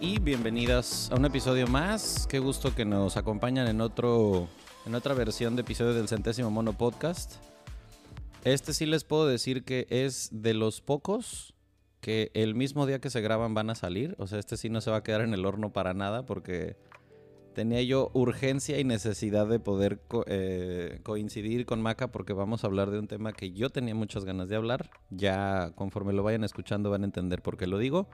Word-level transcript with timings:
Y 0.00 0.18
bienvenidas 0.18 1.12
a 1.12 1.14
un 1.14 1.26
episodio 1.26 1.68
más. 1.68 2.26
Qué 2.28 2.40
gusto 2.40 2.74
que 2.74 2.84
nos 2.84 3.16
acompañan 3.16 3.68
en 3.68 3.80
otro 3.80 4.48
en 4.84 4.96
otra 4.96 5.14
versión 5.14 5.54
de 5.54 5.62
episodio 5.62 5.94
del 5.94 6.08
Centésimo 6.08 6.50
Mono 6.50 6.72
Podcast. 6.72 7.36
Este 8.42 8.74
sí 8.74 8.84
les 8.84 9.04
puedo 9.04 9.28
decir 9.28 9.64
que 9.64 9.86
es 9.88 10.30
de 10.32 10.54
los 10.54 10.80
pocos 10.80 11.54
que 12.00 12.32
el 12.34 12.56
mismo 12.56 12.84
día 12.86 13.00
que 13.00 13.10
se 13.10 13.20
graban 13.20 13.54
van 13.54 13.70
a 13.70 13.76
salir. 13.76 14.16
O 14.18 14.26
sea, 14.26 14.40
este 14.40 14.56
sí 14.56 14.70
no 14.70 14.80
se 14.80 14.90
va 14.90 14.96
a 14.96 15.02
quedar 15.04 15.20
en 15.20 15.32
el 15.34 15.46
horno 15.46 15.72
para 15.72 15.94
nada 15.94 16.26
porque 16.26 16.76
tenía 17.54 17.80
yo 17.82 18.10
urgencia 18.12 18.80
y 18.80 18.84
necesidad 18.84 19.46
de 19.46 19.60
poder 19.60 20.00
eh, 20.26 20.98
coincidir 21.04 21.64
con 21.64 21.80
Maca 21.80 22.10
porque 22.10 22.32
vamos 22.32 22.64
a 22.64 22.66
hablar 22.66 22.90
de 22.90 22.98
un 22.98 23.06
tema 23.06 23.32
que 23.32 23.52
yo 23.52 23.70
tenía 23.70 23.94
muchas 23.94 24.24
ganas 24.24 24.48
de 24.48 24.56
hablar. 24.56 24.90
Ya 25.10 25.70
conforme 25.76 26.12
lo 26.12 26.24
vayan 26.24 26.42
escuchando 26.42 26.90
van 26.90 27.02
a 27.02 27.06
entender 27.06 27.40
por 27.40 27.56
qué 27.56 27.68
lo 27.68 27.78
digo. 27.78 28.08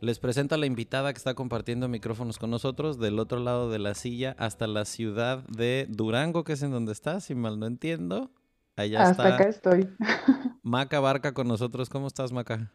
Les 0.00 0.20
presento 0.20 0.54
a 0.54 0.58
la 0.58 0.66
invitada 0.66 1.12
que 1.12 1.18
está 1.18 1.34
compartiendo 1.34 1.88
micrófonos 1.88 2.38
con 2.38 2.50
nosotros 2.50 3.00
del 3.00 3.18
otro 3.18 3.40
lado 3.40 3.68
de 3.68 3.80
la 3.80 3.94
silla 3.94 4.36
hasta 4.38 4.68
la 4.68 4.84
ciudad 4.84 5.42
de 5.48 5.86
Durango, 5.88 6.44
que 6.44 6.52
es 6.52 6.62
en 6.62 6.70
donde 6.70 6.92
está, 6.92 7.18
si 7.20 7.34
mal 7.34 7.58
no 7.58 7.66
entiendo. 7.66 8.30
Allá 8.76 9.02
hasta 9.02 9.24
está. 9.24 9.34
acá 9.34 9.48
estoy. 9.48 9.88
Maca 10.62 11.00
Barca 11.00 11.34
con 11.34 11.48
nosotros. 11.48 11.88
¿Cómo 11.88 12.06
estás, 12.06 12.30
Maca? 12.30 12.70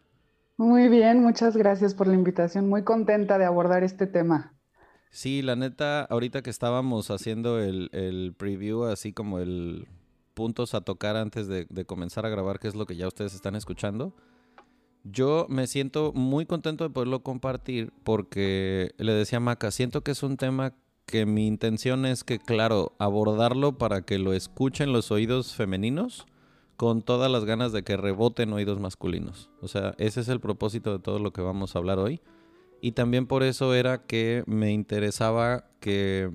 Muy 0.57 0.89
bien, 0.89 1.23
muchas 1.23 1.55
gracias 1.55 1.93
por 1.93 2.07
la 2.07 2.13
invitación. 2.13 2.67
Muy 2.67 2.83
contenta 2.83 3.37
de 3.37 3.45
abordar 3.45 3.85
este 3.85 4.05
tema. 4.05 4.53
Sí, 5.09 5.41
la 5.41 5.55
neta, 5.55 6.03
ahorita 6.03 6.41
que 6.41 6.49
estábamos 6.49 7.09
haciendo 7.09 7.57
el, 7.61 7.89
el 7.93 8.35
preview, 8.37 8.83
así 8.83 9.13
como 9.13 9.39
el 9.39 9.87
puntos 10.33 10.73
a 10.73 10.81
tocar 10.81 11.15
antes 11.15 11.47
de, 11.47 11.67
de 11.69 11.85
comenzar 11.85 12.25
a 12.25 12.29
grabar, 12.29 12.59
que 12.59 12.67
es 12.67 12.75
lo 12.75 12.85
que 12.85 12.97
ya 12.97 13.07
ustedes 13.07 13.33
están 13.33 13.55
escuchando 13.55 14.13
yo 15.03 15.45
me 15.49 15.67
siento 15.67 16.13
muy 16.13 16.45
contento 16.45 16.83
de 16.83 16.89
poderlo 16.89 17.23
compartir 17.23 17.91
porque 18.03 18.91
le 18.97 19.13
decía 19.13 19.37
a 19.37 19.41
Maca, 19.41 19.71
siento 19.71 20.01
que 20.01 20.11
es 20.11 20.23
un 20.23 20.37
tema 20.37 20.73
que 21.05 21.25
mi 21.25 21.45
intención 21.45 22.05
es 22.05 22.23
que, 22.23 22.39
claro, 22.39 22.93
abordarlo 22.97 23.77
para 23.77 24.03
que 24.03 24.17
lo 24.17 24.33
escuchen 24.33 24.93
los 24.93 25.11
oídos 25.11 25.53
femeninos 25.53 26.25
con 26.77 27.01
todas 27.01 27.29
las 27.29 27.45
ganas 27.45 27.71
de 27.71 27.83
que 27.83 27.97
reboten 27.97 28.53
oídos 28.53 28.79
masculinos. 28.79 29.49
O 29.61 29.67
sea, 29.67 29.93
ese 29.97 30.21
es 30.21 30.29
el 30.29 30.39
propósito 30.39 30.93
de 30.93 30.99
todo 30.99 31.19
lo 31.19 31.33
que 31.33 31.41
vamos 31.41 31.75
a 31.75 31.79
hablar 31.79 31.99
hoy. 31.99 32.21
Y 32.81 32.93
también 32.93 33.27
por 33.27 33.43
eso 33.43 33.73
era 33.73 34.05
que 34.05 34.43
me 34.47 34.71
interesaba 34.71 35.65
que 35.79 36.31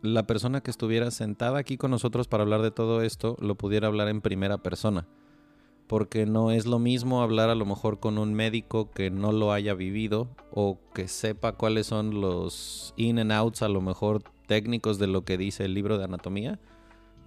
la 0.00 0.26
persona 0.26 0.62
que 0.62 0.70
estuviera 0.70 1.10
sentada 1.10 1.58
aquí 1.58 1.76
con 1.76 1.90
nosotros 1.90 2.26
para 2.26 2.42
hablar 2.42 2.62
de 2.62 2.70
todo 2.70 3.02
esto 3.02 3.36
lo 3.40 3.54
pudiera 3.54 3.86
hablar 3.86 4.08
en 4.08 4.20
primera 4.20 4.58
persona 4.58 5.06
porque 5.92 6.24
no 6.24 6.52
es 6.52 6.64
lo 6.64 6.78
mismo 6.78 7.20
hablar 7.20 7.50
a 7.50 7.54
lo 7.54 7.66
mejor 7.66 8.00
con 8.00 8.16
un 8.16 8.32
médico 8.32 8.90
que 8.90 9.10
no 9.10 9.30
lo 9.30 9.52
haya 9.52 9.74
vivido 9.74 10.26
o 10.50 10.78
que 10.94 11.06
sepa 11.06 11.52
cuáles 11.52 11.88
son 11.88 12.22
los 12.22 12.94
in 12.96 13.18
and 13.18 13.30
outs 13.30 13.60
a 13.60 13.68
lo 13.68 13.82
mejor 13.82 14.22
técnicos 14.46 14.98
de 14.98 15.06
lo 15.06 15.26
que 15.26 15.36
dice 15.36 15.66
el 15.66 15.74
libro 15.74 15.98
de 15.98 16.04
anatomía, 16.04 16.58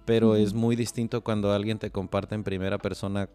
pero 0.04 0.34
es 0.34 0.52
muy 0.52 0.74
distinto 0.74 1.22
cuando 1.22 1.52
alguien 1.52 1.78
te 1.78 1.92
comparte 1.92 2.34
en 2.34 2.42
primera 2.42 2.78
persona 2.78 3.28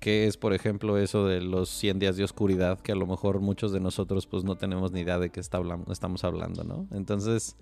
qué 0.00 0.26
es, 0.26 0.36
por 0.36 0.52
ejemplo, 0.52 0.98
eso 0.98 1.24
de 1.24 1.40
los 1.40 1.70
100 1.70 2.00
días 2.00 2.18
de 2.18 2.24
oscuridad, 2.24 2.78
que 2.78 2.92
a 2.92 2.96
lo 2.96 3.06
mejor 3.06 3.40
muchos 3.40 3.72
de 3.72 3.80
nosotros 3.80 4.26
pues 4.26 4.44
no 4.44 4.56
tenemos 4.56 4.92
ni 4.92 5.00
idea 5.00 5.18
de 5.18 5.30
qué 5.30 5.40
está 5.40 5.56
hablando, 5.56 5.90
estamos 5.90 6.24
hablando, 6.24 6.62
¿no? 6.62 6.86
Entonces, 6.90 7.56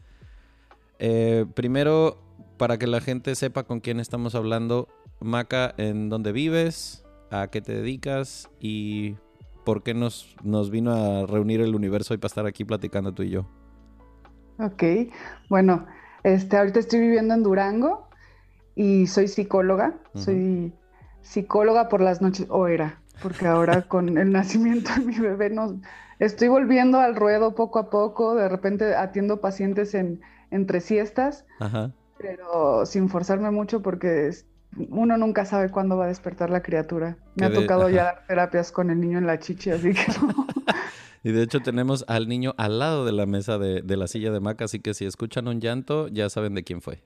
eh, 0.98 1.46
primero, 1.54 2.18
para 2.56 2.78
que 2.78 2.88
la 2.88 3.00
gente 3.00 3.36
sepa 3.36 3.62
con 3.62 3.78
quién 3.78 4.00
estamos 4.00 4.34
hablando, 4.34 4.88
Maca, 5.20 5.74
¿en 5.76 6.08
dónde 6.08 6.32
vives? 6.32 7.04
¿A 7.30 7.48
qué 7.48 7.60
te 7.60 7.74
dedicas? 7.74 8.50
¿Y 8.58 9.16
por 9.64 9.82
qué 9.82 9.94
nos, 9.94 10.34
nos 10.42 10.70
vino 10.70 10.92
a 10.92 11.26
reunir 11.26 11.60
el 11.60 11.74
universo 11.74 12.14
hoy 12.14 12.18
para 12.18 12.28
estar 12.28 12.46
aquí 12.46 12.64
platicando 12.64 13.12
tú 13.12 13.22
y 13.22 13.30
yo? 13.30 13.46
Ok, 14.58 14.82
bueno, 15.48 15.86
este, 16.22 16.56
ahorita 16.56 16.80
estoy 16.80 17.00
viviendo 17.00 17.34
en 17.34 17.42
Durango 17.42 18.08
y 18.74 19.06
soy 19.06 19.28
psicóloga. 19.28 19.94
Soy 20.14 20.72
psicóloga 21.22 21.88
por 21.88 22.00
las 22.00 22.20
noches, 22.20 22.46
o 22.50 22.66
era, 22.66 23.00
porque 23.22 23.46
ahora 23.46 23.82
con 23.88 24.18
el 24.18 24.32
nacimiento 24.32 24.90
de 24.94 25.00
mi 25.00 25.18
bebé 25.18 25.50
no, 25.50 25.80
estoy 26.18 26.48
volviendo 26.48 26.98
al 26.98 27.16
ruedo 27.16 27.54
poco 27.54 27.78
a 27.78 27.90
poco. 27.90 28.34
De 28.34 28.48
repente 28.48 28.94
atiendo 28.94 29.40
pacientes 29.40 29.94
en, 29.94 30.20
entre 30.50 30.80
siestas, 30.80 31.46
pero 32.18 32.84
sin 32.86 33.08
forzarme 33.08 33.50
mucho 33.50 33.82
porque 33.82 34.30
uno 34.76 35.16
nunca 35.16 35.44
sabe 35.44 35.70
cuándo 35.70 35.96
va 35.96 36.04
a 36.04 36.08
despertar 36.08 36.50
la 36.50 36.62
criatura. 36.62 37.16
Me 37.34 37.46
ha 37.46 37.52
tocado 37.52 37.88
ya 37.88 38.04
dar 38.04 38.26
terapias 38.26 38.72
con 38.72 38.90
el 38.90 39.00
niño 39.00 39.18
en 39.18 39.26
la 39.26 39.38
chichi, 39.38 39.70
así 39.70 39.92
que 39.92 40.06
no. 40.20 40.46
y 41.24 41.32
de 41.32 41.42
hecho 41.42 41.60
tenemos 41.60 42.04
al 42.08 42.28
niño 42.28 42.54
al 42.56 42.78
lado 42.78 43.04
de 43.04 43.12
la 43.12 43.26
mesa 43.26 43.58
de, 43.58 43.82
la 43.96 44.06
silla 44.06 44.30
de 44.30 44.40
Maca, 44.40 44.66
así 44.66 44.80
que 44.80 44.94
si 44.94 45.04
escuchan 45.04 45.48
un 45.48 45.60
llanto, 45.60 46.08
ya 46.08 46.28
saben 46.30 46.54
de 46.54 46.62
quién 46.62 46.80
fue. 46.80 47.02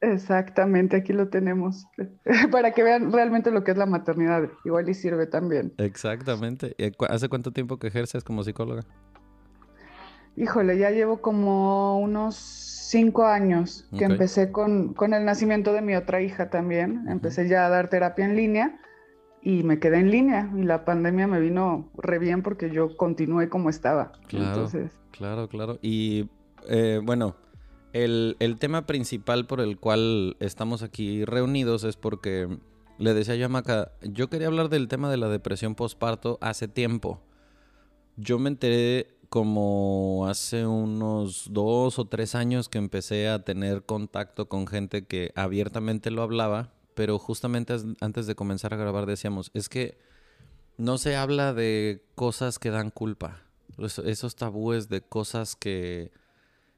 Exactamente, 0.00 0.96
aquí 0.96 1.12
lo 1.12 1.28
tenemos. 1.28 1.86
Para 2.50 2.72
que 2.72 2.82
vean 2.82 3.12
realmente 3.12 3.50
lo 3.50 3.64
que 3.64 3.70
es 3.70 3.76
la 3.76 3.86
maternidad. 3.86 4.50
Igual 4.64 4.88
y 4.88 4.94
sirve 4.94 5.26
también. 5.26 5.72
Exactamente. 5.78 6.74
¿Hace 7.08 7.28
cuánto 7.28 7.52
tiempo 7.52 7.78
que 7.78 7.86
ejerces 7.86 8.22
como 8.22 8.44
psicóloga? 8.44 8.82
Híjole, 10.36 10.78
ya 10.78 10.90
llevo 10.90 11.20
como 11.20 11.98
unos 12.00 12.34
cinco 12.36 13.24
años 13.24 13.86
que 13.96 14.04
empecé 14.04 14.52
con, 14.52 14.94
el 15.00 15.24
nacimiento 15.24 15.72
de 15.72 15.82
mi 15.82 15.94
otra 15.94 16.22
hija 16.22 16.50
también. 16.50 17.06
Empecé 17.08 17.48
ya 17.48 17.66
a 17.66 17.68
dar 17.68 17.88
terapia 17.88 18.24
en 18.24 18.36
línea 18.36 18.80
y 19.42 19.62
me 19.62 19.78
quedé 19.78 19.98
en 19.98 20.10
línea. 20.10 20.50
Y 20.56 20.62
la 20.62 20.84
pandemia 20.84 21.26
me 21.26 21.40
vino 21.40 21.90
re 21.96 22.18
bien 22.18 22.42
porque 22.42 22.70
yo 22.70 22.96
continué 22.96 23.48
como 23.48 23.70
estaba. 23.70 24.12
Claro, 24.28 24.68
claro, 25.12 25.48
claro. 25.48 25.78
Y 25.82 26.28
eh, 26.68 27.00
bueno, 27.02 27.36
el, 27.92 28.36
el, 28.40 28.58
tema 28.58 28.86
principal 28.86 29.46
por 29.46 29.60
el 29.60 29.78
cual 29.78 30.36
estamos 30.40 30.82
aquí 30.82 31.24
reunidos 31.24 31.84
es 31.84 31.96
porque 31.96 32.58
le 32.98 33.14
decía 33.14 33.34
yo 33.34 33.46
a 33.46 33.48
Maca, 33.48 33.92
yo 34.02 34.28
quería 34.28 34.46
hablar 34.46 34.68
del 34.68 34.88
tema 34.88 35.10
de 35.10 35.16
la 35.16 35.28
depresión 35.28 35.74
postparto 35.74 36.38
hace 36.40 36.68
tiempo. 36.68 37.20
Yo 38.16 38.38
me 38.38 38.48
enteré 38.48 39.08
como 39.34 40.28
hace 40.28 40.64
unos 40.64 41.48
dos 41.50 41.98
o 41.98 42.04
tres 42.04 42.36
años 42.36 42.68
que 42.68 42.78
empecé 42.78 43.28
a 43.28 43.42
tener 43.42 43.82
contacto 43.82 44.48
con 44.48 44.68
gente 44.68 45.06
que 45.06 45.32
abiertamente 45.34 46.12
lo 46.12 46.22
hablaba, 46.22 46.72
pero 46.94 47.18
justamente 47.18 47.74
antes 48.00 48.28
de 48.28 48.36
comenzar 48.36 48.72
a 48.72 48.76
grabar 48.76 49.06
decíamos, 49.06 49.50
es 49.52 49.68
que 49.68 49.98
no 50.76 50.98
se 50.98 51.16
habla 51.16 51.52
de 51.52 52.04
cosas 52.14 52.60
que 52.60 52.70
dan 52.70 52.90
culpa, 52.90 53.42
esos 53.76 54.36
tabúes 54.36 54.88
de 54.88 55.00
cosas 55.00 55.56
que, 55.56 56.12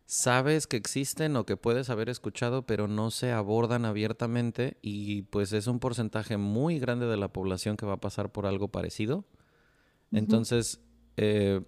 sabes 0.06 0.66
que 0.66 0.78
existen 0.78 1.36
o 1.36 1.44
que 1.44 1.58
puedes 1.58 1.90
haber 1.90 2.08
escuchado, 2.08 2.64
pero 2.64 2.88
no 2.88 3.10
se 3.10 3.32
abordan 3.32 3.84
abiertamente 3.84 4.78
y 4.80 5.24
pues 5.24 5.52
es 5.52 5.66
un 5.66 5.78
porcentaje 5.78 6.38
muy 6.38 6.78
grande 6.78 7.04
de 7.04 7.18
la 7.18 7.28
población 7.28 7.76
que 7.76 7.84
va 7.84 7.94
a 7.94 8.00
pasar 8.00 8.32
por 8.32 8.46
algo 8.46 8.68
parecido. 8.68 9.26
Entonces, 10.10 10.80
eh, 11.18 11.60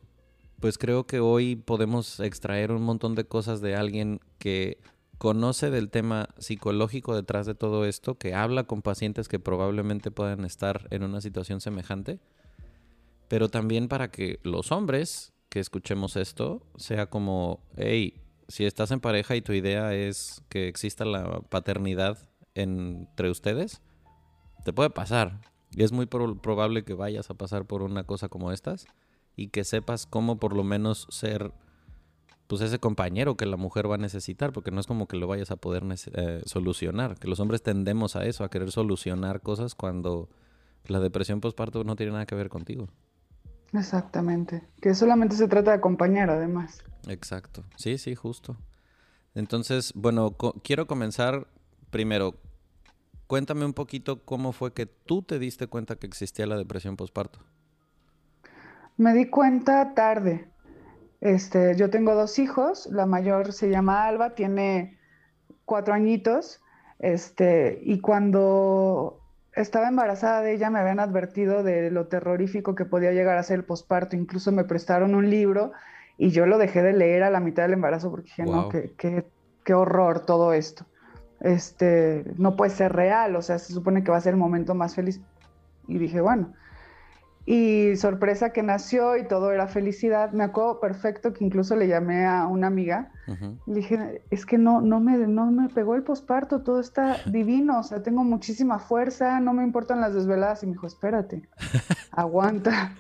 pues 0.60 0.78
creo 0.78 1.06
que 1.06 1.20
hoy 1.20 1.56
podemos 1.56 2.20
extraer 2.20 2.72
un 2.72 2.82
montón 2.82 3.14
de 3.14 3.24
cosas 3.24 3.60
de 3.60 3.76
alguien 3.76 4.20
que 4.38 4.78
conoce 5.18 5.70
del 5.70 5.90
tema 5.90 6.28
psicológico 6.38 7.14
detrás 7.14 7.46
de 7.46 7.54
todo 7.54 7.84
esto, 7.84 8.16
que 8.16 8.34
habla 8.34 8.64
con 8.64 8.82
pacientes 8.82 9.28
que 9.28 9.38
probablemente 9.38 10.10
puedan 10.10 10.44
estar 10.44 10.86
en 10.90 11.02
una 11.02 11.20
situación 11.20 11.60
semejante, 11.60 12.20
pero 13.28 13.48
también 13.48 13.88
para 13.88 14.10
que 14.10 14.40
los 14.42 14.72
hombres 14.72 15.32
que 15.48 15.60
escuchemos 15.60 16.16
esto 16.16 16.62
sea 16.76 17.06
como, 17.06 17.60
hey, 17.76 18.20
si 18.48 18.64
estás 18.64 18.90
en 18.90 19.00
pareja 19.00 19.36
y 19.36 19.42
tu 19.42 19.52
idea 19.52 19.94
es 19.94 20.42
que 20.48 20.68
exista 20.68 21.04
la 21.04 21.40
paternidad 21.40 22.18
entre 22.54 23.30
ustedes, 23.30 23.82
te 24.64 24.72
puede 24.72 24.90
pasar. 24.90 25.40
Y 25.70 25.82
es 25.82 25.92
muy 25.92 26.06
probable 26.06 26.84
que 26.84 26.94
vayas 26.94 27.28
a 27.30 27.34
pasar 27.34 27.66
por 27.66 27.82
una 27.82 28.04
cosa 28.04 28.28
como 28.28 28.52
estas 28.52 28.86
y 29.38 29.48
que 29.48 29.62
sepas 29.62 30.04
cómo 30.04 30.38
por 30.38 30.54
lo 30.54 30.64
menos 30.64 31.06
ser 31.10 31.52
pues 32.48 32.60
ese 32.60 32.80
compañero 32.80 33.36
que 33.36 33.46
la 33.46 33.56
mujer 33.56 33.88
va 33.88 33.94
a 33.94 33.98
necesitar, 33.98 34.52
porque 34.52 34.70
no 34.70 34.80
es 34.80 34.86
como 34.86 35.06
que 35.06 35.16
lo 35.16 35.28
vayas 35.28 35.50
a 35.50 35.56
poder 35.56 35.84
eh, 36.14 36.42
solucionar, 36.44 37.18
que 37.18 37.28
los 37.28 37.38
hombres 37.40 37.62
tendemos 37.62 38.16
a 38.16 38.24
eso, 38.24 38.42
a 38.42 38.50
querer 38.50 38.72
solucionar 38.72 39.42
cosas 39.42 39.74
cuando 39.74 40.28
la 40.86 40.98
depresión 40.98 41.40
postparto 41.40 41.84
no 41.84 41.94
tiene 41.94 42.12
nada 42.12 42.26
que 42.26 42.34
ver 42.34 42.48
contigo. 42.48 42.88
Exactamente, 43.74 44.66
que 44.80 44.94
solamente 44.94 45.36
se 45.36 45.46
trata 45.46 45.70
de 45.70 45.76
acompañar 45.76 46.30
además. 46.30 46.82
Exacto, 47.06 47.64
sí, 47.76 47.96
sí, 47.96 48.14
justo. 48.14 48.56
Entonces, 49.34 49.92
bueno, 49.94 50.34
quiero 50.64 50.86
comenzar 50.86 51.46
primero. 51.90 52.34
Cuéntame 53.26 53.66
un 53.66 53.74
poquito 53.74 54.24
cómo 54.24 54.52
fue 54.52 54.72
que 54.72 54.86
tú 54.86 55.22
te 55.22 55.38
diste 55.38 55.66
cuenta 55.66 55.96
que 55.96 56.06
existía 56.06 56.46
la 56.46 56.56
depresión 56.56 56.96
postparto. 56.96 57.40
Me 58.98 59.14
di 59.14 59.30
cuenta 59.30 59.94
tarde. 59.94 60.48
Este, 61.20 61.76
yo 61.76 61.88
tengo 61.88 62.14
dos 62.14 62.38
hijos, 62.38 62.86
la 62.92 63.06
mayor 63.06 63.52
se 63.52 63.70
llama 63.70 64.06
Alba, 64.06 64.34
tiene 64.34 64.98
cuatro 65.64 65.94
añitos, 65.94 66.60
este, 66.98 67.80
y 67.82 68.00
cuando 68.00 69.20
estaba 69.52 69.88
embarazada 69.88 70.42
de 70.42 70.54
ella 70.54 70.70
me 70.70 70.80
habían 70.80 71.00
advertido 71.00 71.62
de 71.62 71.90
lo 71.90 72.06
terrorífico 72.08 72.74
que 72.74 72.84
podía 72.84 73.12
llegar 73.12 73.38
a 73.38 73.42
ser 73.42 73.60
el 73.60 73.64
posparto, 73.64 74.16
incluso 74.16 74.52
me 74.52 74.64
prestaron 74.64 75.14
un 75.14 75.30
libro 75.30 75.72
y 76.16 76.30
yo 76.30 76.46
lo 76.46 76.58
dejé 76.58 76.82
de 76.82 76.92
leer 76.92 77.22
a 77.22 77.30
la 77.30 77.40
mitad 77.40 77.62
del 77.62 77.74
embarazo 77.74 78.10
porque 78.10 78.26
dije, 78.26 78.44
no, 78.44 78.68
qué, 78.68 78.92
qué, 78.96 79.24
qué, 79.64 79.74
horror 79.74 80.26
todo 80.26 80.52
esto. 80.52 80.86
Este, 81.40 82.24
no 82.36 82.56
puede 82.56 82.72
ser 82.72 82.92
real, 82.92 83.36
o 83.36 83.42
sea, 83.42 83.60
se 83.60 83.72
supone 83.72 84.02
que 84.02 84.10
va 84.10 84.16
a 84.16 84.20
ser 84.20 84.34
el 84.34 84.40
momento 84.40 84.74
más 84.74 84.96
feliz. 84.96 85.20
Y 85.86 85.98
dije, 85.98 86.20
bueno, 86.20 86.52
y 87.50 87.96
sorpresa 87.96 88.50
que 88.50 88.62
nació 88.62 89.16
y 89.16 89.26
todo 89.26 89.52
era 89.52 89.68
felicidad. 89.68 90.32
Me 90.32 90.44
acuerdo 90.44 90.80
perfecto 90.80 91.32
que 91.32 91.46
incluso 91.46 91.76
le 91.76 91.88
llamé 91.88 92.26
a 92.26 92.46
una 92.46 92.66
amiga. 92.66 93.10
Le 93.64 93.74
dije, 93.74 94.22
es 94.28 94.44
que 94.44 94.58
no, 94.58 94.82
no, 94.82 95.00
me, 95.00 95.16
no 95.16 95.50
me 95.50 95.70
pegó 95.70 95.94
el 95.94 96.02
posparto, 96.02 96.60
todo 96.60 96.78
está 96.78 97.16
divino, 97.26 97.78
o 97.78 97.82
sea, 97.82 98.02
tengo 98.02 98.22
muchísima 98.22 98.78
fuerza, 98.78 99.40
no 99.40 99.54
me 99.54 99.62
importan 99.62 100.02
las 100.02 100.12
desveladas. 100.12 100.62
Y 100.62 100.66
me 100.66 100.72
dijo, 100.72 100.86
espérate, 100.86 101.48
aguanta, 102.12 102.92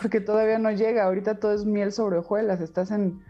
porque 0.00 0.20
todavía 0.20 0.60
no 0.60 0.70
llega. 0.70 1.06
Ahorita 1.06 1.40
todo 1.40 1.52
es 1.52 1.64
miel 1.64 1.90
sobre 1.90 2.18
hojuelas, 2.18 2.60
estás 2.60 2.92
en, 2.92 3.20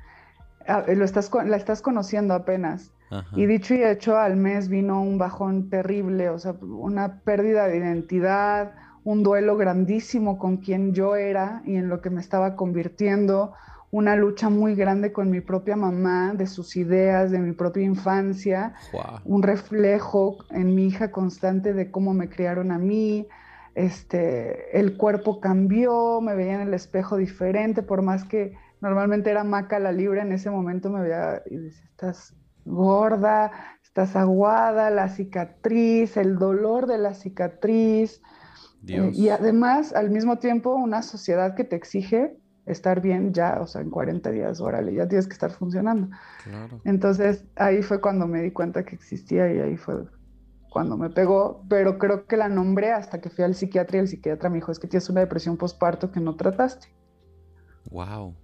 lo 0.69 1.05
estás, 1.07 1.31
la 1.47 1.57
estás 1.57 1.81
conociendo 1.81 2.35
apenas. 2.35 2.93
Y 3.35 3.47
dicho 3.47 3.75
y 3.75 3.83
hecho, 3.83 4.19
al 4.19 4.37
mes 4.37 4.69
vino 4.69 5.03
un 5.03 5.17
bajón 5.17 5.71
terrible, 5.71 6.29
o 6.29 6.39
sea, 6.39 6.53
una 6.61 7.23
pérdida 7.23 7.67
de 7.67 7.79
identidad, 7.79 8.75
un 9.05 9.23
duelo 9.23 9.57
grandísimo 9.57 10.39
con 10.39 10.59
quien 10.59 10.93
yo 10.95 11.17
era 11.17 11.63
y 11.65 11.77
en 11.77 11.89
lo 11.89 12.01
que 12.01 12.11
me 12.11 12.21
estaba 12.21 12.57
convirtiendo, 12.57 13.55
una 13.91 14.15
lucha 14.15 14.51
muy 14.51 14.75
grande 14.75 15.13
con 15.13 15.31
mi 15.31 15.41
propia 15.41 15.75
mamá, 15.75 16.33
de 16.35 16.47
sus 16.47 16.77
ideas, 16.77 17.31
de 17.31 17.41
mi 17.41 17.53
propia 17.53 17.83
infancia, 17.83 18.75
un 19.25 19.43
reflejo 19.43 20.39
en 20.51 20.75
mi 20.75 20.87
hija 20.87 21.11
constante 21.11 21.73
de 21.73 21.91
cómo 21.91 22.15
me 22.15 22.29
criaron 22.29 22.71
a 22.71 22.79
mí. 22.79 23.27
Este, 23.75 24.79
el 24.79 24.97
cuerpo 24.97 25.41
cambió, 25.41 26.21
me 26.21 26.35
veía 26.35 26.55
en 26.55 26.61
el 26.61 26.75
espejo 26.75 27.17
diferente, 27.17 27.83
por 27.83 28.03
más 28.03 28.25
que 28.25 28.55
normalmente 28.81 29.31
era 29.31 29.45
maca 29.45 29.79
la 29.79 29.93
libre, 29.93 30.21
en 30.21 30.33
ese 30.33 30.51
momento 30.51 30.91
me 30.91 31.03
veía 31.03 31.43
y 31.47 31.57
decía, 31.57 31.85
estás 31.85 32.35
gorda, 32.65 33.51
estás 33.83 34.15
aguada, 34.15 34.91
la 34.91 35.09
cicatriz, 35.09 36.17
el 36.17 36.39
dolor 36.39 36.87
de 36.87 36.99
la 36.99 37.15
cicatriz, 37.15 38.23
eh, 38.87 39.11
y 39.13 39.29
además, 39.29 39.93
al 39.93 40.11
mismo 40.11 40.39
tiempo, 40.39 40.75
una 40.75 41.03
sociedad 41.03 41.55
que 41.55 41.65
te 41.65 41.77
exige 41.77 42.37
estar 42.67 43.01
bien 43.01 43.33
ya, 43.33 43.59
o 43.61 43.67
sea, 43.67 43.81
en 43.81 43.91
40 43.91 44.31
días, 44.31 44.61
órale, 44.61 44.95
ya 44.95 45.09
tienes 45.09 45.27
que 45.27 45.33
estar 45.33 45.51
funcionando. 45.51 46.09
Entonces, 46.85 47.45
ahí 47.57 47.83
fue 47.83 48.01
cuando 48.01 48.27
me 48.27 48.43
di 48.43 48.53
cuenta 48.53 48.85
que 48.85 48.95
existía 48.95 49.53
y 49.53 49.59
ahí 49.59 49.77
fue 49.77 50.05
cuando 50.71 50.97
me 50.97 51.11
pegó, 51.11 51.65
pero 51.69 51.99
creo 51.99 52.27
que 52.27 52.37
la 52.37 52.49
nombré 52.49 52.93
hasta 52.93 53.21
que 53.21 53.29
fui 53.29 53.45
al 53.45 53.55
psiquiatra 53.55 53.97
y 53.97 54.01
el 54.01 54.09
psiquiatra 54.09 54.49
me 54.49 54.57
dijo, 54.57 54.71
es 54.71 54.79
que 54.79 54.87
tienes 54.87 55.11
una 55.11 55.21
depresión 55.21 55.57
postparto 55.57 56.13
que 56.13 56.21
no 56.21 56.37
trataste. 56.37 56.89
Wow. 57.91 58.37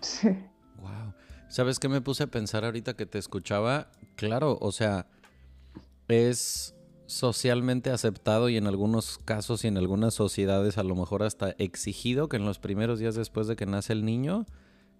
Sí. 0.00 0.28
Wow. 0.80 1.14
¿Sabes 1.48 1.80
qué 1.80 1.88
me 1.88 2.00
puse 2.00 2.22
a 2.22 2.26
pensar 2.28 2.64
ahorita 2.64 2.94
que 2.94 3.04
te 3.04 3.18
escuchaba? 3.18 3.90
Claro, 4.14 4.56
o 4.60 4.70
sea, 4.70 5.06
es 6.06 6.76
socialmente 7.10 7.90
aceptado 7.90 8.48
y 8.48 8.56
en 8.56 8.68
algunos 8.68 9.18
casos 9.18 9.64
y 9.64 9.68
en 9.68 9.76
algunas 9.76 10.14
sociedades 10.14 10.78
a 10.78 10.84
lo 10.84 10.94
mejor 10.94 11.24
hasta 11.24 11.50
exigido 11.58 12.28
que 12.28 12.36
en 12.36 12.44
los 12.44 12.60
primeros 12.60 13.00
días 13.00 13.16
después 13.16 13.48
de 13.48 13.56
que 13.56 13.66
nace 13.66 13.92
el 13.92 14.04
niño, 14.04 14.46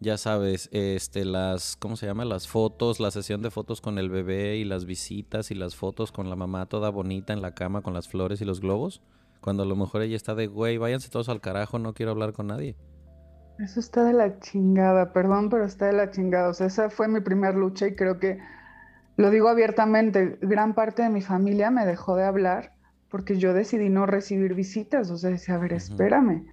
ya 0.01 0.19
sabes, 0.19 0.69
este 0.73 1.25
las 1.25 1.77
¿cómo 1.77 1.97
se 1.97 2.07
llama? 2.07 2.25
las 2.25 2.49
fotos, 2.49 2.99
la 2.99 3.13
sesión 3.13 3.43
de 3.43 3.53
fotos 3.53 3.81
con 3.81 3.97
el 3.97 4.11
bebé 4.11 4.57
y 4.57 4.65
las 4.65 4.87
visitas 4.87 5.53
y 5.53 5.55
las 5.55 5.77
fotos 5.77 6.11
con 6.11 6.29
la 6.29 6.37
mamá 6.37 6.67
toda 6.67 6.91
bonita 6.91 7.33
en 7.33 7.43
la 7.43 7.55
cama 7.55 7.83
con 7.83 7.95
las 7.95 8.09
flores 8.09 8.41
y 8.41 8.45
los 8.45 8.61
globos, 8.61 9.03
cuando 9.41 9.63
a 9.63 9.67
lo 9.67 9.77
mejor 9.77 10.03
ella 10.03 10.17
está 10.17 10.35
de, 10.35 10.49
"Güey, 10.49 10.79
váyanse 10.79 11.11
todos 11.11 11.29
al 11.29 11.41
carajo, 11.41 11.79
no 11.79 11.95
quiero 11.95 12.11
hablar 12.11 12.33
con 12.33 12.49
nadie." 12.49 12.77
Eso 13.61 13.79
está 13.79 14.03
de 14.03 14.15
la 14.15 14.41
chingada, 14.41 15.13
perdón, 15.13 15.49
pero 15.49 15.65
está 15.65 15.87
de 15.87 15.93
la 15.93 16.11
chingada. 16.11 16.49
O 16.49 16.55
sea, 16.55 16.67
esa 16.67 16.91
fue 16.91 17.07
mi 17.07 17.21
primer 17.21 17.55
lucha 17.55 17.87
y 17.87 17.95
creo 17.95 18.19
que 18.19 18.39
lo 19.21 19.29
digo 19.29 19.51
abiertamente, 19.51 20.39
gran 20.41 20.73
parte 20.73 21.03
de 21.03 21.11
mi 21.11 21.21
familia 21.21 21.71
me 21.71 21.85
dejó 21.85 22.17
de 22.17 22.25
hablar 22.25 22.73
porque 23.11 23.37
yo 23.37 23.53
decidí 23.53 23.91
no 23.91 24.07
recibir 24.07 24.55
visitas. 24.55 25.11
O 25.11 25.19
sea, 25.19 25.29
decía, 25.29 25.57
a 25.57 25.59
ver, 25.59 25.75
espérame, 25.75 26.47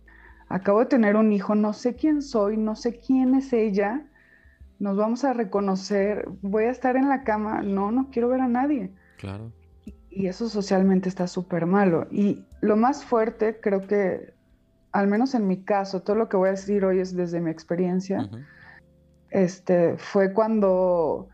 acabo 0.50 0.80
de 0.80 0.88
tener 0.88 1.16
un 1.16 1.32
hijo, 1.32 1.56
no 1.56 1.72
sé 1.72 1.96
quién 1.96 2.22
soy, 2.22 2.58
no 2.58 2.76
sé 2.76 3.00
quién 3.00 3.36
es 3.36 3.54
ella, 3.54 4.06
nos 4.80 4.98
vamos 4.98 5.24
a 5.24 5.32
reconocer, 5.32 6.28
voy 6.42 6.66
a 6.66 6.72
estar 6.72 6.98
en 6.98 7.08
la 7.08 7.24
cama, 7.24 7.62
no, 7.62 7.94
no 7.94 8.10
quiero 8.12 8.28
ver 8.28 8.42
a 8.42 8.50
nadie. 8.50 8.92
Claro. 9.18 9.54
Y, 9.86 10.28
eso 10.28 10.50
socialmente 10.50 11.08
está 11.08 11.26
súper 11.26 11.68
malo. 11.68 12.08
Y 12.12 12.44
lo 12.60 12.76
más 12.76 13.06
fuerte, 13.06 13.62
creo 13.62 13.88
que, 13.88 14.34
al 14.92 15.08
menos 15.08 15.36
en 15.36 15.48
mi 15.48 15.64
caso, 15.64 16.02
todo 16.02 16.18
lo 16.18 16.28
que 16.28 16.36
voy 16.36 16.50
a 16.50 16.52
decir 16.52 16.84
hoy 16.84 17.00
es 17.00 17.16
desde 17.16 17.40
mi 17.40 17.50
experiencia, 17.50 18.30
este, 19.30 19.96
fue 19.98 20.34
cuando 20.34 21.30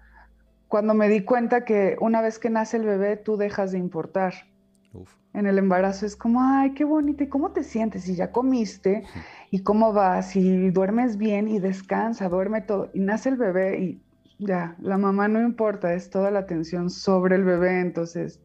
cuando 0.73 0.95
me 0.95 1.07
di 1.07 1.21
cuenta 1.21 1.65
que 1.65 1.97
una 2.01 2.19
vez 2.19 2.39
que 2.39 2.49
nace 2.49 2.77
el 2.77 2.85
bebé, 2.85 3.15
tú 3.15 3.37
dejas 3.37 3.73
de 3.73 3.77
importar. 3.77 4.33
En 5.35 5.45
el 5.45 5.59
embarazo 5.59 6.07
es 6.07 6.15
como, 6.15 6.41
ay, 6.41 6.73
qué 6.73 6.83
bonito, 6.83 7.23
¿y 7.23 7.29
cómo 7.29 7.51
te 7.51 7.63
sientes? 7.63 8.09
Y 8.09 8.15
ya 8.15 8.31
comiste, 8.31 9.03
y 9.51 9.61
cómo 9.61 9.93
vas, 9.93 10.35
y 10.35 10.71
duermes 10.71 11.17
bien, 11.17 11.47
y 11.47 11.59
descansa, 11.59 12.27
duerme 12.27 12.61
todo. 12.61 12.89
Y 12.91 13.01
nace 13.01 13.29
el 13.29 13.37
bebé, 13.37 13.83
y 13.83 14.01
ya, 14.39 14.75
la 14.79 14.97
mamá 14.97 15.27
no 15.27 15.41
importa, 15.41 15.93
es 15.93 16.09
toda 16.09 16.31
la 16.31 16.39
atención 16.39 16.89
sobre 16.89 17.35
el 17.35 17.43
bebé, 17.43 17.79
entonces, 17.79 18.41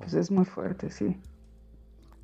pues 0.00 0.14
es 0.14 0.30
muy 0.30 0.46
fuerte, 0.46 0.88
sí. 0.88 1.14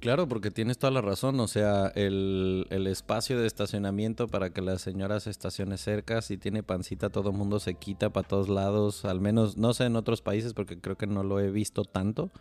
Claro, 0.03 0.27
porque 0.27 0.51
tienes 0.51 0.79
toda 0.79 0.91
la 0.91 1.01
razón. 1.01 1.39
O 1.39 1.47
sea, 1.47 1.87
el, 1.95 2.67
espacio 2.89 3.39
de 3.39 3.47
estacionamiento 3.47 4.27
para 4.27 4.51
que 4.51 4.61
la 4.61 4.77
señora 4.79 5.21
se 5.21 5.31
estacione 5.31 5.79
cerca, 5.79 6.23
si 6.23 6.37
tiene 6.37 6.65
pancita, 6.65 7.09
todo 7.09 7.31
el 7.31 7.37
mundo 7.37 7.61
se 7.61 7.75
quita 7.75 8.11
para 8.11 8.27
todos 8.27 8.49
lados. 8.49 9.05
Al 9.05 9.21
menos, 9.21 9.57
no 9.57 9.73
sé 9.75 9.85
en 9.85 9.95
otros 9.95 10.21
países 10.21 10.55
porque 10.55 10.81
creo 10.81 10.97
que 10.97 11.07
no 11.07 11.23
lo 11.23 11.39
he 11.39 11.53
visto 11.53 11.85
tanto. 11.85 12.33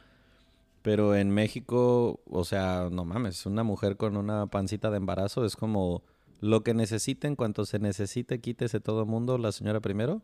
Pero 0.82 1.14
en 1.16 1.30
México, 1.30 2.20
o 2.28 2.44
sea, 2.46 2.90
no 2.92 3.06
mames, 3.06 3.46
una 3.46 3.62
mujer 3.62 3.96
con 3.96 4.18
una 4.18 4.48
pancita 4.48 4.90
de 4.90 4.98
embarazo 4.98 5.46
es 5.46 5.56
como 5.56 6.02
lo 6.40 6.64
que 6.64 6.74
necesite 6.74 7.28
en 7.28 7.36
cuanto 7.36 7.66
se 7.66 7.78
necesite, 7.78 8.42
quítese 8.42 8.80
todo 8.80 9.02
el 9.02 9.08
mundo, 9.08 9.38
la 9.38 9.52
señora 9.52 9.82
primero. 9.82 10.24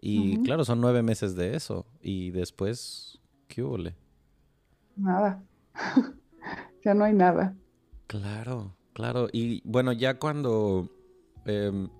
Y 0.00 0.40
claro, 0.44 0.64
son 0.64 0.80
nueve 0.80 1.02
meses 1.02 1.34
de 1.34 1.56
eso. 1.56 1.84
Y 2.00 2.30
después, 2.30 3.18
¿qué 3.48 3.64
hubo? 3.64 3.76
Nada. 4.94 5.42
ya 6.84 6.94
no 6.94 7.04
hay 7.04 7.14
nada. 7.14 7.56
Claro, 8.06 8.76
claro. 8.92 9.28
Y 9.32 9.62
bueno, 9.68 9.92
ya 9.92 10.18
cuando... 10.18 10.90
Em, 11.44 11.90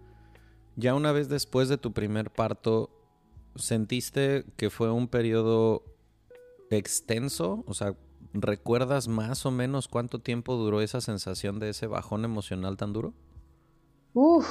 Ya 0.76 0.94
una 0.96 1.12
vez 1.12 1.28
después 1.28 1.68
de 1.68 1.78
tu 1.78 1.92
primer 1.92 2.32
parto, 2.32 2.90
¿sentiste 3.56 4.46
que 4.56 4.70
fue 4.70 4.90
un 4.90 5.08
periodo 5.08 5.84
extenso? 6.70 7.64
O 7.66 7.74
sea, 7.74 7.96
¿recuerdas 8.34 9.08
más 9.08 9.46
o 9.46 9.50
menos 9.52 9.88
cuánto 9.88 10.20
tiempo 10.20 10.56
duró 10.56 10.80
esa 10.82 11.00
sensación 11.02 11.58
de 11.60 11.70
ese 11.70 11.86
bajón 11.88 12.24
emocional 12.24 12.76
tan 12.78 12.92
duro? 12.94 13.14
Uf, 14.12 14.46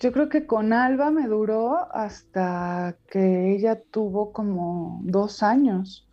yo 0.00 0.12
creo 0.12 0.28
que 0.28 0.46
con 0.46 0.72
Alba 0.72 1.10
me 1.10 1.26
duró 1.28 1.92
hasta 1.94 2.98
que 3.08 3.54
ella 3.54 3.82
tuvo 3.82 4.32
como 4.32 5.00
dos 5.04 5.42
años. 5.42 6.06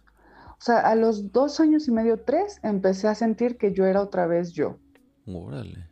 O 0.62 0.64
sea, 0.64 0.82
a 0.82 0.94
los 0.94 1.32
dos 1.32 1.60
años 1.60 1.88
y 1.88 1.92
medio, 1.92 2.20
tres, 2.20 2.60
empecé 2.62 3.08
a 3.08 3.16
sentir 3.16 3.58
que 3.58 3.74
yo 3.74 3.88
era 3.88 4.00
otra 4.00 4.28
vez 4.28 4.54
yo. 4.54 4.78
Órale. 5.26 5.90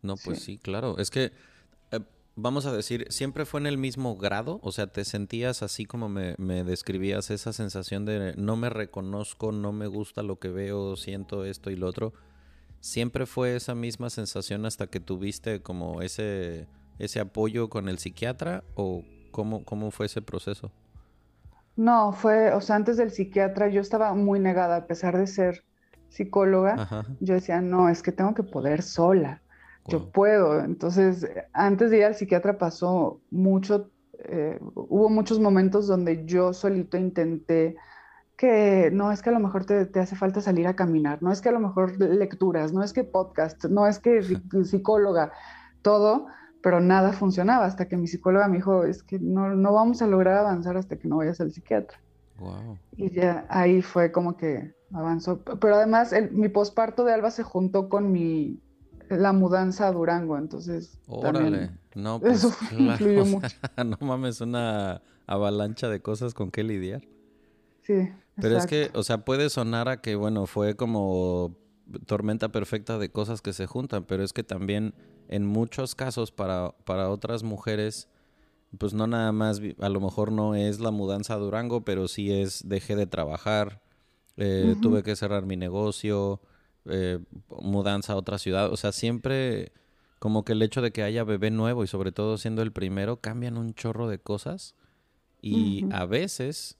No, 0.00 0.14
pues 0.16 0.42
sí, 0.42 0.56
claro. 0.56 0.96
Es 0.96 1.10
que, 1.10 1.32
eh, 1.90 2.00
vamos 2.36 2.64
a 2.64 2.72
decir, 2.72 3.06
¿siempre 3.10 3.44
fue 3.44 3.60
en 3.60 3.66
el 3.66 3.76
mismo 3.76 4.16
grado? 4.16 4.60
O 4.62 4.72
sea, 4.72 4.86
¿te 4.86 5.04
sentías 5.04 5.62
así 5.62 5.84
como 5.84 6.08
me, 6.08 6.36
me, 6.38 6.64
describías 6.64 7.30
esa 7.30 7.52
sensación 7.52 8.06
de 8.06 8.32
no 8.38 8.56
me 8.56 8.70
reconozco, 8.70 9.52
no 9.52 9.72
me 9.72 9.88
gusta 9.88 10.22
lo 10.22 10.38
que 10.38 10.48
veo, 10.48 10.96
siento 10.96 11.44
esto 11.44 11.70
y 11.70 11.76
lo 11.76 11.86
otro? 11.86 12.14
¿Siempre 12.80 13.26
fue 13.26 13.56
esa 13.56 13.74
misma 13.74 14.08
sensación 14.08 14.64
hasta 14.64 14.86
que 14.86 15.00
tuviste 15.00 15.60
como 15.60 16.00
ese, 16.00 16.66
ese 16.98 17.20
apoyo 17.20 17.68
con 17.68 17.90
el 17.90 17.98
psiquiatra 17.98 18.64
o 18.74 19.04
cómo, 19.32 19.66
cómo 19.66 19.90
fue 19.90 20.06
ese 20.06 20.22
proceso? 20.22 20.72
No, 21.80 22.12
fue, 22.12 22.52
o 22.52 22.60
sea, 22.60 22.76
antes 22.76 22.98
del 22.98 23.10
psiquiatra 23.10 23.68
yo 23.68 23.80
estaba 23.80 24.12
muy 24.12 24.38
negada, 24.38 24.76
a 24.76 24.86
pesar 24.86 25.16
de 25.16 25.26
ser 25.26 25.64
psicóloga, 26.10 27.06
yo 27.20 27.32
decía, 27.32 27.62
no, 27.62 27.88
es 27.88 28.02
que 28.02 28.12
tengo 28.12 28.34
que 28.34 28.42
poder 28.42 28.82
sola, 28.82 29.40
yo 29.86 30.10
puedo. 30.12 30.60
Entonces, 30.60 31.26
antes 31.54 31.90
de 31.90 31.96
ir 31.96 32.04
al 32.04 32.14
psiquiatra 32.14 32.58
pasó 32.58 33.22
mucho, 33.30 33.88
eh, 34.18 34.60
hubo 34.74 35.08
muchos 35.08 35.40
momentos 35.40 35.86
donde 35.86 36.26
yo 36.26 36.52
solito 36.52 36.98
intenté 36.98 37.76
que 38.36 38.90
no 38.92 39.10
es 39.10 39.22
que 39.22 39.30
a 39.30 39.32
lo 39.32 39.40
mejor 39.40 39.64
te, 39.64 39.86
te, 39.86 40.00
hace 40.00 40.16
falta 40.16 40.42
salir 40.42 40.66
a 40.66 40.76
caminar, 40.76 41.22
no 41.22 41.32
es 41.32 41.40
que 41.40 41.48
a 41.48 41.52
lo 41.52 41.60
mejor 41.60 41.98
lecturas, 41.98 42.74
no 42.74 42.82
es 42.82 42.92
que 42.92 43.04
podcast, 43.04 43.64
no 43.64 43.86
es 43.86 43.98
que 43.98 44.20
psicóloga, 44.64 45.32
todo, 45.80 46.26
pero 46.62 46.80
nada 46.80 47.12
funcionaba 47.12 47.64
hasta 47.64 47.88
que 47.88 47.96
mi 47.96 48.06
psicóloga 48.06 48.48
me 48.48 48.56
dijo, 48.56 48.84
es 48.84 49.02
que 49.02 49.18
no, 49.18 49.54
no 49.54 49.72
vamos 49.72 50.02
a 50.02 50.06
lograr 50.06 50.38
avanzar 50.38 50.76
hasta 50.76 50.96
que 50.96 51.08
no 51.08 51.16
vayas 51.16 51.40
al 51.40 51.52
psiquiatra. 51.52 52.00
Wow. 52.38 52.78
Y 52.96 53.10
ya 53.10 53.46
ahí 53.48 53.82
fue 53.82 54.12
como 54.12 54.36
que 54.36 54.74
avanzó. 54.92 55.42
Pero 55.42 55.76
además 55.76 56.14
mi 56.32 56.48
posparto 56.48 57.04
de 57.04 57.12
Alba 57.12 57.30
se 57.30 57.42
juntó 57.42 57.88
con 57.88 58.12
mi 58.12 58.60
la 59.08 59.32
mudanza 59.32 59.88
a 59.88 59.92
Durango, 59.92 60.38
entonces. 60.38 60.98
Órale, 61.06 61.70
no, 61.94 62.20
pues, 62.20 62.44
eso 62.44 62.54
influyó 62.78 63.24
mucho. 63.26 63.48
no 63.84 63.96
mames, 64.00 64.40
una 64.40 65.02
avalancha 65.26 65.88
de 65.88 66.00
cosas 66.00 66.34
con 66.34 66.50
qué 66.50 66.62
lidiar. 66.62 67.02
Sí. 67.82 68.10
Pero 68.36 68.56
es 68.56 68.66
que, 68.66 68.90
o 68.94 69.02
sea, 69.02 69.24
puede 69.24 69.50
sonar 69.50 69.88
a 69.88 70.00
que, 70.00 70.14
bueno, 70.14 70.46
fue 70.46 70.74
como 70.76 71.56
tormenta 72.06 72.50
perfecta 72.50 72.98
de 72.98 73.10
cosas 73.10 73.42
que 73.42 73.52
se 73.52 73.66
juntan, 73.66 74.04
pero 74.04 74.22
es 74.22 74.32
que 74.32 74.42
también 74.42 74.94
en 75.28 75.46
muchos 75.46 75.94
casos 75.94 76.32
para, 76.32 76.72
para 76.84 77.10
otras 77.10 77.42
mujeres, 77.42 78.08
pues 78.78 78.94
no 78.94 79.06
nada 79.06 79.32
más, 79.32 79.60
a 79.80 79.88
lo 79.88 80.00
mejor 80.00 80.32
no 80.32 80.54
es 80.54 80.80
la 80.80 80.90
mudanza 80.90 81.34
a 81.34 81.38
Durango, 81.38 81.84
pero 81.84 82.08
sí 82.08 82.32
es 82.32 82.68
dejé 82.68 82.96
de 82.96 83.06
trabajar, 83.06 83.82
eh, 84.36 84.76
tuve 84.80 85.02
que 85.02 85.16
cerrar 85.16 85.46
mi 85.46 85.56
negocio, 85.56 86.40
eh, 86.86 87.18
mudanza 87.60 88.14
a 88.14 88.16
otra 88.16 88.38
ciudad, 88.38 88.72
o 88.72 88.76
sea, 88.76 88.92
siempre 88.92 89.72
como 90.20 90.44
que 90.44 90.52
el 90.52 90.60
hecho 90.60 90.82
de 90.82 90.92
que 90.92 91.02
haya 91.02 91.24
bebé 91.24 91.50
nuevo 91.50 91.82
y 91.82 91.86
sobre 91.86 92.12
todo 92.12 92.36
siendo 92.36 92.60
el 92.60 92.72
primero, 92.72 93.20
cambian 93.20 93.56
un 93.56 93.74
chorro 93.74 94.06
de 94.06 94.18
cosas. 94.18 94.74
Y 95.40 95.86
a 95.92 96.04
veces 96.04 96.76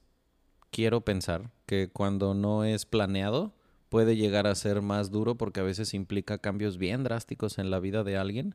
quiero 0.71 1.01
pensar 1.01 1.51
que 1.65 1.89
cuando 1.91 2.35
no 2.35 2.65
es 2.65 2.85
planeado, 2.85 3.55
puede 3.91 4.17
llegar 4.17 4.47
a 4.47 4.55
ser 4.55 4.81
más 4.81 5.11
duro 5.11 5.35
porque 5.35 5.61
a 5.61 5.65
veces 5.65 5.93
implica 5.93 6.39
cambios 6.39 6.79
bien 6.79 7.05
drásticos 7.05 7.59
en 7.59 7.71
la 7.71 7.81
vida 7.81 8.03
de 8.05 8.17
alguien 8.17 8.55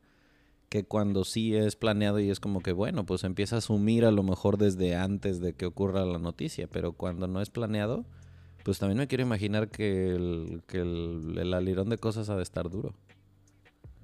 que 0.70 0.84
cuando 0.84 1.24
sí 1.26 1.56
es 1.56 1.76
planeado 1.76 2.20
y 2.20 2.32
es 2.32 2.40
como 2.40 2.62
que 2.62 2.72
bueno, 2.72 3.06
pues 3.06 3.24
empieza 3.24 3.56
a 3.56 3.60
asumir 3.60 4.06
a 4.06 4.12
lo 4.12 4.24
mejor 4.24 4.58
desde 4.58 4.96
antes 4.96 5.40
de 5.40 5.54
que 5.54 5.66
ocurra 5.66 6.06
la 6.06 6.18
noticia, 6.18 6.68
pero 6.68 6.94
cuando 6.94 7.28
no 7.28 7.42
es 7.42 7.50
planeado, 7.50 8.06
pues 8.64 8.80
también 8.80 8.98
me 8.98 9.08
quiero 9.08 9.24
imaginar 9.24 9.70
que 9.70 10.16
el, 10.16 10.64
que 10.66 10.80
el, 10.80 11.54
alirón 11.54 11.90
de 11.90 11.98
cosas 11.98 12.30
ha 12.30 12.36
de 12.36 12.44
estar 12.44 12.70
duro. 12.70 12.96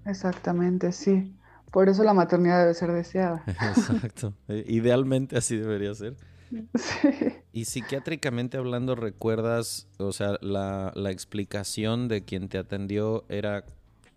Exactamente, 0.06 0.92
sí. 0.92 1.36
Por 1.72 1.90
eso 1.90 2.04
la 2.04 2.14
maternidad 2.14 2.60
debe 2.60 2.74
ser 2.74 2.92
deseada. 2.92 3.44
Exacto. 3.48 4.34
Idealmente 4.48 5.38
así 5.38 5.58
debería 5.58 5.96
ser. 5.96 6.16
Y 7.54 7.66
psiquiátricamente 7.66 8.58
hablando, 8.58 8.96
¿recuerdas, 8.96 9.88
o 9.98 10.14
sea, 10.14 10.38
la, 10.42 10.94
explicación 11.12 12.08
de 12.08 12.24
quien 12.24 12.48
te 12.48 12.58
atendió 12.58 13.26
era 13.28 13.66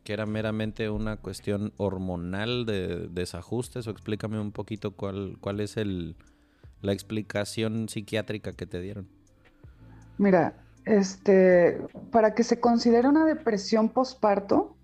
que 0.04 0.12
era 0.12 0.24
meramente 0.26 0.88
una 0.90 1.16
cuestión 1.16 1.72
hormonal 1.76 2.64
de 2.64 3.08
desajustes? 3.08 3.86
O 3.88 3.90
explícame 3.90 4.38
un 4.38 4.52
poquito 4.52 4.92
cuál, 4.92 5.36
cuál 5.40 5.60
es 5.60 5.76
el, 5.76 6.16
la 6.80 6.92
explicación 6.92 7.88
psiquiátrica 7.88 8.52
que 8.52 8.66
te 8.66 8.80
dieron. 8.80 9.08
Mira, 10.18 10.54
este, 10.84 11.80
para 12.12 12.34
que 12.34 12.44
se 12.44 12.60
considere 12.60 13.08
una 13.08 13.24
depresión 13.24 13.88
postparto, 13.88 14.76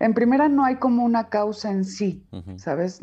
en 0.00 0.14
primera 0.14 0.48
no 0.48 0.64
hay 0.64 0.76
como 0.76 1.04
una 1.04 1.28
causa 1.28 1.70
en 1.70 1.84
sí, 1.84 2.24
¿sabes? 2.56 3.00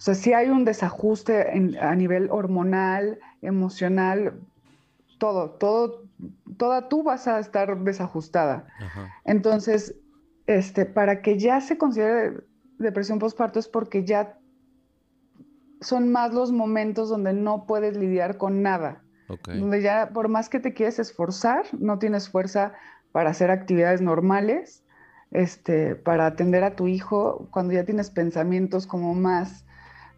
O 0.00 0.02
sea, 0.02 0.14
si 0.14 0.32
hay 0.32 0.48
un 0.48 0.64
desajuste 0.64 1.46
a 1.78 1.94
nivel 1.94 2.30
hormonal, 2.30 3.18
emocional, 3.42 4.32
todo, 5.18 5.50
todo, 5.50 6.04
toda 6.56 6.88
tú 6.88 7.02
vas 7.02 7.28
a 7.28 7.38
estar 7.38 7.78
desajustada. 7.80 8.64
Entonces, 9.26 9.94
este, 10.46 10.86
para 10.86 11.20
que 11.20 11.38
ya 11.38 11.60
se 11.60 11.76
considere 11.76 12.38
depresión 12.78 13.18
postparto 13.18 13.58
es 13.58 13.68
porque 13.68 14.06
ya 14.06 14.38
son 15.82 16.10
más 16.10 16.32
los 16.32 16.50
momentos 16.50 17.10
donde 17.10 17.34
no 17.34 17.66
puedes 17.66 17.94
lidiar 17.94 18.38
con 18.38 18.62
nada. 18.62 19.02
Donde 19.48 19.82
ya 19.82 20.12
por 20.14 20.28
más 20.28 20.48
que 20.48 20.60
te 20.60 20.72
quieres 20.72 20.98
esforzar, 20.98 21.66
no 21.78 21.98
tienes 21.98 22.30
fuerza 22.30 22.72
para 23.12 23.28
hacer 23.28 23.50
actividades 23.50 24.00
normales, 24.00 24.82
este, 25.30 25.94
para 25.94 26.24
atender 26.24 26.64
a 26.64 26.74
tu 26.74 26.88
hijo, 26.88 27.48
cuando 27.50 27.74
ya 27.74 27.84
tienes 27.84 28.08
pensamientos 28.08 28.86
como 28.86 29.14
más 29.14 29.66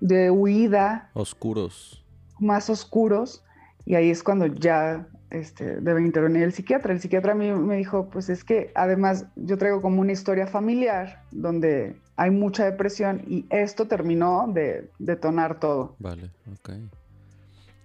de 0.02 0.30
huida. 0.30 1.11
Oscuros. 1.14 2.04
Más 2.40 2.68
oscuros. 2.68 3.42
Y 3.87 3.94
ahí 3.94 4.11
es 4.11 4.23
cuando 4.23 4.47
ya 4.47 5.09
este, 5.30 5.80
debe 5.80 6.02
intervenir 6.02 6.42
el 6.42 6.52
psiquiatra. 6.52 6.92
El 6.92 7.00
psiquiatra 7.00 7.32
a 7.32 7.35
mí 7.35 7.50
me 7.52 7.76
dijo, 7.76 8.11
pues 8.11 8.28
es 8.28 8.44
que 8.44 8.71
además 8.75 9.26
yo 9.37 9.56
traigo 9.56 9.80
como 9.80 10.00
una 10.00 10.12
historia 10.12 10.47
familiar 10.47 11.23
donde 11.30 11.97
hay 12.16 12.30
mucha 12.30 12.64
depresión 12.64 13.23
y 13.26 13.47
esto 13.50 13.87
terminó 13.87 14.47
de 14.52 14.90
detonar 14.99 15.59
todo. 15.59 15.97
Vale, 15.99 16.30
ok. 16.52 16.71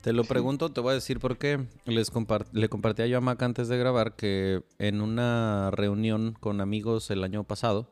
Te 0.02 0.14
lo 0.14 0.24
pregunto, 0.24 0.70
te 0.70 0.82
voy 0.82 0.92
a 0.92 0.96
decir 0.96 1.20
por 1.20 1.38
qué. 1.38 1.66
Les 1.86 2.12
le 2.52 2.70
compartí 2.70 3.02
a 3.02 3.08
yo 3.08 3.18
a 3.18 3.22
Mac 3.22 3.42
antes 3.44 3.68
de 3.68 3.78
grabar 3.78 4.16
que 4.16 4.64
en 4.80 5.02
una 5.02 5.70
reunión 5.72 6.36
con 6.40 6.62
amigos 6.62 7.12
el 7.12 7.24
año 7.24 7.44
pasado, 7.44 7.90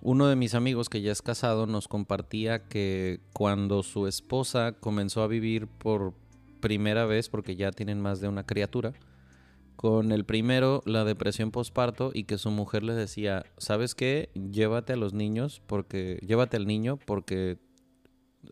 uno 0.00 0.28
de 0.28 0.36
mis 0.36 0.54
amigos 0.54 0.88
que 0.88 1.02
ya 1.02 1.12
es 1.12 1.22
casado 1.22 1.66
nos 1.66 1.88
compartía 1.88 2.68
que 2.68 3.20
cuando 3.32 3.82
su 3.82 4.06
esposa 4.06 4.72
comenzó 4.72 5.22
a 5.22 5.26
vivir 5.26 5.66
por 5.66 6.14
primera 6.60 7.06
vez, 7.06 7.28
porque 7.28 7.56
ya 7.56 7.72
tienen 7.72 8.00
más 8.00 8.20
de 8.20 8.28
una 8.28 8.44
criatura, 8.44 8.92
con 9.76 10.10
el 10.10 10.24
primero 10.24 10.82
la 10.86 11.04
depresión 11.04 11.50
posparto 11.50 12.10
y 12.12 12.24
que 12.24 12.38
su 12.38 12.50
mujer 12.50 12.82
le 12.82 12.94
decía, 12.94 13.44
¿sabes 13.58 13.94
qué? 13.94 14.30
Llévate 14.34 14.94
a 14.94 14.96
los 14.96 15.14
niños 15.14 15.62
porque 15.66 16.18
llévate 16.26 16.56
al 16.56 16.66
niño 16.66 16.98
porque 17.04 17.58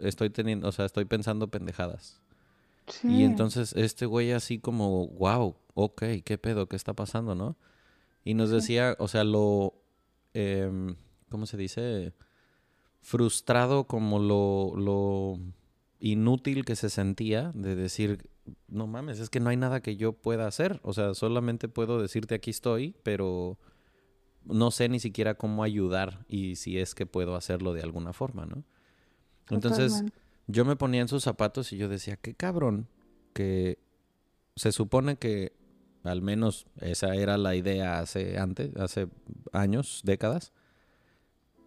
estoy 0.00 0.30
teniendo, 0.30 0.68
o 0.68 0.72
sea, 0.72 0.84
estoy 0.84 1.04
pensando 1.04 1.48
pendejadas. 1.48 2.20
Y 3.02 3.24
entonces 3.24 3.72
este 3.76 4.06
güey 4.06 4.30
así 4.30 4.60
como, 4.60 5.08
wow, 5.08 5.56
ok, 5.74 6.04
¿qué 6.24 6.38
pedo? 6.38 6.68
¿Qué 6.68 6.76
está 6.76 6.92
pasando, 6.92 7.34
no? 7.34 7.56
Y 8.24 8.34
nos 8.34 8.50
decía, 8.50 8.94
o 9.00 9.08
sea, 9.08 9.24
lo, 9.24 9.74
eh, 10.34 10.94
¿cómo 11.28 11.47
se 11.47 11.56
dice? 11.56 12.12
Frustrado 13.00 13.85
como 13.85 14.18
lo, 14.18 14.75
lo 14.76 15.38
inútil 16.00 16.64
que 16.64 16.76
se 16.76 16.90
sentía 16.90 17.52
de 17.54 17.76
decir, 17.76 18.28
no 18.68 18.87
mames, 18.87 19.21
es 19.21 19.30
que 19.30 19.40
no 19.40 19.50
hay 19.50 19.56
nada 19.56 19.80
que 19.80 19.97
yo 19.97 20.12
pueda 20.12 20.47
hacer. 20.47 20.80
O 20.83 20.92
sea, 20.92 21.14
solamente 21.14 21.68
puedo 21.68 22.00
decirte 22.00 22.35
aquí 22.35 22.50
estoy, 22.50 22.97
pero 23.02 23.59
no 24.45 24.71
sé 24.71 24.88
ni 24.88 25.00
siquiera 25.00 25.35
cómo 25.35 25.62
ayudar 25.62 26.25
y 26.28 26.56
si 26.56 26.78
es 26.78 26.95
que 26.95 27.06
puedo 27.06 27.35
hacerlo 27.35 27.73
de 27.73 27.83
alguna 27.83 28.12
forma, 28.12 28.47
¿no? 28.47 28.64
Entonces, 29.50 30.04
yo 30.47 30.64
me 30.64 30.76
ponía 30.76 31.00
en 31.00 31.09
sus 31.09 31.23
zapatos 31.23 31.73
y 31.73 31.76
yo 31.76 31.88
decía, 31.88 32.16
qué 32.16 32.35
cabrón, 32.35 32.88
que 33.33 33.78
se 34.56 34.73
supone 34.73 35.16
que 35.16 35.52
al 36.02 36.23
menos 36.23 36.66
esa 36.80 37.14
era 37.14 37.37
la 37.37 37.54
idea 37.54 37.99
hace 37.99 38.38
antes, 38.38 38.75
hace 38.76 39.09
años, 39.52 40.02
décadas, 40.04 40.52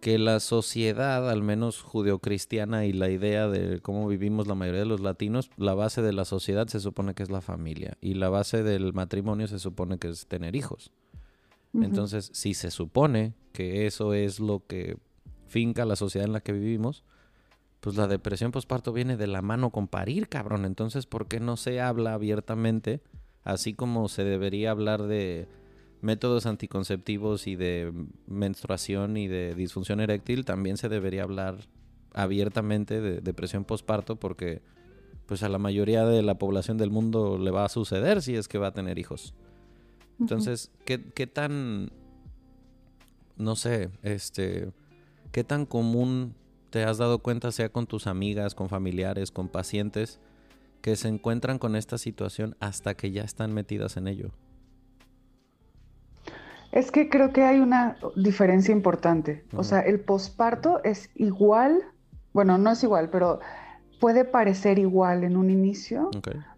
que 0.00 0.18
la 0.18 0.40
sociedad, 0.40 1.28
al 1.28 1.42
menos 1.42 1.82
judeocristiana 1.82 2.86
y 2.86 2.92
la 2.92 3.10
idea 3.10 3.48
de 3.48 3.80
cómo 3.80 4.08
vivimos 4.08 4.46
la 4.46 4.54
mayoría 4.54 4.80
de 4.80 4.86
los 4.86 5.00
latinos, 5.00 5.50
la 5.56 5.74
base 5.74 6.00
de 6.00 6.12
la 6.12 6.24
sociedad 6.24 6.66
se 6.68 6.80
supone 6.80 7.14
que 7.14 7.22
es 7.22 7.30
la 7.30 7.42
familia 7.42 7.98
y 8.00 8.14
la 8.14 8.30
base 8.30 8.62
del 8.62 8.94
matrimonio 8.94 9.46
se 9.46 9.58
supone 9.58 9.98
que 9.98 10.08
es 10.08 10.26
tener 10.26 10.56
hijos. 10.56 10.90
Entonces, 11.72 12.30
si 12.32 12.54
se 12.54 12.70
supone 12.70 13.34
que 13.52 13.86
eso 13.86 14.12
es 14.12 14.40
lo 14.40 14.66
que 14.66 14.96
finca 15.46 15.84
la 15.84 15.94
sociedad 15.94 16.26
en 16.26 16.32
la 16.32 16.40
que 16.40 16.52
vivimos, 16.52 17.04
pues 17.80 17.96
la 17.96 18.08
depresión 18.08 18.50
postparto 18.50 18.92
viene 18.92 19.16
de 19.16 19.26
la 19.26 19.42
mano 19.42 19.70
con 19.70 19.86
parir, 19.86 20.28
cabrón. 20.28 20.64
Entonces, 20.64 21.06
¿por 21.06 21.28
qué 21.28 21.38
no 21.38 21.56
se 21.56 21.80
habla 21.80 22.14
abiertamente, 22.14 23.00
así 23.44 23.74
como 23.74 24.08
se 24.08 24.24
debería 24.24 24.72
hablar 24.72 25.04
de 25.04 25.46
métodos 26.02 26.46
anticonceptivos 26.46 27.46
y 27.46 27.56
de 27.56 27.92
menstruación 28.26 29.16
y 29.16 29.28
de 29.28 29.54
disfunción 29.54 30.00
eréctil, 30.00 30.44
también 30.44 30.76
se 30.76 30.88
debería 30.88 31.22
hablar 31.22 31.58
abiertamente 32.14 33.00
de 33.00 33.20
depresión 33.20 33.64
postparto 33.64 34.16
porque 34.16 34.62
pues 35.26 35.42
a 35.42 35.48
la 35.48 35.58
mayoría 35.58 36.04
de 36.04 36.22
la 36.22 36.38
población 36.38 36.76
del 36.76 36.90
mundo 36.90 37.38
le 37.38 37.52
va 37.52 37.64
a 37.64 37.68
suceder 37.68 38.20
si 38.20 38.34
es 38.34 38.48
que 38.48 38.58
va 38.58 38.68
a 38.68 38.72
tener 38.72 38.98
hijos. 38.98 39.34
Entonces, 40.18 40.70
¿qué, 40.84 41.02
qué 41.14 41.26
tan, 41.26 41.92
no 43.36 43.54
sé, 43.54 43.90
este, 44.02 44.72
qué 45.30 45.44
tan 45.44 45.66
común 45.66 46.34
te 46.70 46.84
has 46.84 46.98
dado 46.98 47.20
cuenta, 47.20 47.52
sea 47.52 47.70
con 47.70 47.86
tus 47.86 48.06
amigas, 48.06 48.54
con 48.54 48.68
familiares, 48.68 49.30
con 49.30 49.48
pacientes, 49.48 50.18
que 50.82 50.96
se 50.96 51.08
encuentran 51.08 51.58
con 51.58 51.76
esta 51.76 51.96
situación 51.96 52.56
hasta 52.58 52.94
que 52.94 53.12
ya 53.12 53.22
están 53.22 53.52
metidas 53.52 53.96
en 53.96 54.08
ello? 54.08 54.32
Es 56.72 56.90
que 56.90 57.08
creo 57.08 57.32
que 57.32 57.42
hay 57.42 57.60
una 57.60 57.96
diferencia 58.16 58.72
importante. 58.72 59.44
O 59.56 59.64
sea, 59.64 59.80
el 59.80 60.00
posparto 60.00 60.82
es 60.84 61.10
igual, 61.14 61.82
bueno, 62.32 62.58
no 62.58 62.70
es 62.70 62.82
igual, 62.84 63.10
pero 63.10 63.40
puede 64.00 64.24
parecer 64.24 64.78
igual 64.78 65.24
en 65.24 65.36
un 65.36 65.50
inicio 65.50 66.10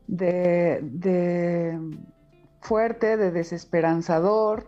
de, 0.07 1.79
fuerte, 2.61 3.17
de 3.17 3.31
desesperanzador, 3.31 4.67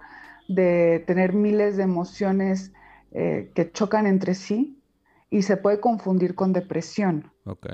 de 0.49 1.05
tener 1.07 1.35
miles 1.35 1.77
de 1.77 1.83
emociones 1.85 2.73
eh, 3.13 3.53
que 3.55 3.71
chocan 3.71 4.07
entre 4.07 4.35
sí 4.35 4.83
y 5.31 5.43
se 5.43 5.57
puede 5.57 5.81
confundir 5.81 6.35
con 6.35 6.53
depresión. 6.53 7.33
Ok. 7.45 7.67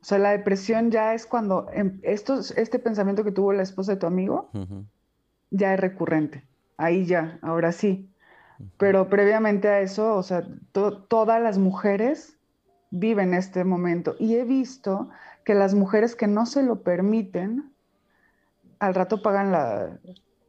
O 0.00 0.04
sea, 0.04 0.18
la 0.18 0.30
depresión 0.30 0.90
ya 0.90 1.14
es 1.14 1.26
cuando 1.26 1.66
em, 1.72 2.00
este 2.02 2.78
pensamiento 2.78 3.24
que 3.24 3.32
tuvo 3.32 3.52
la 3.52 3.62
esposa 3.62 3.92
de 3.92 3.98
tu 3.98 4.06
amigo 4.06 4.50
ya 5.50 5.74
es 5.74 5.80
recurrente. 5.80 6.44
Ahí 6.76 7.06
ya, 7.06 7.38
ahora 7.42 7.72
sí. 7.72 8.08
Pero 8.76 9.08
previamente 9.08 9.68
a 9.68 9.80
eso, 9.80 10.16
o 10.16 10.22
sea, 10.22 10.46
todas 10.72 11.42
las 11.42 11.58
mujeres 11.58 12.36
viven 12.90 13.34
este 13.34 13.64
momento. 13.64 14.16
Y 14.18 14.34
he 14.34 14.44
visto 14.44 15.10
que 15.44 15.54
las 15.54 15.74
mujeres 15.74 16.16
que 16.16 16.26
no 16.26 16.46
se 16.46 16.62
lo 16.62 16.82
permiten, 16.82 17.72
al 18.80 18.94
rato 18.94 19.22
pagan 19.22 20.00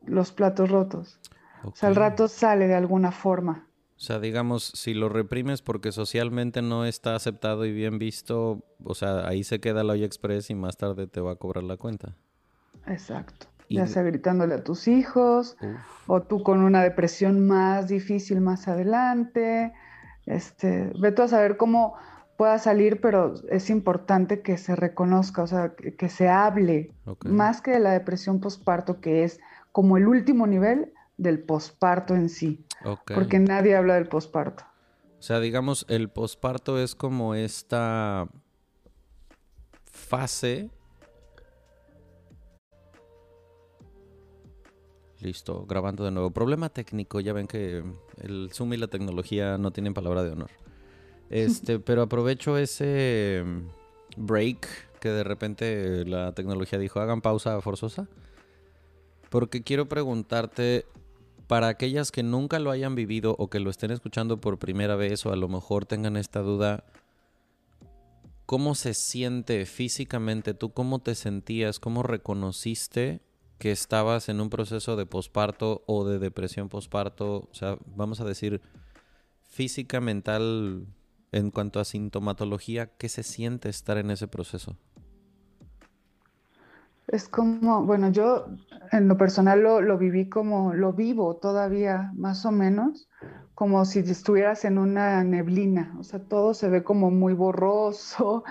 los 0.05 0.31
platos 0.31 0.69
rotos. 0.69 1.19
O 1.63 1.75
sea, 1.75 1.89
al 1.89 1.95
rato 1.95 2.27
sale 2.27 2.67
de 2.67 2.75
alguna 2.75 3.11
forma. 3.11 3.67
O 3.95 4.01
sea, 4.01 4.19
digamos, 4.19 4.63
si 4.63 4.93
lo 4.93 5.09
reprimes 5.09 5.61
porque 5.61 5.91
socialmente 5.91 6.61
no 6.61 6.85
está 6.85 7.15
aceptado 7.15 7.65
y 7.65 7.73
bien 7.73 7.99
visto, 7.99 8.63
o 8.83 8.95
sea, 8.95 9.27
ahí 9.27 9.43
se 9.43 9.59
queda 9.59 9.83
la 9.83 9.93
olla 9.93 10.05
express 10.05 10.49
y 10.49 10.55
más 10.55 10.77
tarde 10.77 11.05
te 11.05 11.19
va 11.19 11.33
a 11.33 11.35
cobrar 11.35 11.65
la 11.65 11.75
cuenta. 11.75 12.15
Exacto 12.87 13.48
ya 13.69 13.87
sea 13.87 14.03
gritándole 14.03 14.55
a 14.55 14.63
tus 14.63 14.87
hijos, 14.87 15.57
o 16.07 16.21
tú 16.21 16.43
con 16.43 16.61
una 16.61 16.81
depresión 16.81 17.45
más 17.45 17.87
difícil 17.87 18.41
más 18.41 18.67
adelante. 18.67 19.73
Este, 20.25 20.91
ve 20.99 21.11
tú 21.11 21.21
a 21.21 21.27
saber 21.27 21.57
cómo 21.57 21.95
pueda 22.37 22.57
salir, 22.57 23.01
pero 23.01 23.33
es 23.49 23.69
importante 23.69 24.41
que 24.41 24.57
se 24.57 24.75
reconozca, 24.75 25.43
o 25.43 25.47
sea, 25.47 25.73
que, 25.75 26.09
se 26.09 26.29
hable, 26.29 26.93
más 27.25 27.61
que 27.61 27.71
de 27.71 27.79
la 27.79 27.91
depresión 27.91 28.39
posparto, 28.39 29.01
que 29.01 29.23
es 29.23 29.39
como 29.71 29.97
el 29.97 30.07
último 30.07 30.47
nivel 30.47 30.93
del 31.17 31.39
posparto 31.39 32.15
en 32.15 32.29
sí, 32.29 32.65
porque 33.13 33.39
nadie 33.39 33.75
habla 33.75 33.95
del 33.95 34.07
posparto. 34.07 34.63
O 35.19 35.21
sea, 35.21 35.41
digamos, 35.41 35.85
el 35.89 36.09
posparto 36.09 36.79
es 36.79 36.95
como 36.95 37.35
esta 37.35 38.29
fase 39.91 40.69
Listo, 45.21 45.65
grabando 45.65 46.05
de 46.05 46.11
nuevo. 46.11 46.31
Problema 46.31 46.69
técnico, 46.69 47.19
ya 47.19 47.33
ven 47.33 47.47
que 47.47 47.83
el 48.21 48.49
Zoom 48.53 48.73
y 48.73 48.77
la 48.77 48.87
tecnología 48.87 49.57
no 49.57 49.71
tienen 49.71 49.93
palabra 49.93 50.23
de 50.23 50.31
honor. 50.31 50.49
Este, 51.29 51.79
pero 51.79 52.03
aprovecho 52.03 52.57
ese 52.57 53.43
mm, 53.45 54.25
break 54.25 54.67
que 54.99 55.09
de 55.09 55.23
repente 55.23 56.05
la 56.05 56.33
tecnología 56.33 56.79
dijo, 56.79 56.99
hagan 57.01 57.21
pausa 57.21 57.59
forzosa. 57.61 58.07
Porque 59.29 59.61
quiero 59.61 59.87
preguntarte, 59.89 60.85
para 61.47 61.67
aquellas 61.67 62.11
que 62.11 62.23
nunca 62.23 62.59
lo 62.59 62.71
hayan 62.71 62.95
vivido 62.95 63.35
o 63.37 63.49
que 63.49 63.59
lo 63.59 63.69
estén 63.69 63.91
escuchando 63.91 64.39
por 64.39 64.57
primera 64.57 64.95
vez 64.95 65.25
o 65.25 65.33
a 65.33 65.35
lo 65.35 65.49
mejor 65.49 65.85
tengan 65.85 66.15
esta 66.15 66.39
duda, 66.41 66.85
¿cómo 68.45 68.73
se 68.73 68.93
siente 68.93 69.65
físicamente? 69.65 70.53
¿Tú 70.53 70.71
cómo 70.71 70.99
te 70.99 71.13
sentías? 71.15 71.79
¿Cómo 71.79 72.03
reconociste 72.03 73.21
que 73.59 73.71
estabas 73.71 74.29
en 74.29 74.39
un 74.39 74.49
proceso 74.49 74.95
de 74.95 75.05
posparto 75.05 75.83
o 75.85 76.05
de 76.05 76.17
depresión 76.17 76.69
posparto, 76.69 77.49
o 77.51 77.53
sea, 77.53 77.77
vamos 77.95 78.21
a 78.21 78.25
decir 78.25 78.61
física, 79.41 79.99
mental, 79.99 80.87
en 81.31 81.51
cuanto 81.51 81.79
a 81.79 81.85
sintomatología, 81.85 82.87
¿qué 82.97 83.09
se 83.09 83.21
siente 83.21 83.67
estar 83.67 83.97
en 83.97 84.11
ese 84.11 84.27
proceso? 84.27 84.77
Es 87.07 87.27
como, 87.27 87.83
bueno, 87.85 88.11
yo 88.11 88.47
en 88.91 89.07
lo 89.07 89.17
personal 89.17 89.61
lo, 89.61 89.81
lo, 89.81 89.97
viví 89.97 90.29
como, 90.29 90.73
lo 90.73 90.93
vivo 90.93 91.35
todavía 91.35 92.11
más 92.15 92.45
o 92.45 92.51
menos, 92.51 93.09
como 93.55 93.83
si 93.83 93.99
estuvieras 93.99 94.63
en 94.63 94.77
una 94.77 95.23
neblina, 95.23 95.95
o 95.99 96.03
sea, 96.03 96.19
todo 96.19 96.53
se 96.53 96.69
ve 96.69 96.83
como 96.83 97.11
muy 97.11 97.33
borroso, 97.33 98.43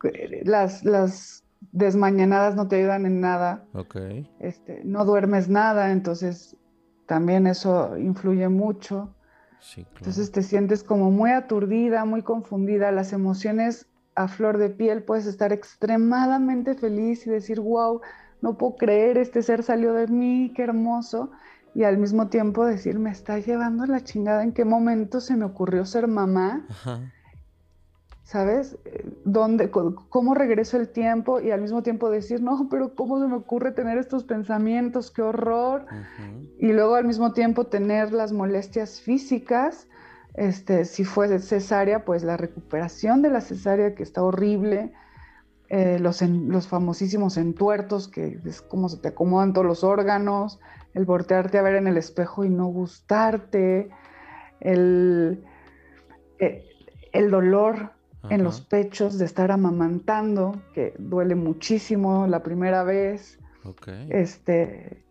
las, 0.44 0.84
las 0.84 1.42
desmañanadas 1.70 2.56
no 2.56 2.68
te 2.68 2.76
ayudan 2.76 3.06
en 3.06 3.20
nada. 3.20 3.64
Este, 4.40 4.82
no 4.84 5.04
duermes 5.04 5.48
nada, 5.48 5.92
entonces 5.92 6.56
también 7.06 7.46
eso 7.46 7.96
influye 7.98 8.48
mucho. 8.48 9.14
Entonces 9.76 10.32
te 10.32 10.42
sientes 10.42 10.82
como 10.82 11.10
muy 11.10 11.30
aturdida, 11.30 12.04
muy 12.04 12.22
confundida, 12.22 12.90
las 12.90 13.12
emociones 13.12 13.86
a 14.14 14.28
flor 14.28 14.58
de 14.58 14.70
piel, 14.70 15.04
puedes 15.04 15.26
estar 15.26 15.52
extremadamente 15.52 16.74
feliz 16.74 17.26
y 17.26 17.30
decir, 17.30 17.60
wow, 17.60 18.00
no 18.42 18.58
puedo 18.58 18.76
creer, 18.76 19.18
este 19.18 19.42
ser 19.42 19.62
salió 19.62 19.94
de 19.94 20.08
mí, 20.08 20.52
qué 20.54 20.64
hermoso. 20.64 21.30
Y 21.74 21.84
al 21.84 21.96
mismo 21.96 22.28
tiempo 22.28 22.66
decir, 22.66 22.98
me 22.98 23.10
está 23.10 23.38
llevando 23.38 23.86
la 23.86 24.02
chingada, 24.02 24.42
¿en 24.42 24.52
qué 24.52 24.64
momento 24.64 25.20
se 25.20 25.36
me 25.36 25.46
ocurrió 25.46 25.86
ser 25.86 26.06
mamá? 26.06 26.66
¿Sabes? 28.24 28.78
¿Dónde, 29.24 29.70
¿Cómo 29.70 30.34
regreso 30.34 30.76
el 30.76 30.88
tiempo? 30.88 31.40
Y 31.40 31.50
al 31.50 31.60
mismo 31.60 31.82
tiempo 31.82 32.10
decir, 32.10 32.40
no, 32.40 32.68
pero 32.70 32.94
¿cómo 32.94 33.20
se 33.20 33.26
me 33.26 33.34
ocurre 33.34 33.72
tener 33.72 33.98
estos 33.98 34.24
pensamientos? 34.24 35.10
¡Qué 35.10 35.22
horror! 35.22 35.86
Y 36.58 36.72
luego 36.72 36.94
al 36.94 37.04
mismo 37.04 37.32
tiempo 37.32 37.66
tener 37.66 38.12
las 38.12 38.32
molestias 38.32 39.00
físicas. 39.00 39.88
Este, 40.34 40.84
si 40.84 41.04
fue 41.04 41.38
cesárea, 41.40 42.04
pues 42.04 42.22
la 42.22 42.36
recuperación 42.36 43.22
de 43.22 43.30
la 43.30 43.40
cesárea, 43.40 43.94
que 43.94 44.02
está 44.02 44.22
horrible. 44.22 44.92
Eh, 45.68 45.98
los, 45.98 46.22
los 46.22 46.68
famosísimos 46.68 47.36
entuertos, 47.36 48.06
que 48.06 48.38
es 48.44 48.60
como 48.62 48.88
se 48.88 48.98
te 48.98 49.08
acomodan 49.08 49.52
todos 49.52 49.66
los 49.66 49.84
órganos. 49.84 50.60
El 50.94 51.06
voltearte 51.06 51.58
a 51.58 51.62
ver 51.62 51.74
en 51.74 51.86
el 51.86 51.96
espejo 51.96 52.44
y 52.44 52.50
no 52.50 52.66
gustarte. 52.66 53.90
El, 54.60 55.44
eh, 56.38 56.64
el 57.12 57.30
dolor 57.30 57.92
en 58.30 58.44
los 58.44 58.60
pechos 58.60 59.18
de 59.18 59.24
estar 59.24 59.50
amamantando, 59.50 60.60
que 60.74 60.94
duele 60.98 61.34
muchísimo 61.34 62.26
la 62.26 62.42
primera 62.42 62.84
vez. 62.84 63.38
Este, 64.08 65.04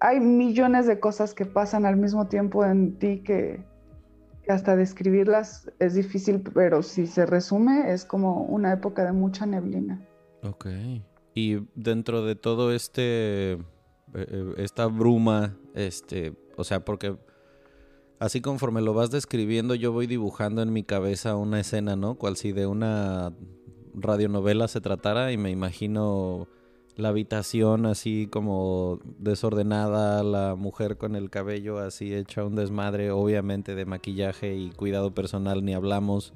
hay 0.00 0.20
millones 0.20 0.86
de 0.86 1.00
cosas 1.00 1.34
que 1.34 1.46
pasan 1.46 1.86
al 1.86 1.96
mismo 1.96 2.28
tiempo 2.28 2.64
en 2.64 2.98
ti 2.98 3.22
que, 3.22 3.64
hasta 4.48 4.76
describirlas 4.76 5.70
es 5.78 5.94
difícil, 5.94 6.42
pero 6.42 6.82
si 6.82 7.06
se 7.06 7.24
resume 7.24 7.92
es 7.92 8.04
como 8.04 8.42
una 8.42 8.74
época 8.74 9.04
de 9.04 9.12
mucha 9.12 9.46
neblina. 9.46 10.06
Ok. 10.42 10.66
Y 11.34 11.66
dentro 11.74 12.24
de 12.24 12.36
todo 12.36 12.72
este, 12.72 13.52
eh, 13.52 13.58
eh, 14.12 14.54
esta 14.58 14.86
bruma, 14.86 15.56
este, 15.74 16.36
o 16.56 16.64
sea, 16.64 16.84
porque 16.84 17.16
así 18.24 18.40
conforme 18.40 18.80
lo 18.80 18.94
vas 18.94 19.10
describiendo, 19.10 19.74
yo 19.74 19.92
voy 19.92 20.06
dibujando 20.06 20.62
en 20.62 20.72
mi 20.72 20.82
cabeza 20.82 21.36
una 21.36 21.60
escena, 21.60 21.94
¿no? 21.94 22.14
Cual 22.14 22.36
si 22.36 22.52
de 22.52 22.66
una 22.66 23.34
radionovela 23.94 24.66
se 24.66 24.80
tratara 24.80 25.30
y 25.30 25.36
me 25.36 25.50
imagino 25.50 26.48
la 26.96 27.08
habitación 27.10 27.84
así 27.84 28.26
como 28.30 29.00
desordenada, 29.18 30.22
la 30.22 30.54
mujer 30.54 30.96
con 30.96 31.16
el 31.16 31.28
cabello 31.28 31.78
así 31.78 32.14
hecha 32.14 32.44
un 32.44 32.54
desmadre, 32.54 33.10
obviamente 33.10 33.74
de 33.74 33.84
maquillaje 33.84 34.54
y 34.54 34.70
cuidado 34.70 35.12
personal 35.12 35.62
ni 35.64 35.74
hablamos. 35.74 36.32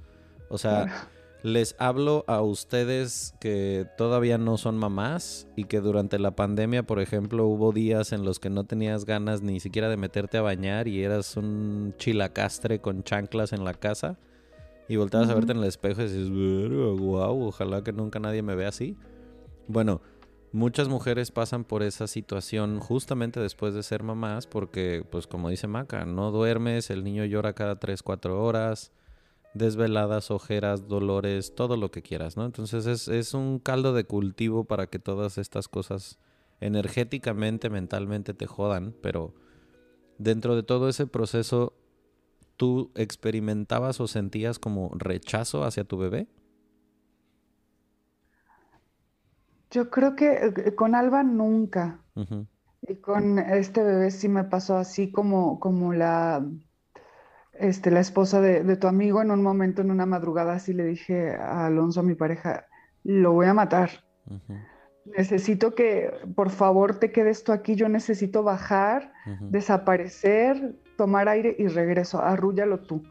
O 0.51 0.59
sea, 0.59 1.09
les 1.49 1.75
hablo 1.79 2.25
a 2.29 2.43
ustedes 2.43 3.35
que 3.41 3.87
todavía 3.97 4.39
no 4.39 4.57
son 4.57 4.77
mamás 4.77 5.49
y 5.57 5.65
que 5.65 5.81
durante 5.81 6.19
la 6.19 6.37
pandemia, 6.37 6.85
por 6.85 7.01
ejemplo, 7.01 7.47
hubo 7.47 7.73
días 7.73 8.13
en 8.13 8.25
los 8.25 8.39
que 8.39 8.51
no 8.51 8.65
tenías 8.65 9.05
ganas 9.05 9.43
ni 9.43 9.59
siquiera 9.59 9.89
de 9.89 9.97
meterte 9.97 10.39
a 10.39 10.43
bañar 10.43 10.87
y 10.87 11.03
eras 11.03 11.37
un 11.37 11.95
chilacastre 11.99 12.81
con 12.81 13.03
chanclas 13.03 13.53
en 13.53 13.65
la 13.65 13.75
casa 13.75 14.19
y 14.89 14.97
volteabas 14.97 15.29
a 15.29 15.35
verte 15.35 15.53
en 15.53 15.59
el 15.59 15.65
espejo 15.65 16.03
y 16.03 16.05
dices, 16.05 16.31
wow, 16.31 17.47
ojalá 17.47 17.83
que 17.83 17.93
nunca 17.93 18.21
nadie 18.21 18.43
me 18.43 18.55
vea 18.55 18.69
así. 18.69 18.97
Bueno, 19.67 20.01
muchas 20.53 20.89
mujeres 20.89 21.31
pasan 21.31 21.65
por 21.65 21.83
esa 21.83 22.07
situación 22.07 22.81
justamente 22.81 23.41
después 23.41 23.75
de 23.75 23.83
ser 23.83 24.03
mamás 24.03 24.47
porque, 24.47 25.05
pues 25.11 25.27
como 25.27 25.51
dice 25.51 25.67
Maca, 25.67 26.07
no 26.07 26.31
duermes, 26.31 26.91
el 26.91 27.05
niño 27.05 27.25
llora 27.25 27.53
cada 27.53 27.77
3, 27.77 28.03
4 28.03 28.43
horas, 28.43 28.93
desveladas, 29.55 30.31
ojeras, 30.31 30.89
dolores, 30.89 31.55
todo 31.55 31.77
lo 31.77 31.91
que 31.91 32.03
quieras, 32.03 32.37
¿no? 32.37 32.45
Entonces 32.45 32.87
es, 32.87 33.09
es 33.09 33.35
un 33.35 33.59
caldo 33.59 33.93
de 33.93 34.05
cultivo 34.05 34.65
para 34.65 34.87
que 34.87 34.99
todas 34.99 35.39
estas 35.39 35.69
cosas 35.69 36.19
energéticamente, 36.61 37.71
mentalmente 37.71 38.35
te 38.35 38.47
jodan, 38.47 38.95
pero 39.03 39.35
dentro 40.19 40.57
de 40.57 40.63
todo 40.63 40.89
ese 40.89 41.07
proceso, 41.07 41.75
¿tú 42.57 42.91
experimentabas 42.95 44.01
o 44.01 44.09
sentías 44.09 44.59
como 44.59 44.91
rechazo 44.95 45.65
hacia 45.65 45.85
tu 45.85 45.99
bebé? 45.99 46.29
Yo 49.71 49.91
creo 49.91 50.17
que 50.17 50.33
eh, 50.33 50.75
con 50.75 50.95
Alba 50.95 51.23
nunca. 51.23 52.01
Y 52.83 52.97
con 52.97 53.39
este 53.39 53.83
bebé 53.83 54.11
sí 54.11 54.29
me 54.29 54.45
pasó 54.45 54.77
así 54.77 55.13
como, 55.13 55.61
como 55.61 55.93
la, 55.93 56.45
este, 57.59 57.91
la 57.91 58.01
esposa 58.01 58.41
de, 58.41 58.77
tu 58.77 58.87
amigo 58.87 59.23
en 59.23 59.31
un 59.31 59.43
momento, 59.43 59.83
en 59.83 59.91
una 59.91 60.07
madrugada, 60.07 60.55
así 60.55 60.73
le 60.73 60.85
dije 60.85 61.35
a 61.35 61.67
Alonso, 61.67 62.01
a 62.01 62.03
mi 62.03 62.15
pareja, 62.15 62.67
lo 63.05 63.33
voy 63.33 63.47
a 63.47 63.55
matar. 63.55 63.91
Necesito 65.05 65.75
que, 65.75 66.13
por 66.35 66.51
favor, 66.51 66.99
te 66.99 67.11
quedes 67.11 67.45
tú 67.45 67.53
aquí. 67.53 67.75
Yo 67.75 67.89
necesito 67.89 68.43
bajar, 68.43 69.13
desaparecer, 69.41 70.77
tomar 70.97 71.29
aire 71.29 71.57
y 71.59 71.67
regreso. 71.69 72.21
Arrúllalo 72.21 72.81
tú. 72.81 73.03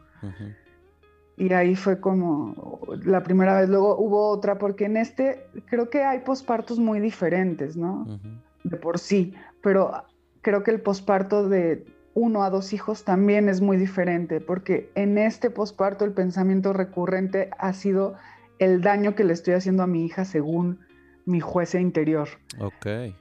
Y 1.36 1.52
ahí 1.52 1.74
fue 1.74 2.00
como 2.00 2.80
la 3.04 3.22
primera 3.22 3.60
vez. 3.60 3.68
Luego 3.68 3.96
hubo 3.98 4.28
otra, 4.28 4.58
porque 4.58 4.84
en 4.84 4.96
este 4.96 5.46
creo 5.66 5.90
que 5.90 6.02
hay 6.02 6.20
pospartos 6.20 6.78
muy 6.78 7.00
diferentes, 7.00 7.76
¿no? 7.76 8.20
De 8.62 8.76
por 8.76 8.98
sí. 8.98 9.34
Pero 9.62 9.92
creo 10.40 10.62
que 10.62 10.70
el 10.70 10.80
posparto 10.80 11.48
de 11.48 11.84
uno 12.18 12.42
a 12.42 12.50
dos 12.50 12.72
hijos 12.72 13.04
también 13.04 13.48
es 13.48 13.60
muy 13.60 13.76
diferente, 13.76 14.40
porque 14.40 14.90
en 14.96 15.18
este 15.18 15.50
posparto 15.50 16.04
el 16.04 16.10
pensamiento 16.10 16.72
recurrente 16.72 17.50
ha 17.58 17.72
sido 17.72 18.16
el 18.58 18.80
daño 18.80 19.14
que 19.14 19.22
le 19.22 19.32
estoy 19.32 19.54
haciendo 19.54 19.84
a 19.84 19.86
mi 19.86 20.04
hija 20.04 20.24
según 20.24 20.80
mi 21.26 21.38
jueza 21.38 21.78
interior. 21.78 22.28
Ok. 22.58 23.14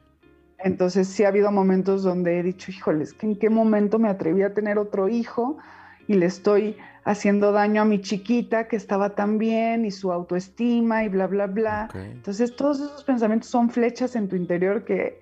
Entonces 0.57 1.07
sí 1.07 1.23
ha 1.23 1.27
habido 1.27 1.51
momentos 1.51 2.01
donde 2.01 2.39
he 2.39 2.43
dicho, 2.43 2.71
híjoles, 2.71 3.15
¿en 3.21 3.37
qué 3.37 3.51
momento 3.51 3.99
me 3.99 4.09
atreví 4.09 4.41
a 4.41 4.55
tener 4.55 4.79
otro 4.79 5.07
hijo? 5.09 5.59
Y 6.07 6.15
le 6.15 6.25
estoy 6.25 6.75
haciendo 7.03 7.51
daño 7.51 7.83
a 7.83 7.85
mi 7.85 8.01
chiquita 8.01 8.67
que 8.67 8.77
estaba 8.77 9.13
tan 9.13 9.37
bien 9.37 9.85
y 9.85 9.91
su 9.91 10.11
autoestima 10.11 11.03
y 11.03 11.09
bla, 11.09 11.27
bla, 11.27 11.45
bla. 11.45 11.89
Entonces 11.93 12.55
todos 12.55 12.77
esos 12.77 13.03
pensamientos 13.03 13.47
son 13.47 13.69
flechas 13.69 14.15
en 14.15 14.27
tu 14.27 14.35
interior 14.35 14.85
que 14.85 15.21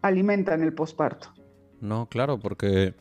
alimentan 0.00 0.62
el 0.62 0.72
posparto. 0.72 1.34
No, 1.80 2.08
claro, 2.08 2.38
porque 2.38 2.94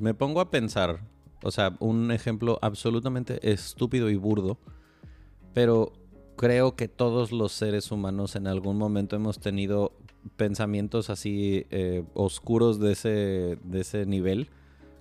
me 0.00 0.14
pongo 0.14 0.40
a 0.40 0.50
pensar, 0.50 1.00
o 1.42 1.50
sea, 1.50 1.76
un 1.78 2.10
ejemplo 2.10 2.58
absolutamente 2.62 3.50
estúpido 3.50 4.10
y 4.10 4.16
burdo, 4.16 4.58
pero 5.54 5.92
creo 6.36 6.76
que 6.76 6.88
todos 6.88 7.32
los 7.32 7.52
seres 7.52 7.90
humanos 7.90 8.36
en 8.36 8.46
algún 8.46 8.76
momento 8.76 9.16
hemos 9.16 9.38
tenido 9.40 9.92
pensamientos 10.36 11.10
así 11.10 11.66
eh, 11.70 12.04
oscuros 12.14 12.78
de 12.78 12.92
ese, 12.92 13.58
de 13.62 13.80
ese 13.80 14.06
nivel, 14.06 14.48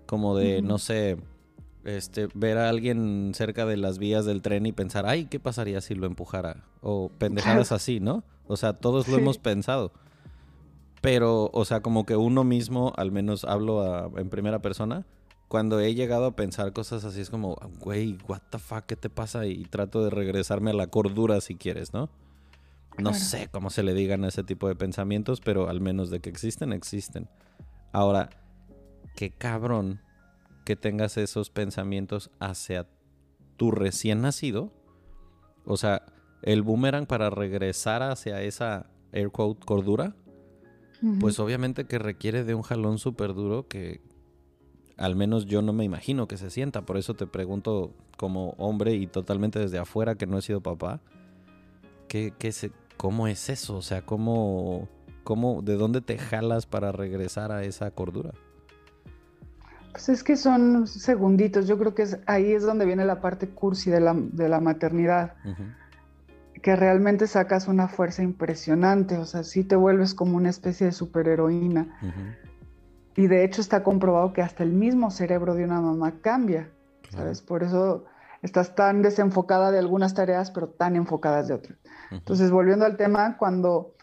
como 0.06 0.38
de, 0.38 0.62
no 0.62 0.78
sé, 0.78 1.17
este, 1.84 2.28
ver 2.34 2.58
a 2.58 2.69
alguien 2.69 3.32
cerca 3.34 3.65
de 3.65 3.78
las 3.78 3.98
vías 3.98 4.26
del 4.26 4.41
tren 4.41 4.65
y 4.65 4.71
pensar, 4.71 5.06
ay, 5.08 5.26
¿qué 5.26 5.39
pasaría 5.39 5.82
si 5.82 5.95
lo 5.95 6.06
empujara? 6.06 6.63
O 6.82 7.10
pendejadas 7.17 7.71
así, 7.71 8.00
¿no? 8.00 8.24
O 8.48 8.58
sea, 8.58 8.74
todos 8.74 9.08
lo 9.08 9.17
hemos 9.17 9.38
pensado. 9.38 9.91
Pero, 11.06 11.52
o 11.54 11.65
sea, 11.65 11.82
como 11.82 12.04
que 12.04 12.15
uno 12.15 12.44
mismo, 12.44 12.91
al 12.98 13.12
menos 13.12 13.46
hablo 13.46 14.12
en 14.18 14.30
primera 14.32 14.63
persona, 14.63 15.06
cuando 15.48 15.80
he 15.80 15.94
llegado 15.94 16.26
a 16.26 16.36
pensar 16.36 16.74
cosas 16.74 17.06
así 17.06 17.22
es 17.22 17.30
como, 17.30 17.58
güey, 17.80 18.18
what 18.28 18.41
the 18.50 18.58
fuck, 18.58 18.86
¿qué 18.88 18.96
te 18.96 19.12
pasa? 19.12 19.46
Y 19.46 19.65
trato 19.65 20.04
de 20.04 20.10
regresarme 20.10 20.72
a 20.72 20.74
la 20.74 20.88
cordura 20.88 21.41
si 21.41 21.58
quieres, 21.58 21.94
¿no? 21.94 22.10
No 22.98 23.13
sé 23.13 23.50
cómo 23.52 23.70
se 23.70 23.84
le 23.84 23.94
digan 23.94 24.24
ese 24.24 24.44
tipo 24.44 24.68
de 24.68 24.76
pensamientos, 24.76 25.41
pero 25.41 25.70
al 25.70 25.80
menos 25.80 26.10
de 26.10 26.22
que 26.22 26.32
existen, 26.32 26.74
existen. 26.74 27.30
Ahora, 27.91 28.32
qué 29.15 29.30
cabrón 29.30 30.02
que 30.65 30.76
tengas 30.76 31.18
esos 31.18 31.52
pensamientos 31.52 32.32
hacia 32.39 32.88
tu 33.58 33.70
recién 33.70 34.22
nacido. 34.22 34.72
O 35.65 35.78
sea, 35.78 36.02
el 36.41 36.63
boomerang 36.63 37.06
para 37.06 37.30
regresar 37.30 38.02
hacia 38.02 38.41
esa 38.41 38.89
air 39.12 39.30
quote 39.30 39.63
cordura, 39.65 40.15
pues 41.20 41.39
obviamente 41.39 41.86
que 41.86 42.00
requiere 42.00 42.44
de 42.44 42.56
un 42.56 42.62
jalón 42.62 42.98
súper 42.98 43.34
duro 43.34 43.68
que 43.68 44.02
al 44.98 45.15
menos 45.15 45.46
yo 45.46 45.62
no 45.62 45.74
me 45.74 45.84
imagino 45.84 46.28
que 46.28 46.38
se 46.38 46.50
sienta. 46.50 46.84
Por 46.84 46.98
eso 46.98 47.13
te 47.13 47.28
pregunto 47.28 47.94
como 48.18 48.52
hombre 48.52 48.96
y 48.96 49.08
totalmente 49.08 49.60
desde 49.60 49.78
afuera 49.78 50.15
que 50.15 50.28
no 50.28 50.38
he 50.38 50.41
sido 50.41 50.62
papá, 50.62 51.02
¿qué, 52.08 52.34
qué 52.38 52.52
se, 52.52 52.72
¿cómo 52.98 53.28
es 53.28 53.50
eso? 53.50 53.78
O 53.78 53.82
sea, 53.82 54.06
¿cómo, 54.06 54.88
cómo, 55.24 55.62
¿de 55.62 55.76
dónde 55.76 56.02
te 56.02 56.18
jalas 56.18 56.65
para 56.65 56.91
regresar 56.91 57.52
a 57.52 57.63
esa 57.63 57.91
cordura? 57.91 58.32
Pues 59.91 60.10
es 60.10 60.24
que 60.24 60.36
son 60.36 60.88
segunditos, 60.88 61.68
yo 61.68 61.78
creo 61.78 61.96
que 61.96 62.02
es, 62.02 62.20
ahí 62.26 62.52
es 62.52 62.63
donde 62.63 62.86
viene 62.86 63.06
la 63.06 63.22
parte 63.22 63.48
cursi 63.48 63.89
de 63.89 64.02
la, 64.02 64.13
de 64.13 64.50
la 64.50 64.60
maternidad, 64.60 65.36
que 66.65 66.75
realmente 66.75 67.28
sacas 67.28 67.67
una 67.67 67.88
fuerza 67.88 68.23
impresionante, 68.23 69.19
o 69.19 69.25
sea, 69.25 69.43
sí 69.43 69.63
te 69.63 69.75
vuelves 69.75 70.15
como 70.15 70.36
una 70.36 70.49
especie 70.49 70.88
de 70.88 70.93
superheroína. 70.93 71.95
Y 73.15 73.28
de 73.28 73.43
hecho 73.43 73.62
está 73.62 73.84
comprobado 73.84 74.34
que 74.34 74.41
hasta 74.41 74.63
el 74.63 74.71
mismo 74.71 75.12
cerebro 75.12 75.54
de 75.54 75.63
una 75.63 75.80
mamá 75.80 76.15
cambia, 76.21 76.71
¿sabes? 77.12 77.43
Por 77.43 77.62
eso 77.62 78.06
estás 78.41 78.73
tan 78.73 79.04
desenfocada 79.04 79.69
de 79.69 79.78
algunas 79.78 80.15
tareas, 80.15 80.49
pero 80.49 80.69
tan 80.69 80.95
enfocadas 80.95 81.47
de 81.47 81.54
otras. 81.54 81.78
Entonces, 82.10 82.49
volviendo 82.49 82.86
al 82.86 82.97
tema, 82.97 83.38
cuando 83.38 83.93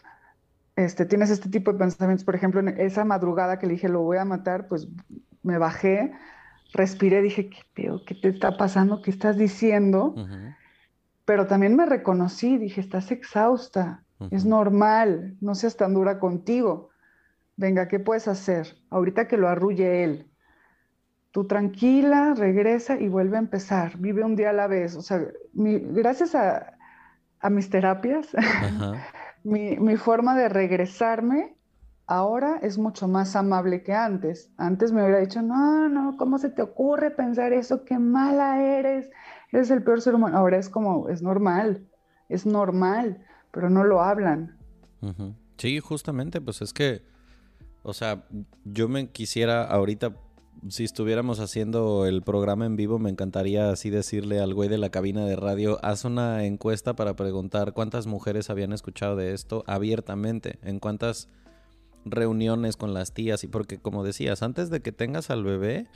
este, 0.77 1.05
tienes 1.05 1.31
este 1.31 1.49
tipo 1.49 1.73
de 1.73 1.79
pensamientos, 1.79 2.23
por 2.23 2.35
ejemplo, 2.35 2.61
en 2.61 2.69
esa 2.79 3.03
madrugada 3.03 3.59
que 3.59 3.67
le 3.67 3.73
dije, 3.73 3.89
lo 3.89 4.03
voy 4.03 4.19
a 4.19 4.23
matar, 4.23 4.69
pues 4.69 4.87
me 5.41 5.57
bajé, 5.57 6.13
respiré, 6.73 7.21
dije, 7.21 7.49
¿qué 7.49 7.59
pedo? 7.73 8.05
¿Qué 8.05 8.15
te 8.15 8.29
está 8.29 8.55
pasando? 8.55 9.01
¿Qué 9.01 9.11
estás 9.11 9.35
diciendo? 9.35 10.15
Pero 11.25 11.47
también 11.47 11.75
me 11.75 11.85
reconocí, 11.85 12.57
dije, 12.57 12.81
estás 12.81 13.11
exhausta, 13.11 14.03
es 14.31 14.45
normal, 14.45 15.35
no 15.41 15.55
seas 15.55 15.75
tan 15.75 15.93
dura 15.93 16.19
contigo. 16.19 16.89
Venga, 17.55 17.87
¿qué 17.87 17.99
puedes 17.99 18.27
hacer? 18.27 18.75
Ahorita 18.89 19.27
que 19.27 19.37
lo 19.37 19.49
arrulle 19.49 20.03
él. 20.03 20.29
Tú 21.31 21.45
tranquila, 21.45 22.33
regresa 22.35 22.99
y 22.99 23.07
vuelve 23.07 23.37
a 23.37 23.39
empezar. 23.39 23.97
Vive 23.97 24.23
un 24.23 24.35
día 24.35 24.51
a 24.51 24.53
la 24.53 24.67
vez. 24.67 24.95
O 24.95 25.01
sea, 25.01 25.19
gracias 25.53 26.35
a, 26.35 26.77
mis 27.49 27.69
terapias, 27.69 28.29
mi, 29.43 29.75
mi, 29.77 29.97
forma 29.97 30.37
de 30.37 30.47
regresarme 30.47 31.57
ahora 32.07 32.59
es 32.61 32.77
mucho 32.77 33.07
más 33.07 33.35
amable 33.35 33.83
que 33.83 33.93
antes. 33.93 34.51
Antes 34.57 34.91
me 34.91 35.03
hubiera 35.03 35.19
dicho, 35.19 35.41
no, 35.41 35.89
no, 35.89 36.15
¿cómo 36.17 36.37
se 36.37 36.49
te 36.49 36.61
ocurre 36.61 37.11
pensar 37.11 37.51
eso? 37.51 37.83
Qué 37.83 37.99
mala 37.99 38.61
eres, 38.61 39.09
eres 39.53 39.71
el 39.71 39.83
peor 39.83 40.01
ser 40.01 40.15
humano. 40.15 40.37
Ahora 40.37 40.57
es 40.57 40.69
como, 40.69 41.07
es 41.09 41.21
normal, 41.21 41.87
es 42.27 42.45
normal, 42.45 43.23
pero 43.51 43.69
no 43.69 43.83
lo 43.83 44.01
hablan. 44.01 44.57
Sí, 45.57 45.79
justamente, 45.79 46.41
pues 46.41 46.61
es 46.61 46.73
que, 46.73 47.03
o 47.83 47.93
sea, 47.93 48.25
yo 48.65 48.89
me 48.89 49.09
quisiera 49.09 49.63
ahorita, 49.63 50.15
si 50.69 50.83
estuviéramos 50.83 51.39
haciendo 51.39 52.05
el 52.05 52.21
programa 52.21 52.65
en 52.65 52.75
vivo, 52.75 52.99
me 52.99 53.09
encantaría 53.09 53.69
así 53.69 53.89
decirle 53.89 54.39
al 54.39 54.53
güey 54.53 54.69
de 54.69 54.77
la 54.77 54.89
cabina 54.89 55.25
de 55.25 55.35
radio, 55.35 55.77
haz 55.83 56.05
una 56.05 56.45
encuesta 56.45 56.95
para 56.95 57.15
preguntar 57.15 57.73
cuántas 57.73 58.07
mujeres 58.07 58.49
habían 58.49 58.73
escuchado 58.73 59.15
de 59.15 59.33
esto 59.33 59.63
abiertamente, 59.67 60.57
en 60.63 60.79
cuántas 60.79 61.29
reuniones 62.05 62.75
con 62.77 62.93
las 62.93 63.13
tías 63.13 63.43
y 63.43 63.47
porque 63.47 63.77
como 63.77 64.03
decías, 64.03 64.43
antes 64.43 64.69
de 64.69 64.81
que 64.81 64.91
tengas 64.91 65.29
al 65.29 65.43
bebé, 65.43 65.87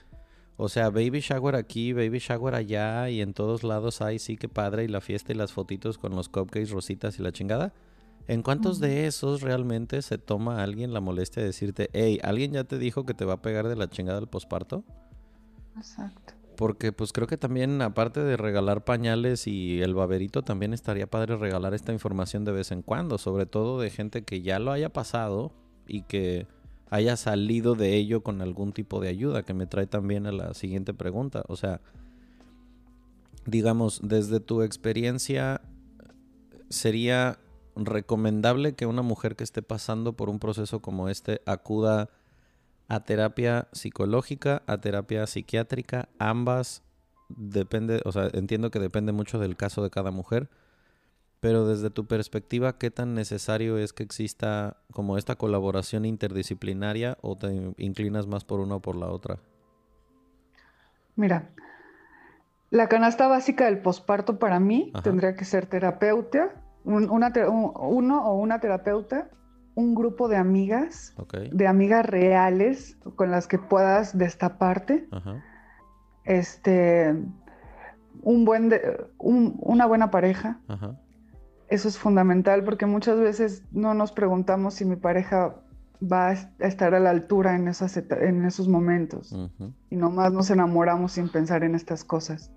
o 0.58 0.70
sea, 0.70 0.90
baby 0.90 1.20
shower 1.20 1.56
aquí, 1.56 1.94
baby 1.94 2.18
shower 2.18 2.56
allá 2.56 3.10
y 3.10 3.22
en 3.22 3.34
todos 3.34 3.64
lados 3.64 4.02
hay, 4.02 4.18
sí 4.18 4.38
que 4.38 4.50
padre 4.50 4.84
y 4.84 4.88
la 4.88 5.02
fiesta 5.02 5.32
y 5.32 5.36
las 5.36 5.54
fotitos 5.54 6.00
con 6.00 6.16
los 6.16 6.30
cupcakes, 6.30 6.72
rositas 6.72 7.20
y 7.20 7.22
la 7.22 7.32
chingada. 7.32 7.74
¿En 8.28 8.42
cuántos 8.42 8.80
de 8.80 9.06
esos 9.06 9.42
realmente 9.42 10.02
se 10.02 10.18
toma 10.18 10.64
alguien 10.64 10.94
la 10.94 11.00
molestia 11.00 11.42
de 11.42 11.50
decirte, 11.50 11.90
hey, 11.94 12.20
¿alguien 12.24 12.54
ya 12.54 12.64
te 12.64 12.80
dijo 12.80 13.06
que 13.06 13.14
te 13.14 13.24
va 13.24 13.34
a 13.34 13.42
pegar 13.42 13.68
de 13.68 13.76
la 13.76 13.90
chingada 13.90 14.20
del 14.20 14.28
posparto? 14.28 14.84
Exacto. 15.78 16.34
Porque 16.58 16.92
pues 16.92 17.14
creo 17.14 17.28
que 17.28 17.38
también, 17.38 17.82
aparte 17.84 18.20
de 18.22 18.36
regalar 18.36 18.84
pañales 18.84 19.46
y 19.46 19.82
el 19.84 19.94
baberito, 19.94 20.42
también 20.42 20.74
estaría 20.74 21.06
padre 21.06 21.38
regalar 21.38 21.76
esta 21.76 21.94
información 21.94 22.46
de 22.46 22.52
vez 22.52 22.72
en 22.72 22.82
cuando, 22.82 23.20
sobre 23.20 23.46
todo 23.46 23.80
de 23.80 23.92
gente 23.92 24.24
que 24.24 24.42
ya 24.42 24.58
lo 24.58 24.72
haya 24.72 24.90
pasado 24.90 25.54
y 25.88 26.02
que 26.02 26.48
haya 26.90 27.18
salido 27.18 27.76
de 27.76 27.96
ello 27.96 28.22
con 28.24 28.42
algún 28.42 28.74
tipo 28.74 29.00
de 29.00 29.10
ayuda, 29.10 29.44
que 29.44 29.54
me 29.54 29.68
trae 29.68 29.88
también 29.88 30.26
a 30.26 30.32
la 30.32 30.54
siguiente 30.54 30.94
pregunta. 30.94 31.44
O 31.48 31.56
sea, 31.56 31.82
digamos, 33.46 34.02
desde 34.04 34.40
tu 34.40 34.62
experiencia, 34.62 35.62
¿sería 36.70 37.40
recomendable 37.76 38.74
que 38.74 38.86
una 38.86 39.02
mujer 39.02 39.36
que 39.36 39.44
esté 39.44 39.62
pasando 39.62 40.14
por 40.14 40.30
un 40.30 40.40
proceso 40.40 40.82
como 40.82 41.10
este 41.10 41.42
acuda 41.46 42.10
a 42.88 43.04
terapia 43.04 43.68
psicológica, 43.74 44.64
a 44.66 44.80
terapia 44.80 45.28
psiquiátrica, 45.28 46.10
ambas 46.20 46.84
depende, 47.30 48.02
o 48.06 48.12
sea, 48.12 48.30
entiendo 48.34 48.72
que 48.72 48.80
depende 48.80 49.12
mucho 49.12 49.40
del 49.40 49.58
caso 49.58 49.84
de 49.84 49.90
cada 49.90 50.12
mujer, 50.12 50.50
pero 51.40 51.68
desde 51.68 51.90
tu 51.90 52.06
perspectiva, 52.06 52.78
¿qué 52.78 52.92
tan 52.92 53.14
necesario 53.14 53.78
es 53.78 53.94
que 53.94 54.04
exista 54.04 54.78
como 54.92 55.18
esta 55.18 55.36
colaboración 55.36 56.06
interdisciplinaria 56.06 57.18
o 57.22 57.38
te 57.38 57.74
inclinas 57.78 58.28
más 58.28 58.44
por 58.44 58.60
una 58.60 58.76
o 58.76 58.80
por 58.82 58.96
la 58.96 59.08
otra? 59.08 59.38
Mira, 61.16 61.50
la 62.70 62.88
canasta 62.88 63.28
básica 63.28 63.66
del 63.66 63.80
posparto 63.80 64.40
para 64.40 64.60
mí 64.60 64.92
tendría 65.04 65.36
que 65.36 65.46
ser 65.46 65.68
terapeuta, 65.68 66.62
una, 66.84 67.32
uno 67.48 68.26
o 68.26 68.40
una 68.40 68.60
terapeuta 68.60 69.30
un 69.78 69.94
grupo 69.94 70.28
de 70.28 70.38
amigas, 70.38 71.16
de 71.52 71.68
amigas 71.68 72.04
reales 72.04 72.98
con 73.16 73.30
las 73.30 73.46
que 73.46 73.60
puedas 73.60 74.18
destaparte. 74.18 75.08
Este, 76.24 77.16
un 78.24 78.44
buen 78.44 78.74
una 79.20 79.86
buena 79.86 80.10
pareja. 80.10 80.60
Eso 81.70 81.88
es 81.88 81.98
fundamental 81.98 82.64
porque 82.64 82.86
muchas 82.86 83.20
veces 83.20 83.64
no 83.72 83.94
nos 83.94 84.12
preguntamos 84.12 84.76
si 84.76 84.86
mi 84.86 84.96
pareja 84.96 85.56
va 86.02 86.30
a 86.30 86.34
estar 86.60 86.94
a 86.94 87.00
la 87.00 87.10
altura 87.10 87.56
en, 87.56 87.68
esas 87.68 87.98
en 87.98 88.46
esos 88.46 88.68
momentos. 88.68 89.36
Y 89.90 89.96
nomás 89.96 90.32
nos 90.32 90.50
enamoramos 90.50 91.14
sin 91.14 91.30
pensar 91.30 91.64
en 91.64 91.76
estas 91.76 92.04
cosas. 92.04 92.52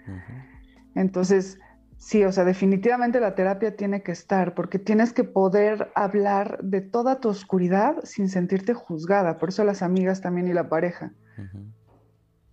Entonces, 0.95 1.59
Sí, 2.01 2.25
o 2.25 2.33
sea, 2.33 2.47
definitivamente 2.47 3.21
la 3.21 3.35
terapia 3.35 3.77
tiene 3.77 4.03
que 4.03 4.11
estar 4.11 4.55
porque 4.55 4.79
tienes 4.79 5.13
que 5.13 5.23
poder 5.23 5.93
hablar 5.95 6.59
de 6.63 6.81
toda 6.81 7.21
tu 7.21 7.29
oscuridad 7.29 7.97
sin 8.05 8.31
sentirte 8.31 8.73
juzgada. 8.73 9.37
Por 9.37 9.51
eso 9.51 9.65
las 9.65 9.83
amigas 9.83 10.23
también 10.23 10.49
y 10.49 10.55
la 10.55 10.71
pareja. 10.71 11.13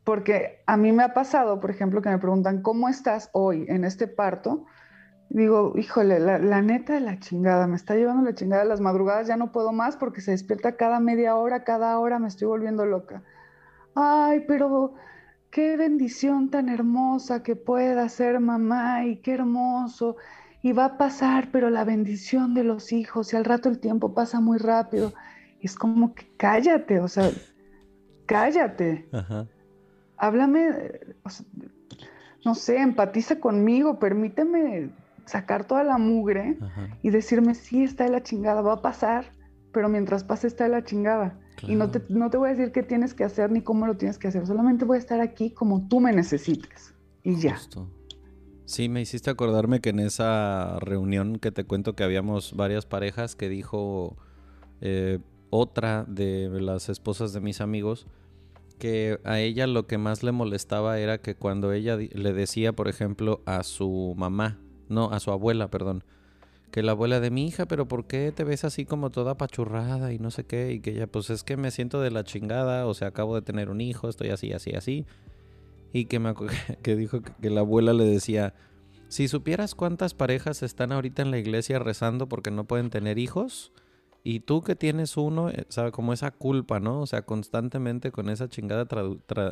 Porque 0.04 0.63
a 0.67 0.76
mí 0.76 0.91
me 0.91 1.04
ha 1.04 1.13
pasado, 1.13 1.62
por 1.62 1.72
ejemplo, 1.72 2.02
que 2.02 2.10
me 2.10 2.17
preguntan, 2.17 2.62
¿cómo 2.62 2.89
estás 2.89 3.30
hoy 3.32 3.65
en 3.70 3.86
este 3.86 4.10
parto? 4.10 4.65
Digo, 5.30 5.74
híjole, 5.76 6.20
la, 6.20 6.38
la 6.38 6.62
neta 6.62 6.94
de 6.94 7.02
la 7.02 7.20
chingada, 7.20 7.68
me 7.68 7.76
está 7.76 7.96
llevando 7.96 8.24
la 8.24 8.34
chingada 8.34 8.63
las 8.63 8.80
madrugadas, 8.80 9.28
ya 9.28 9.36
no 9.36 9.52
puedo 9.52 9.74
más 9.74 9.98
porque 9.98 10.22
se 10.22 10.32
despierta 10.32 10.78
cada 10.78 11.00
media 11.00 11.36
hora, 11.36 11.63
cada 11.63 12.00
hora 12.00 12.18
me 12.18 12.30
estoy 12.30 12.48
volviendo 12.48 12.86
loca. 12.86 13.24
Ay, 13.94 14.46
pero 14.48 14.94
qué 15.52 15.76
bendición 15.76 16.50
tan 16.50 16.70
hermosa 16.70 17.44
que 17.44 17.56
pueda 17.56 18.08
ser 18.10 18.40
mamá 18.40 19.06
y 19.06 19.18
qué 19.18 19.34
hermoso. 19.34 20.16
Y 20.62 20.72
va 20.72 20.86
a 20.86 20.98
pasar, 20.98 21.50
pero 21.52 21.70
la 21.70 21.84
bendición 21.84 22.54
de 22.54 22.63
los 22.63 22.92
hijos, 22.94 23.34
y 23.34 23.36
al 23.36 23.46
rato 23.46 23.70
el 23.70 23.80
tiempo 23.80 24.13
pasa 24.13 24.40
muy 24.40 24.58
rápido. 24.58 25.13
Es 25.62 25.76
como 25.76 26.13
que 26.13 26.26
cállate, 26.38 27.00
o 27.00 27.08
sea, 27.08 27.30
cállate. 28.26 29.10
Háblame, 30.18 30.74
no 32.46 32.56
sé, 32.56 32.78
empatiza 32.78 33.40
conmigo, 33.40 34.00
permíteme 34.00 34.90
sacar 35.28 35.66
toda 35.66 35.84
la 35.84 35.98
mugre 35.98 36.58
y 37.02 37.10
decirme, 37.10 37.56
sí, 37.56 37.84
está 37.84 38.06
de 38.06 38.12
la 38.12 38.24
chingada, 38.24 38.62
va 38.62 38.74
a 38.74 38.82
pasar, 38.82 39.32
pero 39.72 39.90
mientras 39.90 40.24
pase 40.24 40.48
está 40.48 40.63
de 40.63 40.72
la 40.72 40.84
chingada. 40.84 41.40
Y 41.68 41.76
no 41.76 41.90
te, 41.90 42.02
no 42.10 42.30
te 42.30 42.38
voy 42.38 42.50
a 42.50 42.54
decir 42.54 42.72
qué 42.72 42.84
tienes 42.84 43.13
que 43.13 43.24
hacer 43.24 43.52
ni 43.52 43.62
cómo 43.62 43.88
lo 43.88 43.98
tienes 43.98 44.18
que 44.18 44.28
hacer, 44.28 44.46
solamente 44.46 44.86
voy 44.86 44.98
a 44.98 45.00
estar 45.00 45.22
aquí 45.22 45.52
como 45.52 45.88
tú 45.88 46.00
me 46.00 46.13
necesites. 46.13 46.94
Y 47.24 47.36
ya. 47.36 47.58
Sí, 48.66 48.90
me 48.90 49.02
hiciste 49.02 49.30
acordarme 49.30 49.82
que 49.82 49.90
en 49.90 50.00
esa 50.00 50.80
reunión 50.80 51.40
que 51.40 51.52
te 51.52 51.63
cuento 51.63 51.96
que 51.96 52.04
habíamos 52.04 52.56
varias 52.56 52.86
parejas 52.86 53.36
que 53.36 53.50
dijo 53.50 54.18
eh, 54.82 55.20
otra 55.50 56.06
de 56.08 56.50
las 56.62 56.90
esposas 56.90 57.34
de 57.34 57.42
mis 57.42 57.62
amigos 57.62 58.08
que 58.78 59.20
a 59.24 59.40
ella 59.40 59.68
lo 59.68 59.88
que 59.88 59.98
más 59.98 60.24
le 60.24 60.32
molestaba 60.32 61.00
era 61.00 61.20
que 61.20 61.36
cuando 61.36 61.72
ella 61.72 61.98
le 61.98 62.34
decía, 62.34 62.74
por 62.74 62.88
ejemplo, 62.88 63.42
a 63.46 63.63
su 63.63 64.13
mamá, 64.18 64.60
no, 64.89 65.12
a 65.12 65.19
su 65.19 65.32
abuela, 65.32 65.69
perdón, 65.69 66.04
que 66.71 66.84
la 66.84 66.91
abuela 66.91 67.19
de 67.19 67.32
mi 67.32 67.47
hija, 67.47 67.65
pero 67.65 67.88
¿por 67.88 68.08
qué 68.08 68.32
te 68.32 68.43
ves 68.43 68.63
así 68.63 68.86
como 68.86 69.10
toda 69.10 69.38
pachurrada 69.38 70.13
y 70.13 70.19
no 70.19 70.32
sé 70.32 70.45
qué? 70.45 70.73
Y 70.73 70.80
que 70.80 70.91
ella, 70.91 71.08
pues 71.08 71.30
es 71.30 71.43
que 71.43 71.58
me 71.58 71.71
siento 71.71 72.02
de 72.02 72.12
la 72.12 72.23
chingada, 72.23 72.86
o 72.88 72.93
sea, 72.93 73.10
acabo 73.10 73.36
de 73.36 73.41
tener 73.41 73.69
un 73.69 73.82
hijo, 73.82 74.10
estoy 74.10 74.30
así, 74.30 74.52
así, 74.52 74.71
así. 74.71 75.06
Y 75.93 76.06
que, 76.06 76.19
me, 76.19 76.34
que 76.84 76.95
dijo 76.95 77.21
que 77.21 77.50
la 77.50 77.62
abuela 77.62 77.93
le 77.93 78.06
decía, 78.06 78.54
si 79.08 79.28
supieras 79.28 79.76
cuántas 79.76 80.13
parejas 80.13 80.63
están 80.63 80.91
ahorita 80.91 81.21
en 81.21 81.32
la 81.32 81.38
iglesia 81.38 81.80
rezando 81.80 82.28
porque 82.28 82.52
no 82.52 82.65
pueden 82.65 82.89
tener 82.89 83.17
hijos, 83.17 83.71
y 84.23 84.41
tú 84.41 84.62
que 84.62 84.76
tienes 84.76 85.15
uno, 85.15 85.50
eh, 85.50 85.65
sabe, 85.69 85.91
como 85.91 86.12
esa 86.12 86.32
culpa, 86.32 86.82
¿no? 86.82 87.00
O 87.00 87.08
sea, 87.08 87.21
constantemente 87.21 88.12
con 88.12 88.30
esa 88.30 88.50
chingada 88.50 88.86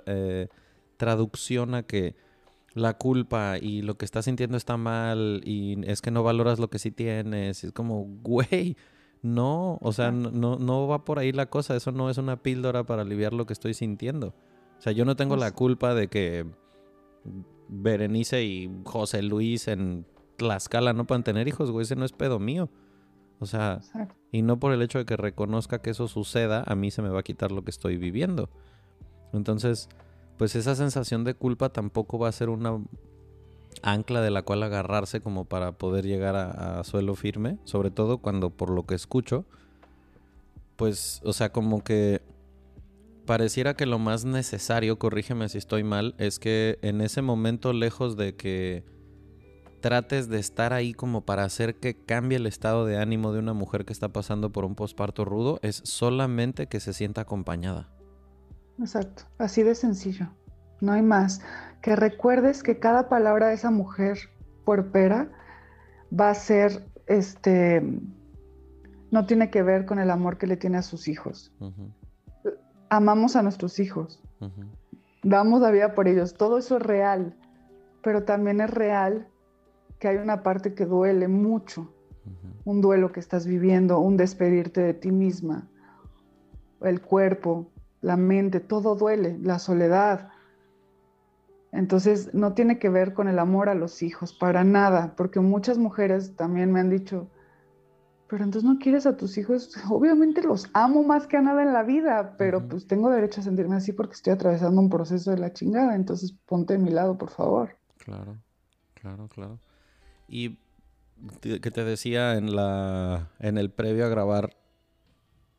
eh, 0.06 0.50
traducción 0.98 1.76
a 1.76 1.84
que 1.84 2.16
la 2.76 2.98
culpa 2.98 3.58
y 3.58 3.82
lo 3.82 3.98
que 3.98 4.06
estás 4.06 4.26
sintiendo 4.26 4.58
está 4.58 4.76
mal 4.76 5.42
y 5.46 5.78
es 5.90 6.02
que 6.02 6.12
no 6.12 6.24
valoras 6.24 6.60
lo 6.60 6.70
que 6.70 6.78
sí 6.78 6.92
tienes. 6.92 7.64
es 7.64 7.72
como, 7.72 8.04
güey, 8.22 8.76
no, 9.22 9.80
o 9.82 9.94
sea, 9.94 10.12
no, 10.12 10.58
no 10.58 10.88
va 10.88 11.06
por 11.06 11.18
ahí 11.18 11.32
la 11.32 11.50
cosa. 11.50 11.76
Eso 11.76 11.92
no 11.92 12.10
es 12.10 12.18
una 12.18 12.44
píldora 12.44 12.86
para 12.86 13.02
aliviar 13.02 13.34
lo 13.34 13.46
que 13.46 13.54
estoy 13.54 13.74
sintiendo. 13.74 14.36
O 14.78 14.82
sea, 14.82 14.92
yo 14.92 15.06
no 15.06 15.16
tengo 15.16 15.38
la 15.38 15.52
culpa 15.52 15.96
de 15.96 16.10
que 16.10 16.46
Berenice 17.70 18.44
y 18.44 18.70
José 18.84 19.24
Luis 19.24 19.70
en 19.70 20.06
Tlaxcala 20.36 20.92
no 20.92 21.08
puedan 21.08 21.24
tener 21.24 21.48
hijos, 21.48 21.72
güey. 21.72 21.84
Ese 21.84 21.96
no 21.96 22.04
es 22.04 22.12
pedo 22.12 22.40
mío. 22.40 22.70
O 23.40 23.46
sea, 23.46 23.80
y 24.32 24.42
no 24.42 24.60
por 24.60 24.74
el 24.74 24.82
hecho 24.82 24.98
de 24.98 25.06
que 25.06 25.16
reconozca 25.16 25.82
que 25.82 25.92
eso 25.92 26.10
suceda, 26.10 26.64
a 26.68 26.76
mí 26.76 26.92
se 26.92 27.02
me 27.02 27.10
va 27.10 27.22
a 27.22 27.24
quitar 27.24 27.54
lo 27.54 27.64
que 27.64 27.72
estoy 27.72 27.98
viviendo. 27.98 28.50
Entonces, 29.34 29.90
pues 30.38 30.56
esa 30.56 30.76
sensación 30.76 31.24
de 31.24 31.34
culpa 31.34 31.70
tampoco 31.70 32.20
va 32.20 32.30
a 32.30 32.34
ser 32.34 32.50
una 32.50 32.82
ancla 33.82 34.22
de 34.22 34.32
la 34.32 34.42
cual 34.42 34.64
agarrarse 34.64 35.22
como 35.22 35.46
para 35.46 35.74
poder 35.74 36.06
llegar 36.06 36.36
a, 36.36 36.84
suelo 36.84 37.16
firme, 37.16 37.58
sobre 37.64 37.92
todo 37.92 38.20
cuando 38.20 38.50
por 38.50 38.70
lo 38.70 38.86
que 38.86 38.96
escucho, 38.96 39.46
pues, 40.76 41.22
o 41.24 41.34
sea, 41.34 41.52
como 41.52 41.84
que 41.84 42.22
pareciera 43.26 43.76
que 43.76 43.86
lo 43.86 44.00
más 44.00 44.26
necesario, 44.26 45.00
corrígeme 45.00 45.50
si 45.50 45.58
estoy 45.58 45.84
mal, 45.84 46.16
es 46.18 46.40
que 46.40 46.80
en 46.82 47.02
ese 47.02 47.22
momento, 47.22 47.74
lejos 47.74 48.18
de 48.18 48.36
que 48.36 48.84
trates 49.82 50.30
de 50.30 50.40
estar 50.40 50.74
ahí 50.74 50.94
como 50.94 51.22
para 51.26 51.44
hacer 51.44 51.76
que 51.76 51.96
cambie 51.96 52.38
el 52.38 52.48
estado 52.48 52.86
de 52.86 52.98
ánimo 52.98 53.32
de 53.32 53.40
una 53.40 53.54
mujer 53.54 53.86
que 53.86 53.94
está 53.94 54.10
pasando 54.10 54.52
por 54.52 54.66
un 54.66 54.76
posparto 54.76 55.26
rudo, 55.26 55.60
es 55.62 55.82
solamente 55.84 56.68
que 56.68 56.80
se 56.80 56.94
sienta 56.94 57.22
acompañada. 57.22 57.95
Exacto, 58.80 59.24
así 59.38 59.64
de 59.64 59.76
sencillo, 59.76 60.28
no 60.82 60.92
hay 60.92 61.02
más. 61.02 61.42
Que 61.82 61.96
recuerdes 61.96 62.64
que 62.64 62.80
cada 62.80 63.10
palabra 63.10 63.48
de 63.48 63.54
esa 63.54 63.72
mujer 63.72 64.18
puerpera 64.66 65.30
va 66.18 66.30
a 66.30 66.36
ser, 66.36 66.86
este, 67.08 67.82
no 69.12 69.26
tiene 69.26 69.50
que 69.50 69.64
ver 69.64 69.86
con 69.86 70.00
el 70.00 70.10
amor 70.10 70.38
que 70.38 70.48
le 70.48 70.58
tiene 70.58 70.78
a 70.78 70.82
sus 70.82 71.08
hijos. 71.08 71.54
Amamos 72.90 73.36
a 73.36 73.42
nuestros 73.42 73.80
hijos, 73.80 74.22
damos 75.24 75.62
la 75.62 75.72
vida 75.72 75.94
por 75.94 76.08
ellos, 76.08 76.34
todo 76.34 76.58
eso 76.58 76.78
es 76.78 76.84
real, 76.84 77.36
pero 78.04 78.24
también 78.24 78.62
es 78.62 78.70
real 78.70 79.28
que 80.00 80.08
hay 80.08 80.18
una 80.18 80.44
parte 80.44 80.74
que 80.74 80.86
duele 80.86 81.28
mucho, 81.28 81.92
un 82.66 82.82
duelo 82.82 83.12
que 83.12 83.20
estás 83.20 83.46
viviendo, 83.46 84.00
un 84.00 84.18
despedirte 84.18 84.82
de 84.82 84.94
ti 84.94 85.12
misma, 85.12 85.68
el 86.82 87.02
cuerpo, 87.02 87.72
la 88.06 88.18
mente, 88.18 88.60
todo 88.60 88.96
duele, 88.96 89.38
la 89.42 89.58
soledad. 89.58 90.30
Entonces 91.72 92.34
no 92.34 92.54
tiene 92.54 92.78
que 92.78 92.90
ver 92.90 93.14
con 93.14 93.28
el 93.28 93.40
amor 93.40 93.68
a 93.68 93.76
los 93.76 94.04
hijos, 94.04 94.32
para 94.32 94.64
nada, 94.64 95.16
porque 95.18 95.40
muchas 95.40 95.78
mujeres 95.78 96.36
también 96.36 96.72
me 96.72 96.80
han 96.80 96.90
dicho, 96.90 97.28
pero 98.30 98.44
entonces 98.44 98.70
no 98.70 98.78
quieres 98.78 99.08
a 99.08 99.18
tus 99.18 99.38
hijos, 99.38 99.76
obviamente 99.90 100.44
los 100.44 100.70
amo 100.74 101.04
más 101.04 101.26
que 101.26 101.38
a 101.38 101.42
nada 101.42 101.64
en 101.64 101.74
la 101.74 101.84
vida, 101.84 102.36
pero 102.38 102.68
pues 102.68 102.88
tengo 102.88 103.10
derecho 103.10 103.42
a 103.42 103.44
sentirme 103.44 103.76
así 103.76 103.92
porque 103.92 104.14
estoy 104.14 104.34
atravesando 104.34 104.80
un 104.80 104.90
proceso 104.90 105.32
de 105.32 105.40
la 105.40 105.52
chingada, 105.52 105.96
entonces 105.96 106.32
ponte 106.46 106.76
a 106.76 106.78
mi 106.78 106.92
lado, 106.92 107.18
por 107.18 107.32
favor. 107.32 107.76
Claro, 107.98 108.38
claro, 108.94 109.28
claro. 109.28 109.60
Y 110.28 110.60
que 111.42 111.72
te 111.72 111.84
decía 111.84 112.36
en 112.38 112.56
la 112.56 113.32
en 113.40 113.58
el 113.58 113.72
previo 113.72 114.06
a 114.06 114.10
grabar 114.10 114.56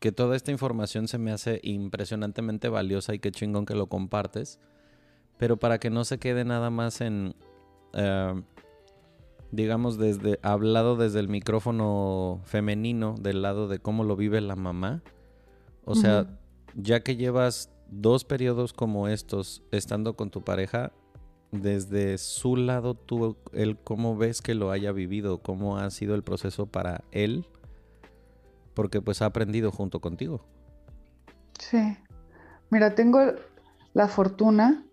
que 0.07 0.13
toda 0.13 0.37
esta 0.37 0.53
información 0.53 1.09
se 1.09 1.19
me 1.19 1.33
hace 1.33 1.59
impresionantemente 1.65 2.69
valiosa 2.69 3.13
y 3.13 3.19
qué 3.19 3.33
chingón 3.33 3.67
que 3.67 3.75
lo 3.75 3.89
compartes. 3.89 4.61
Pero 5.37 5.57
para 5.57 5.81
que 5.81 5.91
no 5.91 6.05
se 6.05 6.19
quede 6.19 6.45
nada 6.45 6.71
más 6.71 7.01
en, 7.01 7.35
eh, 7.93 8.41
digamos, 9.51 9.99
desde 9.99 10.39
hablado 10.43 10.95
desde 10.95 11.19
el 11.19 11.27
micrófono 11.27 12.41
femenino, 12.45 13.17
del 13.21 13.43
lado 13.43 13.67
de 13.67 13.81
cómo 13.81 14.05
lo 14.05 14.15
vive 14.15 14.41
la 14.41 14.55
mamá. 14.55 15.03
O 15.85 15.97
sea, 15.97 16.39
ya 16.77 17.01
que 17.01 17.17
llevas 17.17 17.73
dos 17.91 18.23
periodos 18.23 18.73
como 18.73 19.09
estos 19.09 19.65
estando 19.73 20.15
con 20.15 20.31
tu 20.31 20.45
pareja, 20.45 20.93
desde 21.51 22.17
su 22.19 22.55
lado, 22.55 22.95
tú, 22.95 23.37
él, 23.53 23.77
¿cómo 23.83 24.17
ves 24.17 24.41
que 24.41 24.55
lo 24.55 24.71
haya 24.71 24.93
vivido? 24.93 25.39
¿Cómo 25.39 25.79
ha 25.79 25.91
sido 25.91 26.15
el 26.15 26.23
proceso 26.23 26.67
para 26.67 27.03
él? 27.11 27.45
Porque 28.77 29.03
pues 29.03 29.21
ha 29.23 29.27
aprendido 29.27 29.73
junto 29.73 30.01
contigo. 30.01 30.47
Sí. 31.59 31.97
Mira, 32.71 32.95
tengo 32.95 33.19
la 33.93 34.07
fortuna 34.07 34.85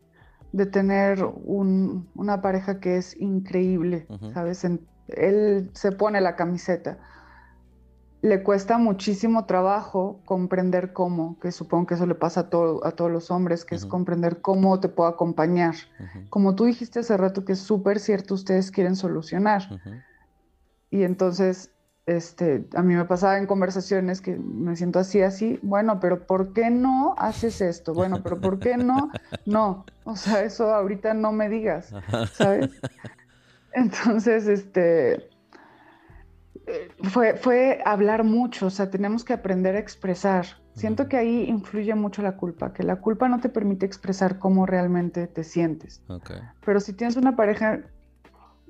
de 0.52 0.66
tener 0.66 1.24
una 1.46 2.42
pareja 2.42 2.80
que 2.80 2.98
es 2.98 3.16
increíble, 3.20 4.08
¿sabes? 4.34 4.64
él 4.64 5.70
se 5.74 5.92
pone 5.92 6.22
la 6.22 6.36
camiseta 6.36 6.98
le 8.24 8.42
cuesta 8.42 8.78
muchísimo 8.78 9.46
trabajo 9.46 10.22
comprender 10.24 10.94
cómo, 10.94 11.38
que 11.42 11.52
supongo 11.52 11.88
que 11.88 11.96
eso 11.96 12.06
le 12.06 12.16
pasa 12.16 12.40
a, 12.40 12.50
todo, 12.50 12.86
a 12.88 12.92
todos 12.92 13.12
los 13.12 13.30
hombres, 13.30 13.66
que 13.66 13.76
es 13.76 13.86
comprender 13.86 14.40
cómo 14.40 14.80
te 14.80 14.88
puedo 14.88 15.10
acompañar. 15.10 15.76
Como 16.30 16.56
tú 16.56 16.64
dijiste 16.64 17.00
hace 17.00 17.18
rato 17.18 17.44
que 17.44 17.52
es 17.52 17.60
súper 17.60 18.00
cierto, 18.00 18.34
ustedes 18.34 18.72
quieren 18.72 18.96
solucionar. 18.96 19.64
Y 20.90 21.04
entonces, 21.04 21.73
este, 22.06 22.68
a 22.76 22.82
mí 22.82 22.96
me 22.96 23.06
pasaba 23.06 23.38
en 23.38 23.46
conversaciones 23.46 24.22
que 24.22 24.36
me 24.36 24.76
siento 24.76 25.00
así, 25.00 25.22
así, 25.22 25.60
bueno, 25.62 26.00
pero 26.00 26.26
¿por 26.26 26.54
qué 26.54 26.70
no 26.70 27.16
haces 27.18 27.62
esto? 27.62 27.94
Bueno, 27.94 28.22
pero 28.24 28.42
¿por 28.42 28.60
qué 28.60 28.78
no? 28.78 29.10
No, 29.46 29.86
o 30.04 30.16
sea, 30.16 30.44
eso 30.44 30.74
ahorita 30.74 31.14
no 31.14 31.32
me 31.32 31.50
digas, 31.50 31.94
¿sabes? 32.34 32.70
Entonces, 33.74 34.48
este 34.48 35.30
fue, 37.04 37.36
fue 37.36 37.82
hablar 37.86 38.24
mucho, 38.24 38.68
o 38.68 38.70
sea, 38.70 38.90
tenemos 38.90 39.24
que 39.24 39.34
aprender 39.34 39.76
a 39.76 39.80
expresar. 39.80 40.46
Siento 40.76 41.08
que 41.08 41.18
ahí 41.18 41.44
influye 41.44 41.94
mucho 41.94 42.22
la 42.22 42.36
culpa, 42.36 42.74
que 42.74 42.84
la 42.84 42.96
culpa 42.96 43.30
no 43.30 43.40
te 43.40 43.50
permite 43.50 43.86
expresar 43.86 44.40
cómo 44.40 44.66
realmente 44.66 45.28
te 45.28 45.44
sientes. 45.44 46.02
Pero 46.66 46.80
si 46.80 46.94
tienes 46.94 47.16
una 47.16 47.36
pareja 47.36 47.82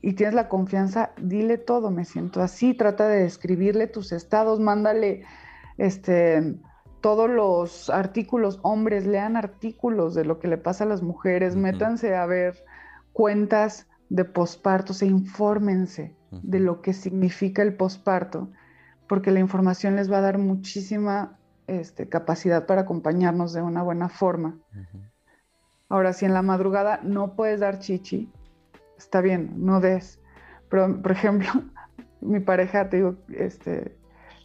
y 0.04 0.13
tienes 0.13 0.36
la 0.36 0.50
confianza, 0.50 1.12
dile 1.18 1.58
todo, 1.58 1.89
me 1.89 2.04
siento 2.04 2.42
así, 2.42 2.74
trata 2.74 3.08
de 3.08 3.24
describirle 3.24 3.88
tus 3.88 4.12
estados, 4.12 4.60
mándale 4.60 5.24
este 5.78 6.60
todos 7.00 7.30
los 7.30 7.89
artículos, 7.89 8.60
hombres, 8.63 9.08
lean 9.08 9.38
artículos 9.38 10.13
de 10.13 10.26
lo 10.26 10.39
que 10.39 10.50
le 10.50 10.58
pasa 10.58 10.84
a 10.84 10.88
las 10.88 11.02
mujeres, 11.02 11.56
métanse 11.56 12.16
a 12.16 12.26
ver 12.26 12.66
cuentas 13.13 13.88
de 14.10 14.26
posparto, 14.26 14.94
se 14.94 15.06
infórmense 15.06 16.16
de 16.32 16.60
lo 16.60 16.82
que 16.82 16.94
significa 16.94 17.62
el 17.62 17.76
posparto, 17.76 18.52
porque 19.08 19.32
la 19.32 19.39
información 19.39 19.96
les 19.96 20.12
va 20.12 20.18
a 20.18 20.22
dar 20.22 20.38
muchísima 20.38 21.38
este, 21.68 22.10
capacidad 22.10 22.66
para 22.66 22.82
acompañarnos 22.82 23.54
de 23.54 23.62
una 23.62 23.84
buena 23.84 24.10
forma. 24.10 24.58
Ahora, 25.88 26.12
si 26.12 26.26
en 26.26 26.34
la 26.34 26.42
madrugada 26.42 27.00
no 27.04 27.36
puedes 27.36 27.60
dar 27.60 27.80
chichi, 27.80 28.32
está 29.04 29.22
bien, 29.22 29.54
no 29.58 29.80
des. 29.80 30.20
Pero, 30.70 31.02
por 31.02 31.12
ejemplo, 31.12 31.50
mi 32.22 32.39
pareja, 32.39 32.89
te 32.89 32.98
digo, 32.98 33.16
este, 33.30 33.98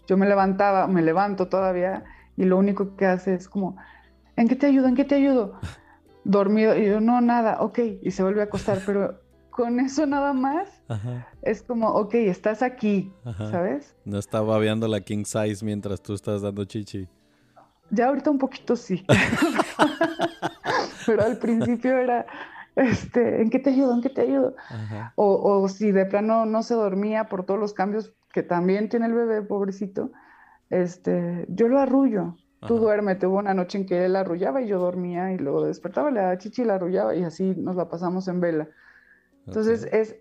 yo 0.06 0.16
me 0.16 0.26
levantaba, 0.26 0.86
me 0.86 1.02
levanto 1.02 1.48
todavía 1.48 2.04
y 2.36 2.44
lo 2.44 2.56
único 2.56 2.96
que 2.96 3.06
hace 3.06 3.34
es 3.34 3.48
como, 3.48 3.76
¿en 4.36 4.48
qué 4.48 4.56
te 4.56 4.66
ayudo? 4.66 4.88
¿En 4.88 4.94
qué 4.94 5.04
te 5.04 5.14
ayudo? 5.14 5.58
Dormido. 6.24 6.76
Y 6.76 6.86
yo, 6.86 7.00
no, 7.00 7.20
nada, 7.20 7.60
ok. 7.60 7.78
Y 8.02 8.10
se 8.10 8.22
vuelve 8.22 8.42
a 8.42 8.44
acostar, 8.44 8.80
pero 8.84 9.20
con 9.50 9.80
eso 9.80 10.06
nada 10.06 10.32
más, 10.32 10.68
es 11.42 11.62
como, 11.62 11.88
ok, 11.88 12.14
estás 12.14 12.62
aquí, 12.62 13.12
¿sabes? 13.50 13.96
No 14.04 14.16
está 14.20 14.40
babeando 14.40 14.86
la 14.86 15.00
king 15.00 15.24
size 15.24 15.64
mientras 15.64 16.00
tú 16.00 16.14
estás 16.14 16.42
dando 16.42 16.64
chichi. 16.64 17.08
Ya 17.90 18.06
ahorita 18.06 18.30
un 18.30 18.38
poquito 18.38 18.76
sí. 18.76 19.04
Pero 21.06 21.24
al 21.24 21.38
principio 21.38 21.98
era, 21.98 22.24
este, 22.78 23.42
¿en 23.42 23.50
qué 23.50 23.58
te 23.58 23.70
ayudo? 23.70 23.94
¿En 23.94 24.02
qué 24.02 24.10
te 24.10 24.22
ayudo? 24.22 24.54
O, 25.16 25.60
o, 25.60 25.68
si 25.68 25.92
de 25.92 26.06
plano 26.06 26.46
no 26.46 26.62
se 26.62 26.74
dormía 26.74 27.28
por 27.28 27.44
todos 27.44 27.58
los 27.58 27.74
cambios 27.74 28.14
que 28.32 28.42
también 28.42 28.88
tiene 28.88 29.06
el 29.06 29.14
bebé, 29.14 29.42
pobrecito, 29.42 30.12
este, 30.70 31.46
yo 31.48 31.68
lo 31.68 31.80
arrullo. 31.80 32.36
Tú 32.66 32.78
duerme, 32.78 33.16
hubo 33.22 33.38
una 33.38 33.54
noche 33.54 33.78
en 33.78 33.86
que 33.86 34.04
él 34.04 34.16
arrullaba 34.16 34.60
y 34.60 34.66
yo 34.66 34.80
dormía 34.80 35.32
y 35.32 35.38
luego 35.38 35.64
despertaba, 35.64 36.10
le 36.10 36.20
daba 36.20 36.38
chichi 36.38 36.62
y 36.62 36.64
la 36.64 36.74
arrullaba 36.74 37.14
y 37.14 37.22
así 37.22 37.54
nos 37.56 37.76
la 37.76 37.88
pasamos 37.88 38.26
en 38.26 38.40
vela. 38.40 38.68
Entonces 39.46 39.88
es, 39.92 40.16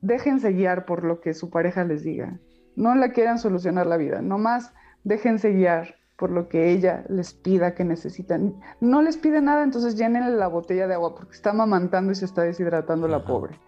déjense 0.00 0.52
guiar 0.52 0.86
por 0.86 1.04
lo 1.04 1.20
que 1.20 1.34
su 1.34 1.50
pareja 1.50 1.84
les 1.84 2.02
diga. 2.02 2.40
No 2.76 2.94
la 2.94 3.12
quieran 3.12 3.38
solucionar 3.38 3.86
la 3.86 3.98
vida, 3.98 4.22
nomás 4.22 4.72
déjense 5.04 5.52
guiar 5.52 5.96
por 6.22 6.30
lo 6.30 6.48
que 6.48 6.70
ella 6.70 7.04
les 7.08 7.34
pida 7.34 7.74
que 7.74 7.82
necesitan. 7.82 8.54
No 8.78 9.02
les 9.02 9.16
pide 9.16 9.40
nada, 9.40 9.64
entonces 9.64 9.96
llénenle 9.96 10.36
la 10.36 10.46
botella 10.46 10.86
de 10.86 10.94
agua 10.94 11.16
porque 11.16 11.34
está 11.34 11.50
amamantando 11.50 12.12
y 12.12 12.14
se 12.14 12.26
está 12.26 12.42
deshidratando 12.42 13.08
la 13.08 13.24
pobre. 13.24 13.58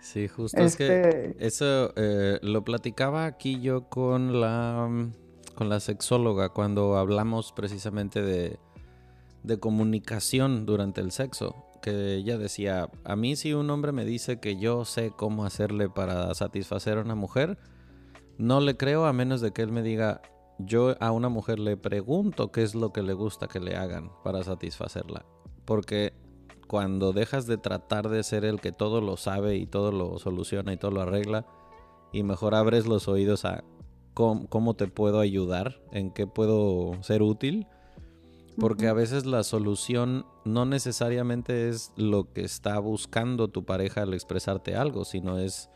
Sí, 0.00 0.28
justo. 0.28 0.56
Es 0.56 0.76
que 0.76 0.84
este 1.34 1.44
eso 1.44 1.92
eh, 1.96 2.38
lo 2.42 2.62
platicaba 2.62 3.24
aquí 3.26 3.60
yo 3.60 3.88
con 3.88 4.40
la, 4.40 4.88
con 5.56 5.68
la 5.68 5.80
sexóloga 5.80 6.50
cuando 6.50 6.96
hablamos 6.96 7.50
precisamente 7.50 8.22
de, 8.22 8.60
de 9.42 9.58
comunicación 9.58 10.64
durante 10.64 11.00
el 11.00 11.10
sexo 11.10 11.56
que 11.82 12.14
ella 12.14 12.38
decía, 12.38 12.88
a 13.02 13.16
mí 13.16 13.34
si 13.34 13.52
un 13.52 13.68
hombre 13.68 13.90
me 13.90 14.04
dice 14.04 14.38
que 14.38 14.56
yo 14.56 14.84
sé 14.84 15.10
cómo 15.10 15.44
hacerle 15.44 15.88
para 15.88 16.32
satisfacer 16.34 16.98
a 16.98 17.00
una 17.00 17.16
mujer, 17.16 17.58
no 18.38 18.60
le 18.60 18.76
creo 18.76 19.06
a 19.06 19.12
menos 19.12 19.40
de 19.40 19.50
que 19.50 19.62
él 19.62 19.72
me 19.72 19.82
diga, 19.82 20.22
yo 20.58 20.96
a 21.00 21.10
una 21.12 21.28
mujer 21.28 21.58
le 21.58 21.76
pregunto 21.76 22.50
qué 22.50 22.62
es 22.62 22.74
lo 22.74 22.92
que 22.92 23.02
le 23.02 23.12
gusta 23.12 23.46
que 23.48 23.60
le 23.60 23.76
hagan 23.76 24.10
para 24.22 24.42
satisfacerla. 24.42 25.24
Porque 25.64 26.12
cuando 26.66 27.12
dejas 27.12 27.46
de 27.46 27.58
tratar 27.58 28.08
de 28.08 28.22
ser 28.22 28.44
el 28.44 28.60
que 28.60 28.72
todo 28.72 29.00
lo 29.00 29.16
sabe 29.16 29.56
y 29.56 29.66
todo 29.66 29.92
lo 29.92 30.18
soluciona 30.18 30.72
y 30.72 30.76
todo 30.76 30.90
lo 30.90 31.02
arregla, 31.02 31.46
y 32.12 32.22
mejor 32.22 32.54
abres 32.54 32.86
los 32.86 33.08
oídos 33.08 33.44
a 33.44 33.64
cómo, 34.14 34.48
cómo 34.48 34.74
te 34.74 34.86
puedo 34.86 35.20
ayudar, 35.20 35.80
en 35.92 36.10
qué 36.10 36.26
puedo 36.26 37.02
ser 37.02 37.22
útil, 37.22 37.66
porque 38.58 38.88
a 38.88 38.94
veces 38.94 39.26
la 39.26 39.44
solución 39.44 40.24
no 40.44 40.64
necesariamente 40.64 41.68
es 41.68 41.92
lo 41.96 42.32
que 42.32 42.42
está 42.42 42.78
buscando 42.78 43.48
tu 43.48 43.64
pareja 43.64 44.02
al 44.02 44.14
expresarte 44.14 44.74
algo, 44.74 45.04
sino 45.04 45.38
es 45.38 45.68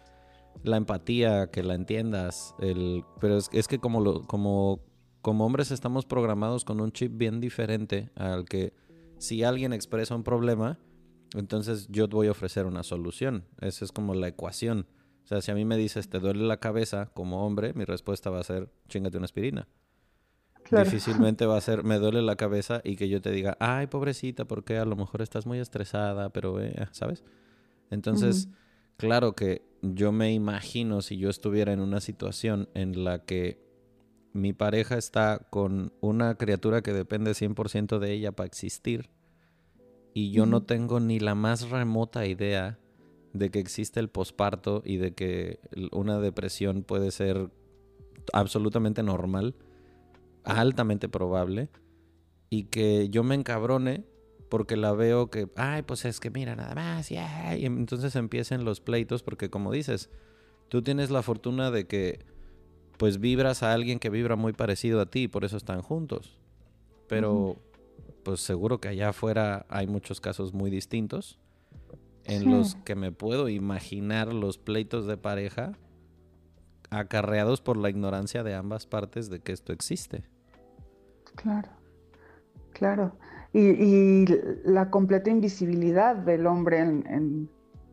la 0.62 0.76
empatía, 0.76 1.50
que 1.50 1.62
la 1.62 1.74
entiendas. 1.74 2.54
El, 2.58 3.04
pero 3.20 3.36
es, 3.36 3.48
es 3.52 3.68
que 3.68 3.78
como, 3.78 4.00
lo, 4.00 4.26
como, 4.26 4.80
como 5.22 5.46
hombres 5.46 5.70
estamos 5.70 6.06
programados 6.06 6.64
con 6.64 6.80
un 6.80 6.92
chip 6.92 7.12
bien 7.16 7.40
diferente 7.40 8.10
al 8.14 8.44
que 8.44 8.72
si 9.18 9.44
alguien 9.44 9.72
expresa 9.72 10.14
un 10.14 10.24
problema, 10.24 10.78
entonces 11.34 11.86
yo 11.88 12.08
te 12.08 12.16
voy 12.16 12.28
a 12.28 12.32
ofrecer 12.32 12.66
una 12.66 12.82
solución. 12.82 13.44
Esa 13.60 13.84
es 13.84 13.92
como 13.92 14.14
la 14.14 14.28
ecuación. 14.28 14.86
O 15.24 15.26
sea, 15.26 15.40
si 15.40 15.50
a 15.50 15.54
mí 15.54 15.64
me 15.64 15.76
dices, 15.76 16.08
te 16.08 16.18
duele 16.18 16.44
la 16.44 16.58
cabeza 16.58 17.10
como 17.14 17.46
hombre, 17.46 17.72
mi 17.74 17.84
respuesta 17.84 18.30
va 18.30 18.40
a 18.40 18.44
ser, 18.44 18.72
chingate 18.88 19.16
una 19.16 19.26
aspirina. 19.26 19.68
Difícilmente 20.70 21.46
va 21.46 21.56
a 21.56 21.60
ser, 21.60 21.84
me 21.84 21.98
duele 21.98 22.22
la 22.22 22.36
cabeza 22.36 22.80
y 22.84 22.96
que 22.96 23.08
yo 23.08 23.20
te 23.20 23.30
diga, 23.30 23.56
ay, 23.60 23.88
pobrecita, 23.88 24.44
porque 24.44 24.78
a 24.78 24.84
lo 24.84 24.96
mejor 24.96 25.20
estás 25.20 25.46
muy 25.46 25.58
estresada, 25.58 26.30
pero, 26.30 26.60
eh, 26.60 26.74
¿sabes? 26.92 27.24
Entonces, 27.90 28.48
claro 28.96 29.34
que 29.34 29.62
yo 29.82 30.12
me 30.12 30.32
imagino 30.32 31.02
si 31.02 31.16
yo 31.16 31.30
estuviera 31.30 31.72
en 31.72 31.80
una 31.80 32.00
situación 32.00 32.68
en 32.74 33.04
la 33.04 33.24
que 33.24 33.58
mi 34.32 34.52
pareja 34.52 34.96
está 34.96 35.46
con 35.50 35.92
una 36.00 36.36
criatura 36.36 36.82
que 36.82 36.92
depende 36.92 37.32
100% 37.32 37.98
de 37.98 38.12
ella 38.12 38.32
para 38.32 38.46
existir 38.46 39.10
y 40.14 40.30
yo 40.30 40.46
no 40.46 40.62
tengo 40.62 41.00
ni 41.00 41.18
la 41.18 41.34
más 41.34 41.70
remota 41.70 42.26
idea 42.26 42.78
de 43.32 43.50
que 43.50 43.60
existe 43.60 44.00
el 44.00 44.08
posparto 44.08 44.82
y 44.84 44.96
de 44.96 45.14
que 45.14 45.60
una 45.92 46.18
depresión 46.20 46.82
puede 46.82 47.10
ser 47.10 47.50
absolutamente 48.32 49.02
normal 49.02 49.54
altamente 50.44 51.08
probable, 51.08 51.68
y 52.48 52.64
que 52.64 53.08
yo 53.08 53.22
me 53.22 53.34
encabrone 53.34 54.04
porque 54.50 54.76
la 54.76 54.92
veo 54.92 55.30
que, 55.30 55.48
ay, 55.56 55.82
pues 55.82 56.04
es 56.04 56.20
que 56.20 56.30
mira 56.30 56.54
nada 56.56 56.74
más, 56.74 57.10
y, 57.10 57.14
y 57.14 57.64
entonces 57.64 58.14
empiecen 58.16 58.66
los 58.66 58.80
pleitos 58.80 59.22
porque 59.22 59.48
como 59.48 59.72
dices, 59.72 60.10
tú 60.68 60.82
tienes 60.82 61.10
la 61.10 61.22
fortuna 61.22 61.70
de 61.70 61.86
que 61.86 62.26
pues 62.98 63.18
vibras 63.18 63.62
a 63.62 63.72
alguien 63.72 63.98
que 63.98 64.10
vibra 64.10 64.36
muy 64.36 64.52
parecido 64.52 65.00
a 65.00 65.06
ti, 65.06 65.26
por 65.26 65.46
eso 65.46 65.56
están 65.56 65.80
juntos. 65.80 66.38
Pero 67.08 67.56
pues 68.22 68.40
seguro 68.40 68.78
que 68.78 68.88
allá 68.88 69.08
afuera 69.08 69.64
hay 69.70 69.86
muchos 69.86 70.20
casos 70.20 70.52
muy 70.52 70.70
distintos 70.70 71.38
en 72.24 72.50
los 72.50 72.74
que 72.74 72.94
me 72.94 73.10
puedo 73.10 73.48
imaginar 73.48 74.32
los 74.32 74.58
pleitos 74.58 75.06
de 75.06 75.16
pareja 75.16 75.78
acarreados 76.90 77.60
por 77.60 77.76
la 77.76 77.88
ignorancia 77.88 78.42
de 78.42 78.54
ambas 78.54 78.86
partes 78.86 79.30
de 79.30 79.40
que 79.40 79.52
esto 79.52 79.72
existe. 79.72 80.24
Claro, 81.36 81.70
claro. 82.72 83.16
Y, 83.52 84.26
la 84.64 84.90
completa 84.90 85.30
invisibilidad 85.30 86.14
del 86.14 86.46
hombre 86.46 86.78
en, 86.78 87.48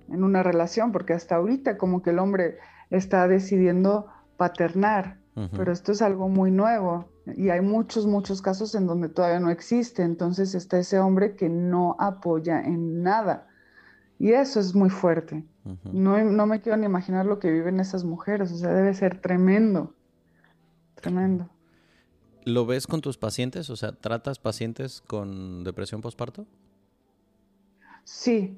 una 0.10 0.44
relación, 0.44 0.92
porque 0.92 1.14
hasta 1.14 1.36
ahorita 1.36 1.78
como 1.78 2.02
que 2.02 2.12
el 2.12 2.20
hombre 2.20 2.58
está 2.90 3.28
decidiendo 3.28 4.08
paternar, 4.38 5.20
pero 5.56 5.72
esto 5.72 5.92
es 5.92 6.02
algo 6.02 6.30
muy 6.30 6.50
nuevo 6.50 7.06
y 7.36 7.50
hay 7.50 7.62
muchos, 7.62 8.08
muchos 8.08 8.42
casos 8.42 8.74
en 8.76 8.88
donde 8.88 9.10
todavía 9.10 9.40
no 9.40 9.50
existe. 9.50 10.04
Entonces 10.04 10.56
está 10.56 10.80
ese 10.80 11.00
hombre 11.00 11.36
que 11.36 11.50
no 11.50 11.96
apoya 12.00 12.62
en 12.62 13.04
nada. 13.04 13.48
Y 14.20 14.32
eso 14.32 14.60
es 14.60 14.74
muy 14.74 14.90
fuerte. 14.90 15.46
no, 15.92 16.24
no, 16.24 16.46
me 16.46 16.62
quiero 16.62 16.78
ni 16.78 16.86
imaginar 16.86 17.26
lo 17.26 17.40
que 17.40 17.52
viven 17.52 17.80
esas 17.80 18.04
mujeres. 18.04 18.52
O 18.52 18.56
sea, 18.56 18.74
debe 18.74 18.94
ser 18.94 19.20
tremendo. 19.22 19.94
Tremendo. 20.96 21.50
¿Lo 22.48 22.66
ves 22.66 22.88
con 22.88 23.02
tus 23.02 23.18
pacientes? 23.18 23.70
O 23.70 23.76
sea, 23.76 23.92
¿tratas 23.92 24.40
pacientes 24.40 25.02
con 25.02 25.64
depresión 25.64 26.02
postparto? 26.02 26.46
Sí. 28.04 28.58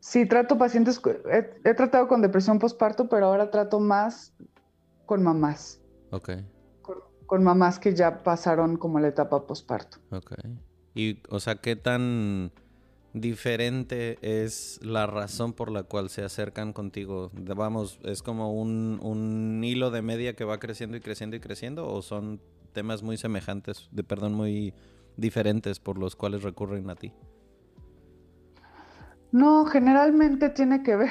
Sí, 0.00 0.26
trato 0.26 0.58
pacientes. 0.58 1.00
He, 1.30 1.68
he 1.68 1.74
tratado 1.74 2.08
con 2.08 2.22
depresión 2.22 2.58
postparto, 2.58 3.08
pero 3.08 3.26
ahora 3.26 3.50
trato 3.50 3.78
más 3.78 4.32
con 5.06 5.22
mamás. 5.22 5.80
Ok 6.10 6.30
con 7.32 7.44
mamás 7.44 7.78
que 7.78 7.94
ya 7.94 8.22
pasaron 8.22 8.76
como 8.76 9.00
la 9.00 9.08
etapa 9.08 9.46
posparto. 9.46 9.96
Ok. 10.10 10.34
Y, 10.94 11.22
o 11.30 11.40
sea, 11.40 11.54
¿qué 11.54 11.76
tan 11.76 12.52
diferente 13.14 14.18
es 14.20 14.78
la 14.82 15.06
razón 15.06 15.54
por 15.54 15.70
la 15.70 15.82
cual 15.82 16.10
se 16.10 16.22
acercan 16.22 16.74
contigo? 16.74 17.30
Vamos, 17.32 17.98
¿es 18.04 18.22
como 18.22 18.52
un, 18.52 19.00
un 19.02 19.64
hilo 19.64 19.90
de 19.90 20.02
media 20.02 20.34
que 20.34 20.44
va 20.44 20.60
creciendo 20.60 20.98
y 20.98 21.00
creciendo 21.00 21.34
y 21.34 21.40
creciendo? 21.40 21.88
¿O 21.88 22.02
son 22.02 22.42
temas 22.72 23.02
muy 23.02 23.16
semejantes, 23.16 23.88
de 23.92 24.04
perdón, 24.04 24.34
muy 24.34 24.74
diferentes 25.16 25.80
por 25.80 25.98
los 25.98 26.16
cuales 26.16 26.42
recurren 26.42 26.88
a 26.90 26.96
ti? 26.96 27.12
No, 29.30 29.64
generalmente 29.64 30.50
tiene 30.50 30.82
que 30.82 30.96
ver. 30.96 31.10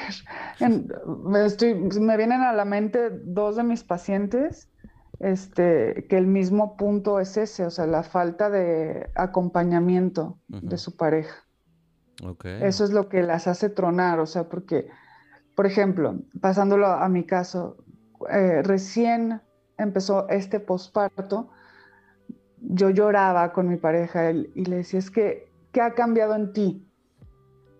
me, 1.24 1.44
estoy, 1.44 1.74
me 1.74 2.16
vienen 2.16 2.40
a 2.40 2.52
la 2.52 2.64
mente 2.64 3.10
dos 3.10 3.56
de 3.56 3.64
mis 3.64 3.82
pacientes 3.82 4.68
este, 5.22 6.06
que 6.08 6.18
el 6.18 6.26
mismo 6.26 6.76
punto 6.76 7.20
es 7.20 7.36
ese, 7.36 7.64
o 7.64 7.70
sea, 7.70 7.86
la 7.86 8.02
falta 8.02 8.50
de 8.50 9.08
acompañamiento 9.14 10.38
de 10.48 10.76
su 10.78 10.96
pareja. 10.96 11.44
Eso 12.44 12.84
es 12.84 12.92
lo 12.92 13.08
que 13.08 13.22
las 13.22 13.46
hace 13.46 13.68
tronar, 13.68 14.20
o 14.20 14.26
sea, 14.26 14.48
porque, 14.48 14.88
por 15.54 15.66
ejemplo, 15.66 16.20
pasándolo 16.40 16.86
a 16.86 17.08
mi 17.08 17.24
caso, 17.24 17.84
eh, 18.30 18.62
recién 18.62 19.40
empezó 19.82 20.28
este 20.28 20.60
posparto, 20.60 21.50
yo 22.60 22.90
lloraba 22.90 23.52
con 23.52 23.68
mi 23.68 23.76
pareja 23.76 24.30
y 24.30 24.64
le 24.64 24.76
decía, 24.76 24.98
es 24.98 25.10
que, 25.10 25.50
¿qué 25.72 25.80
ha 25.80 25.94
cambiado 25.94 26.34
en 26.34 26.52
ti? 26.52 26.88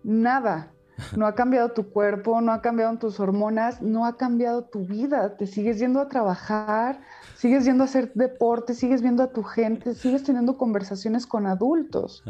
Nada. 0.03 0.69
No 1.17 1.25
ha 1.25 1.33
cambiado 1.33 1.71
tu 1.71 1.89
cuerpo, 1.89 2.39
no 2.39 2.51
ha 2.51 2.61
cambiado 2.61 2.95
tus 2.99 3.19
hormonas, 3.19 3.81
no 3.81 4.05
ha 4.05 4.15
cambiado 4.15 4.65
tu 4.65 4.85
vida. 4.85 5.37
Te 5.37 5.47
sigues 5.47 5.79
yendo 5.79 5.99
a 5.99 6.07
trabajar, 6.07 7.01
sigues 7.35 7.65
yendo 7.65 7.83
a 7.83 7.85
hacer 7.85 8.13
deporte, 8.13 8.75
sigues 8.75 9.01
viendo 9.01 9.23
a 9.23 9.33
tu 9.33 9.41
gente, 9.43 9.95
sigues 9.95 10.23
teniendo 10.23 10.55
conversaciones 10.55 11.25
con 11.25 11.47
adultos. 11.47 12.23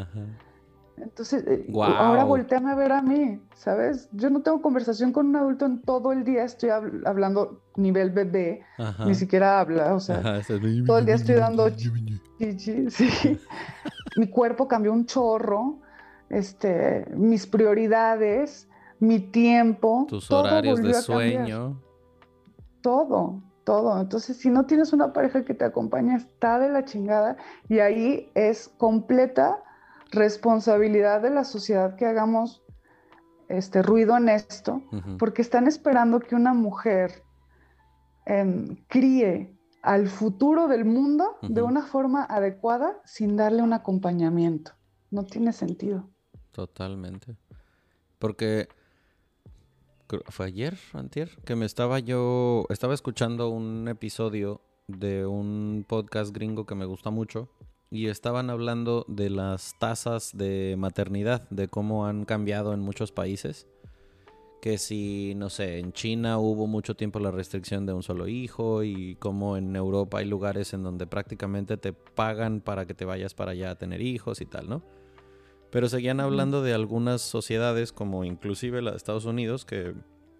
Entonces, 0.97 1.43
eh, 1.47 1.65
ahora 1.75 2.23
volteame 2.23 2.71
a 2.71 2.75
ver 2.75 2.91
a 2.91 3.01
mí, 3.01 3.39
¿sabes? 3.55 4.09
Yo 4.11 4.29
no 4.29 4.41
tengo 4.41 4.61
conversación 4.61 5.11
con 5.11 5.27
un 5.27 5.35
adulto 5.35 5.65
en 5.65 5.81
todo 5.81 6.11
el 6.11 6.23
día, 6.23 6.43
estoy 6.43 6.69
hablando 6.69 7.61
nivel 7.75 8.11
bebé, 8.11 8.63
ni 9.05 9.15
siquiera 9.15 9.59
habla, 9.59 9.95
o 9.95 9.99
sea, 9.99 10.41
todo 10.85 10.99
el 10.99 11.05
día 11.05 11.15
estoy 11.15 11.35
dando 11.35 11.69
sí. 12.39 13.39
Mi 14.17 14.27
cuerpo 14.27 14.67
cambió 14.67 14.93
un 14.93 15.05
chorro, 15.05 15.79
este, 16.29 17.07
mis 17.15 17.47
prioridades, 17.47 18.67
mi 18.99 19.19
tiempo. 19.19 20.05
Tus 20.07 20.29
horarios 20.29 20.81
de 20.81 20.93
sueño. 20.93 21.81
Todo, 22.81 23.41
todo. 23.63 23.99
Entonces, 23.99 24.37
si 24.37 24.49
no 24.49 24.65
tienes 24.65 24.93
una 24.93 25.11
pareja 25.13 25.43
que 25.43 25.55
te 25.55 25.65
acompaña, 25.65 26.17
está 26.17 26.59
de 26.59 26.69
la 26.69 26.85
chingada 26.85 27.37
y 27.67 27.79
ahí 27.79 28.29
es 28.35 28.69
completa 28.77 29.63
responsabilidad 30.13 31.21
de 31.21 31.29
la 31.29 31.43
sociedad 31.43 31.95
que 31.95 32.05
hagamos 32.05 32.63
este 33.49 33.81
ruido 33.81 34.15
en 34.17 34.29
esto, 34.29 34.81
porque 35.19 35.41
están 35.41 35.67
esperando 35.67 36.19
que 36.19 36.35
una 36.35 36.53
mujer 36.53 37.23
em, 38.25 38.77
críe 38.87 39.55
al 39.81 40.07
futuro 40.07 40.67
del 40.67 40.85
mundo 40.85 41.37
de 41.41 41.61
una 41.61 41.85
forma 41.85 42.23
adecuada 42.23 43.01
sin 43.03 43.35
darle 43.35 43.61
un 43.61 43.73
acompañamiento. 43.73 44.71
No 45.11 45.23
tiene 45.23 45.51
sentido. 45.51 46.09
Totalmente. 46.51 47.35
Porque 48.17 48.69
fue 50.29 50.47
ayer, 50.47 50.77
antier, 50.93 51.29
que 51.45 51.55
me 51.55 51.65
estaba 51.65 51.99
yo, 51.99 52.65
estaba 52.69 52.93
escuchando 52.93 53.49
un 53.49 53.87
episodio 53.89 54.61
de 54.87 55.25
un 55.25 55.85
podcast 55.87 56.33
gringo 56.33 56.65
que 56.65 56.75
me 56.75 56.85
gusta 56.85 57.09
mucho 57.09 57.49
y 57.93 58.07
estaban 58.07 58.49
hablando 58.49 59.05
de 59.07 59.29
las 59.29 59.77
tasas 59.77 60.35
de 60.35 60.73
maternidad, 60.79 61.47
de 61.51 61.67
cómo 61.67 62.07
han 62.07 62.25
cambiado 62.25 62.73
en 62.73 62.79
muchos 62.79 63.11
países. 63.11 63.67
Que 64.63 64.79
si, 64.79 65.35
no 65.35 65.51
sé, 65.51 65.77
en 65.77 65.93
China 65.93 66.39
hubo 66.39 66.65
mucho 66.65 66.95
tiempo 66.95 67.19
la 67.19 67.29
restricción 67.29 67.85
de 67.85 67.93
un 67.93 68.01
solo 68.01 68.27
hijo 68.27 68.81
y 68.81 69.13
como 69.17 69.57
en 69.57 69.75
Europa 69.75 70.17
hay 70.17 70.25
lugares 70.25 70.73
en 70.73 70.81
donde 70.81 71.05
prácticamente 71.05 71.77
te 71.77 71.93
pagan 71.93 72.61
para 72.61 72.87
que 72.87 72.95
te 72.95 73.05
vayas 73.05 73.35
para 73.35 73.51
allá 73.51 73.69
a 73.69 73.77
tener 73.77 74.01
hijos 74.01 74.41
y 74.41 74.47
tal, 74.47 74.67
¿no? 74.67 74.81
Pero 75.69 75.87
seguían 75.87 76.19
hablando 76.19 76.63
de 76.63 76.73
algunas 76.73 77.21
sociedades, 77.21 77.93
como 77.93 78.25
inclusive 78.25 78.81
la 78.81 78.89
de 78.89 78.97
Estados 78.97 79.25
Unidos, 79.25 79.65
que 79.65 79.93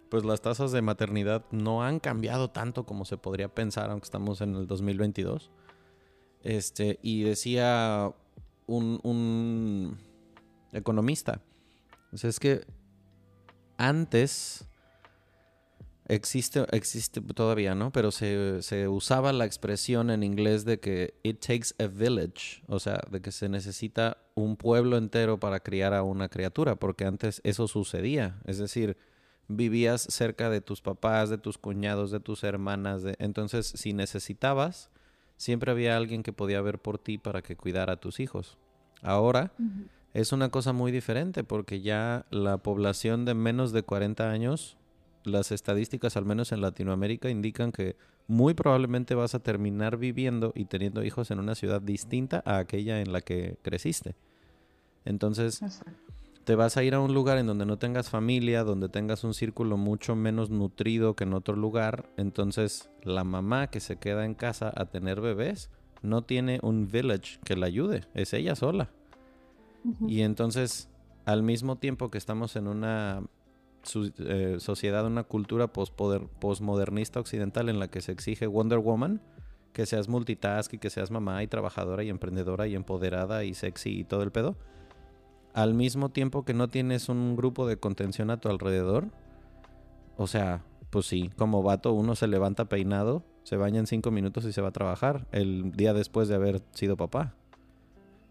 pues 0.09 0.25
las 0.25 0.41
tasas 0.41 0.71
de 0.71 0.81
maternidad 0.81 1.45
no 1.51 1.83
han 1.83 1.99
cambiado 1.99 2.49
tanto 2.49 2.87
como 2.87 3.05
se 3.05 3.17
podría 3.17 3.53
pensar, 3.53 3.91
aunque 3.91 4.05
estamos 4.05 4.41
en 4.41 4.55
el 4.55 4.65
2022. 4.65 5.51
Este, 6.43 6.99
y 7.01 7.23
decía 7.23 8.13
un, 8.67 8.99
un 9.03 9.97
economista, 10.73 11.41
es 12.11 12.39
que 12.39 12.65
antes 13.77 14.67
Existe, 16.09 16.65
existe 16.71 17.21
todavía, 17.21 17.75
¿no? 17.75 17.91
Pero 17.91 18.11
se, 18.11 18.61
se, 18.61 18.89
usaba 18.89 19.31
la 19.31 19.45
expresión 19.45 20.09
en 20.09 20.21
inglés 20.21 20.65
de 20.65 20.79
que 20.79 21.13
it 21.23 21.39
takes 21.39 21.69
a 21.79 21.87
village, 21.87 22.61
o 22.67 22.79
sea, 22.79 22.99
de 23.09 23.21
que 23.21 23.31
se 23.31 23.47
necesita 23.47 24.17
un 24.35 24.57
pueblo 24.57 24.97
entero 24.97 25.39
para 25.39 25.61
criar 25.61 25.93
a 25.93 26.03
una 26.03 26.27
criatura, 26.27 26.75
porque 26.75 27.05
antes 27.05 27.39
eso 27.45 27.69
sucedía, 27.69 28.41
es 28.45 28.57
decir, 28.57 28.97
vivías 29.47 30.01
cerca 30.01 30.49
de 30.49 30.59
tus 30.59 30.81
papás, 30.81 31.29
de 31.29 31.37
tus 31.37 31.57
cuñados, 31.57 32.11
de 32.11 32.19
tus 32.19 32.43
hermanas, 32.43 33.03
de... 33.03 33.15
entonces 33.19 33.67
si 33.67 33.93
necesitabas, 33.93 34.91
siempre 35.43 35.71
había 35.71 35.97
alguien 35.97 36.23
que 36.23 36.31
podía 36.31 36.61
ver 36.61 36.79
por 36.79 36.97
ti 36.97 37.17
para 37.17 37.41
que 37.41 37.57
cuidara 37.57 37.93
a 37.93 37.97
tus 37.97 38.21
hijos. 38.21 38.57
Ahora 39.01 39.51
es 40.13 40.31
una 40.31 40.47
cosa 40.49 40.71
muy 40.71 40.93
diferente 40.93 41.43
porque 41.43 41.81
ya 41.81 42.25
la 42.29 42.59
población 42.59 43.25
de 43.25 43.33
menos 43.33 43.73
de 43.73 43.83
40 43.83 44.31
años 44.31 44.77
las 45.25 45.51
estadísticas, 45.51 46.15
al 46.15 46.25
menos 46.25 46.53
en 46.53 46.61
Latinoamérica, 46.61 47.29
indican 47.29 47.73
que 47.73 47.97
muy 48.27 48.53
probablemente 48.53 49.15
vas 49.15 49.35
a 49.35 49.39
terminar 49.39 49.97
viviendo 49.97 50.53
y 50.55 50.65
teniendo 50.65 51.03
hijos 51.03 51.29
en 51.31 51.39
una 51.39 51.55
ciudad 51.55 51.81
distinta 51.81 52.41
a 52.45 52.57
aquella 52.57 53.01
en 53.01 53.11
la 53.11 53.19
que 53.19 53.57
creciste. 53.61 54.15
Entonces, 55.03 55.61
te 56.43 56.55
vas 56.55 56.77
a 56.77 56.83
ir 56.83 56.93
a 56.93 56.99
un 56.99 57.13
lugar 57.13 57.37
en 57.37 57.47
donde 57.47 57.65
no 57.65 57.77
tengas 57.77 58.09
familia, 58.09 58.63
donde 58.63 58.89
tengas 58.89 59.23
un 59.23 59.33
círculo 59.33 59.77
mucho 59.77 60.15
menos 60.15 60.49
nutrido 60.49 61.15
que 61.15 61.23
en 61.23 61.33
otro 61.33 61.55
lugar. 61.55 62.09
Entonces, 62.17 62.89
la 63.03 63.23
mamá 63.23 63.67
que 63.67 63.79
se 63.79 63.97
queda 63.97 64.25
en 64.25 64.33
casa 64.33 64.71
a 64.75 64.85
tener 64.85 65.21
bebés 65.21 65.69
no 66.01 66.23
tiene 66.23 66.59
un 66.61 66.87
village 66.87 67.39
que 67.45 67.55
la 67.55 67.67
ayude, 67.67 68.01
es 68.13 68.33
ella 68.33 68.55
sola. 68.55 68.89
Y 70.07 70.21
entonces, 70.21 70.89
al 71.25 71.43
mismo 71.43 71.77
tiempo 71.77 72.09
que 72.09 72.17
estamos 72.17 72.55
en 72.55 72.67
una 72.67 73.23
su, 73.83 74.11
eh, 74.17 74.57
sociedad, 74.59 75.05
una 75.05 75.23
cultura 75.23 75.67
postmodernista 75.67 77.19
occidental 77.19 77.69
en 77.69 77.79
la 77.79 77.89
que 77.89 78.01
se 78.01 78.11
exige 78.11 78.47
Wonder 78.47 78.79
Woman, 78.79 79.21
que 79.73 79.85
seas 79.85 80.07
multitask 80.07 80.73
y 80.73 80.77
que 80.77 80.89
seas 80.89 81.11
mamá 81.11 81.43
y 81.43 81.47
trabajadora 81.47 82.03
y 82.03 82.09
emprendedora 82.09 82.67
y 82.67 82.75
empoderada 82.75 83.43
y 83.43 83.53
sexy 83.53 83.99
y 83.99 84.03
todo 84.03 84.23
el 84.23 84.31
pedo, 84.31 84.55
al 85.53 85.73
mismo 85.73 86.09
tiempo 86.09 86.45
que 86.45 86.53
no 86.53 86.67
tienes 86.67 87.09
un 87.09 87.35
grupo 87.35 87.67
de 87.67 87.77
contención 87.77 88.29
a 88.29 88.37
tu 88.37 88.49
alrededor, 88.49 89.07
o 90.17 90.27
sea, 90.27 90.63
pues 90.89 91.05
sí, 91.05 91.29
como 91.37 91.63
vato 91.63 91.93
uno 91.93 92.15
se 92.15 92.27
levanta 92.27 92.65
peinado, 92.65 93.23
se 93.43 93.57
baña 93.57 93.79
en 93.79 93.87
cinco 93.87 94.11
minutos 94.11 94.45
y 94.45 94.53
se 94.53 94.61
va 94.61 94.69
a 94.69 94.73
trabajar 94.73 95.27
el 95.31 95.71
día 95.71 95.93
después 95.93 96.27
de 96.27 96.35
haber 96.35 96.61
sido 96.71 96.97
papá. 96.97 97.35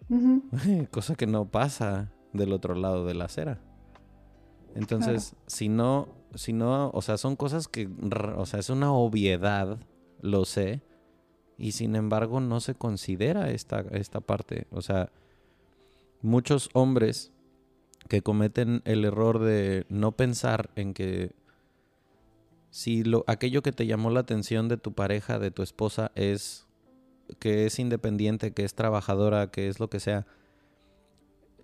Cosa 0.91 1.15
que 1.15 1.27
no 1.27 1.47
pasa 1.47 2.13
del 2.33 2.53
otro 2.53 2.75
lado 2.75 3.05
de 3.05 3.15
la 3.15 3.25
acera. 3.25 3.61
Entonces, 4.75 5.37
si 5.47 5.69
no 5.69 6.23
si 6.35 6.53
no, 6.53 6.91
o 6.91 7.03
sea, 7.03 7.19
son 7.19 7.37
cosas 7.37 7.69
que, 7.69 7.89
o 8.37 8.47
sea, 8.47 8.61
es 8.61 8.71
una 8.71 8.93
obviedad, 8.93 9.79
lo 10.21 10.45
sé, 10.45 10.83
y 11.59 11.73
sin 11.73 11.95
embargo 11.95 12.41
no 12.41 12.61
se 12.61 12.75
considera 12.75 13.51
esta, 13.51 13.81
esta 13.93 14.21
parte. 14.21 14.67
O 14.71 14.81
sea, 14.83 15.11
muchos 16.23 16.71
hombres 16.73 17.33
que 18.09 18.23
cometen 18.23 18.83
el 18.85 19.05
error 19.05 19.39
de 19.39 19.87
no 19.89 20.13
pensar 20.13 20.71
en 20.77 20.95
que 20.95 21.35
si 22.71 23.05
lo, 23.05 23.25
aquello 23.27 23.63
que 23.63 23.73
te 23.73 23.87
llamó 23.87 24.11
la 24.11 24.21
atención 24.21 24.69
de 24.69 24.79
tu 24.79 24.93
pareja, 24.93 25.39
de 25.39 25.51
tu 25.51 25.63
esposa, 25.63 26.11
es 26.15 26.67
que 27.39 27.67
es 27.67 27.79
independiente, 27.79 28.53
que 28.53 28.65
es 28.65 28.75
trabajadora, 28.75 29.51
que 29.51 29.69
es 29.69 29.79
lo 29.79 29.89
que 29.89 30.01
sea, 30.01 30.27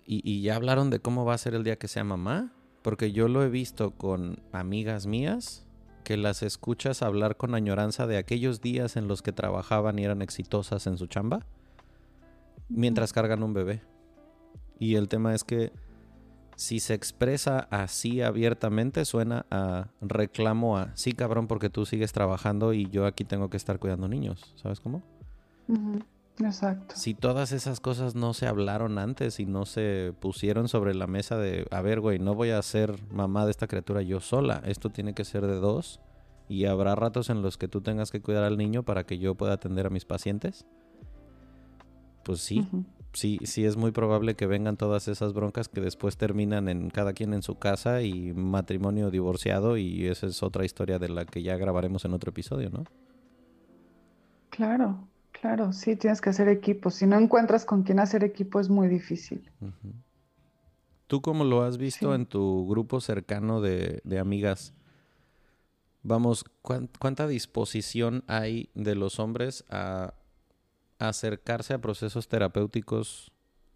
y, 0.05 0.21
y 0.23 0.41
ya 0.41 0.55
hablaron 0.55 0.89
de 0.89 0.99
cómo 0.99 1.25
va 1.25 1.33
a 1.33 1.39
ser 1.39 1.55
el 1.55 1.63
día 1.63 1.77
que 1.77 1.87
sea 1.87 2.03
mamá, 2.03 2.53
porque 2.81 3.11
yo 3.11 3.27
lo 3.27 3.43
he 3.43 3.49
visto 3.49 3.91
con 3.91 4.41
amigas 4.51 5.05
mías 5.05 5.65
que 6.03 6.17
las 6.17 6.41
escuchas 6.41 7.01
hablar 7.01 7.37
con 7.37 7.53
añoranza 7.53 8.07
de 8.07 8.17
aquellos 8.17 8.61
días 8.61 8.95
en 8.95 9.07
los 9.07 9.21
que 9.21 9.31
trabajaban 9.31 9.99
y 9.99 10.05
eran 10.05 10.21
exitosas 10.21 10.87
en 10.87 10.97
su 10.97 11.07
chamba, 11.07 11.45
mientras 12.67 13.13
cargan 13.13 13.43
un 13.43 13.53
bebé. 13.53 13.81
Y 14.79 14.95
el 14.95 15.07
tema 15.07 15.35
es 15.35 15.43
que 15.43 15.71
si 16.55 16.79
se 16.79 16.93
expresa 16.93 17.67
así 17.71 18.21
abiertamente, 18.21 19.05
suena 19.05 19.45
a 19.49 19.87
reclamo 20.01 20.77
a, 20.77 20.95
sí 20.95 21.13
cabrón, 21.13 21.47
porque 21.47 21.69
tú 21.69 21.85
sigues 21.85 22.11
trabajando 22.11 22.73
y 22.73 22.89
yo 22.89 23.05
aquí 23.05 23.23
tengo 23.23 23.49
que 23.49 23.57
estar 23.57 23.79
cuidando 23.79 24.07
niños, 24.07 24.53
¿sabes 24.55 24.79
cómo? 24.79 25.01
Exacto. 26.39 26.95
Si 26.97 27.13
todas 27.13 27.51
esas 27.51 27.79
cosas 27.79 28.15
no 28.15 28.33
se 28.33 28.47
hablaron 28.47 28.97
antes 28.97 29.39
y 29.39 29.45
no 29.45 29.65
se 29.65 30.13
pusieron 30.19 30.67
sobre 30.67 30.95
la 30.95 31.07
mesa 31.07 31.37
de, 31.37 31.65
a 31.71 31.81
ver, 31.81 31.99
güey, 31.99 32.19
no 32.19 32.35
voy 32.35 32.49
a 32.49 32.61
ser 32.61 32.93
mamá 33.11 33.45
de 33.45 33.51
esta 33.51 33.67
criatura 33.67 34.01
yo 34.01 34.19
sola, 34.19 34.61
esto 34.65 34.89
tiene 34.89 35.13
que 35.13 35.25
ser 35.25 35.47
de 35.47 35.55
dos 35.55 36.01
y 36.49 36.65
habrá 36.65 36.95
ratos 36.95 37.29
en 37.29 37.41
los 37.41 37.57
que 37.57 37.67
tú 37.67 37.81
tengas 37.81 38.11
que 38.11 38.21
cuidar 38.21 38.43
al 38.43 38.57
niño 38.57 38.83
para 38.83 39.05
que 39.05 39.17
yo 39.17 39.35
pueda 39.35 39.53
atender 39.53 39.85
a 39.85 39.89
mis 39.89 40.05
pacientes. 40.05 40.65
Pues 42.23 42.41
sí, 42.41 42.67
sí, 43.13 43.39
sí 43.43 43.65
es 43.65 43.77
muy 43.77 43.91
probable 43.91 44.35
que 44.35 44.47
vengan 44.47 44.77
todas 44.77 45.07
esas 45.07 45.33
broncas 45.33 45.67
que 45.67 45.81
después 45.81 46.17
terminan 46.17 46.69
en 46.69 46.89
cada 46.89 47.13
quien 47.13 47.33
en 47.33 47.41
su 47.41 47.55
casa 47.55 48.01
y 48.01 48.33
matrimonio 48.33 49.11
divorciado 49.11 49.77
y 49.77 50.07
esa 50.07 50.27
es 50.27 50.43
otra 50.43 50.65
historia 50.65 50.99
de 50.99 51.09
la 51.09 51.25
que 51.25 51.41
ya 51.41 51.57
grabaremos 51.57 52.05
en 52.05 52.13
otro 52.13 52.29
episodio, 52.29 52.69
¿no? 52.69 52.85
Claro, 54.49 55.07
claro, 55.31 55.73
sí, 55.73 55.95
tienes 55.95 56.21
que 56.21 56.29
hacer 56.29 56.49
equipo. 56.49 56.89
Si 56.89 57.05
no 57.05 57.17
encuentras 57.17 57.65
con 57.65 57.83
quién 57.83 57.99
hacer 57.99 58.23
equipo 58.23 58.59
es 58.59 58.69
muy 58.69 58.87
difícil. 58.87 59.49
¿Tú 61.07 61.21
cómo 61.21 61.43
lo 61.43 61.63
has 61.63 61.77
visto 61.77 62.13
en 62.13 62.25
tu 62.25 62.67
grupo 62.67 63.01
cercano 63.01 63.61
de, 63.61 64.01
de 64.03 64.19
amigas? 64.19 64.73
Vamos, 66.03 66.45
¿cuánta 66.61 67.27
disposición 67.27 68.23
hay 68.27 68.69
de 68.73 68.95
los 68.95 69.19
hombres 69.19 69.65
a 69.69 70.13
acercarse 70.99 71.73
a 71.73 71.79
procesos 71.79 72.27
terapéuticos 72.27 73.31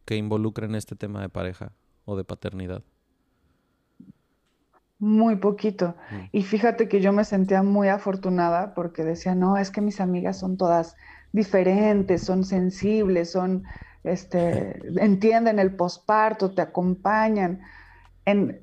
que 0.06 0.18
involucren 0.18 0.76
este 0.76 0.96
tema 0.96 1.22
de 1.22 1.30
pareja 1.30 1.72
o 2.06 2.16
de 2.16 2.24
paternidad? 2.24 2.84
Muy 5.00 5.38
poquito. 5.38 5.96
Mm. 6.12 6.16
Y 6.32 6.44
fíjate 6.44 6.88
que 6.88 7.02
yo 7.02 7.12
me 7.12 7.26
sentía 7.26 7.64
muy 7.64 7.88
afortunada 7.90 8.74
porque 8.74 9.04
decía, 9.04 9.36
no, 9.36 9.58
es 9.58 9.72
que 9.72 9.82
mis 9.82 10.00
amigas 10.00 10.40
son 10.40 10.56
todas 10.58 10.96
diferentes, 11.32 12.24
son 12.24 12.46
sensibles, 12.46 13.32
son, 13.32 13.64
este, 14.04 14.80
entienden 15.02 15.60
el 15.60 15.76
posparto, 15.76 16.52
te 16.52 16.62
acompañan. 16.62 17.62
En, 18.26 18.62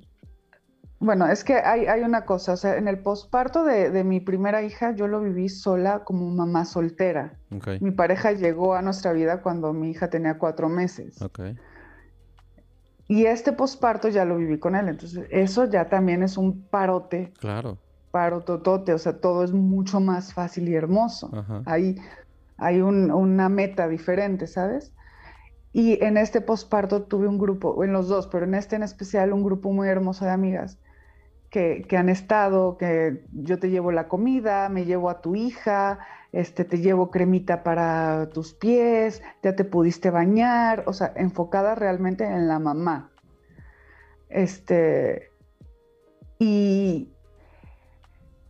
bueno, 1.00 1.26
es 1.26 1.44
que 1.44 1.54
hay, 1.54 1.86
hay, 1.86 2.02
una 2.02 2.26
cosa, 2.26 2.52
o 2.52 2.56
sea, 2.58 2.76
en 2.76 2.86
el 2.86 2.98
posparto 2.98 3.64
de, 3.64 4.04
mi 4.04 4.20
primera 4.20 4.62
hija 4.62 4.94
yo 4.94 5.08
lo 5.08 5.22
viví 5.22 5.48
sola 5.48 6.04
como 6.04 6.28
mamá 6.28 6.66
soltera. 6.66 7.38
Mi 7.80 7.90
pareja 7.90 8.32
llegó 8.32 8.74
a 8.74 8.82
nuestra 8.82 9.14
vida 9.14 9.40
cuando 9.40 9.72
mi 9.72 9.90
hija 9.90 10.10
tenía 10.10 10.36
cuatro 10.36 10.68
meses. 10.68 11.18
Y 13.08 13.24
este 13.24 13.52
posparto 13.52 14.08
ya 14.08 14.26
lo 14.26 14.36
viví 14.36 14.58
con 14.58 14.76
él, 14.76 14.88
entonces 14.88 15.26
eso 15.30 15.64
ya 15.64 15.88
también 15.88 16.22
es 16.22 16.36
un 16.36 16.60
parote. 16.64 17.32
Claro. 17.40 17.78
Parototote, 18.10 18.92
o 18.92 18.98
sea, 18.98 19.18
todo 19.20 19.42
es 19.42 19.52
mucho 19.52 20.00
más 20.00 20.34
fácil 20.34 20.68
y 20.68 20.74
hermoso. 20.74 21.30
Hay, 21.64 21.96
hay 22.58 22.82
una 22.82 23.48
meta 23.48 23.88
diferente, 23.88 24.46
¿sabes? 24.46 24.92
Y 25.72 26.04
en 26.04 26.18
este 26.18 26.42
posparto 26.42 27.04
tuve 27.04 27.26
un 27.26 27.38
grupo, 27.38 27.82
en 27.84 27.94
los 27.94 28.08
dos, 28.08 28.26
pero 28.26 28.44
en 28.44 28.54
este 28.54 28.76
en 28.76 28.82
especial 28.82 29.32
un 29.32 29.42
grupo 29.42 29.72
muy 29.72 29.88
hermoso 29.88 30.26
de 30.26 30.32
amigas 30.32 30.78
que, 31.50 31.96
han 31.96 32.08
estado, 32.08 32.78
que 32.78 33.24
yo 33.32 33.58
te 33.58 33.70
llevo 33.70 33.90
la 33.90 34.06
comida, 34.08 34.68
me 34.68 34.84
llevo 34.84 35.10
a 35.10 35.20
tu 35.20 35.34
hija, 35.34 35.98
este, 36.32 36.64
te 36.64 36.78
llevo 36.78 37.10
cremita 37.10 37.64
para 37.64 38.30
tus 38.30 38.54
pies, 38.54 39.22
ya 39.42 39.56
te 39.56 39.64
pudiste 39.64 40.10
bañar, 40.10 40.84
o 40.86 40.92
sea, 40.92 41.12
enfocada 41.16 41.74
realmente 41.74 42.24
en 42.24 42.46
la 42.46 42.60
mamá. 42.60 43.10
Este, 44.28 45.30
y, 46.38 47.12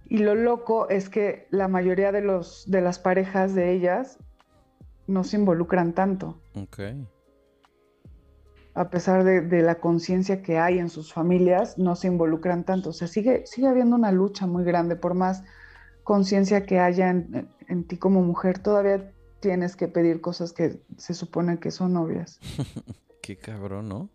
y 0.08 0.18
lo 0.18 0.34
loco 0.34 0.90
es 0.90 1.08
que 1.08 1.46
la 1.50 1.68
mayoría 1.68 2.12
de, 2.12 2.20
los, 2.20 2.70
de 2.70 2.82
las 2.82 2.98
parejas 2.98 3.54
de 3.54 3.72
ellas 3.72 4.18
no 5.06 5.24
se 5.24 5.38
involucran 5.38 5.94
tanto. 5.94 6.38
Okay 6.54 7.06
a 8.74 8.90
pesar 8.90 9.24
de, 9.24 9.62
la 9.62 9.80
conciencia 9.80 10.42
que 10.42 10.58
hay 10.58 10.78
en 10.78 10.88
sus 10.88 11.12
familias, 11.12 11.76
no 11.78 11.96
se 11.96 12.06
involucran 12.06 12.64
tanto. 12.64 12.90
O 12.90 12.92
sea, 12.92 13.08
sigue, 13.08 13.44
sigue 13.46 13.66
habiendo 13.66 13.96
una 13.96 14.12
lucha 14.12 14.46
muy 14.46 14.64
grande, 14.64 14.96
por 14.96 15.14
más 15.14 15.42
conciencia 16.04 16.64
que 16.64 16.78
haya 16.78 17.10
en, 17.10 17.84
ti 17.86 17.96
como 17.96 18.22
mujer, 18.22 18.58
todavía 18.58 19.12
tienes 19.40 19.76
que 19.76 19.88
pedir 19.88 20.20
cosas 20.20 20.52
que 20.52 20.82
se 20.96 21.14
supone 21.14 21.58
que 21.58 21.70
son 21.70 21.96
obvias. 21.96 22.38
Qué 23.22 23.36
cabrón, 23.36 23.88
¿no? 23.88 24.08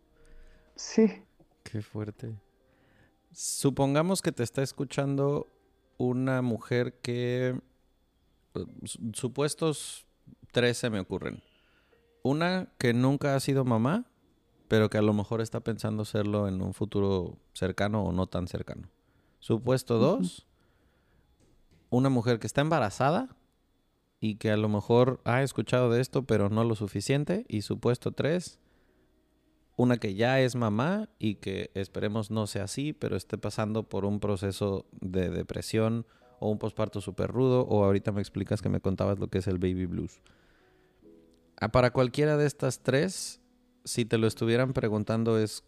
Sí. 0.75 1.23
Qué 1.63 1.81
fuerte. 1.81 2.35
Supongamos 3.31 4.21
que 4.21 4.31
te 4.31 4.43
está 4.43 4.61
escuchando 4.61 5.47
una 5.97 6.41
mujer 6.41 6.99
que... 7.01 7.59
Eh, 8.55 8.65
supuestos 9.13 10.05
tres 10.51 10.77
se 10.77 10.89
me 10.89 10.99
ocurren. 10.99 11.43
Una 12.23 12.69
que 12.77 12.93
nunca 12.93 13.35
ha 13.35 13.39
sido 13.39 13.65
mamá, 13.65 14.05
pero 14.67 14.89
que 14.89 14.97
a 14.97 15.01
lo 15.01 15.13
mejor 15.13 15.41
está 15.41 15.59
pensando 15.59 16.05
serlo 16.05 16.47
en 16.47 16.61
un 16.61 16.73
futuro 16.73 17.37
cercano 17.53 18.03
o 18.03 18.11
no 18.11 18.27
tan 18.27 18.47
cercano. 18.47 18.89
Supuesto 19.39 19.99
dos, 19.99 20.47
una 21.89 22.09
mujer 22.09 22.39
que 22.39 22.47
está 22.47 22.61
embarazada 22.61 23.35
y 24.19 24.35
que 24.35 24.51
a 24.51 24.57
lo 24.57 24.69
mejor 24.69 25.21
ha 25.23 25.43
escuchado 25.43 25.91
de 25.91 26.01
esto, 26.01 26.23
pero 26.23 26.49
no 26.49 26.63
lo 26.63 26.75
suficiente. 26.75 27.45
Y 27.47 27.61
supuesto 27.61 28.11
tres, 28.11 28.59
una 29.75 29.97
que 29.97 30.15
ya 30.15 30.39
es 30.39 30.55
mamá 30.55 31.09
y 31.19 31.35
que 31.35 31.69
esperemos 31.75 32.31
no 32.31 32.47
sea 32.47 32.63
así, 32.63 32.93
pero 32.93 33.15
esté 33.15 33.37
pasando 33.37 33.83
por 33.83 34.05
un 34.05 34.19
proceso 34.19 34.87
de 34.99 35.29
depresión 35.29 36.05
o 36.39 36.49
un 36.49 36.57
posparto 36.57 37.01
súper 37.01 37.29
rudo, 37.29 37.61
o 37.61 37.83
ahorita 37.83 38.11
me 38.11 38.21
explicas 38.21 38.61
que 38.61 38.69
me 38.69 38.81
contabas 38.81 39.19
lo 39.19 39.27
que 39.29 39.37
es 39.37 39.47
el 39.47 39.57
baby 39.57 39.85
blues. 39.85 40.21
Ah, 41.59 41.69
para 41.69 41.91
cualquiera 41.91 42.35
de 42.35 42.45
estas 42.45 42.83
tres, 42.83 43.41
si 43.85 44.03
te 44.03 44.17
lo 44.17 44.27
estuvieran 44.27 44.73
preguntando 44.73 45.39
es 45.39 45.63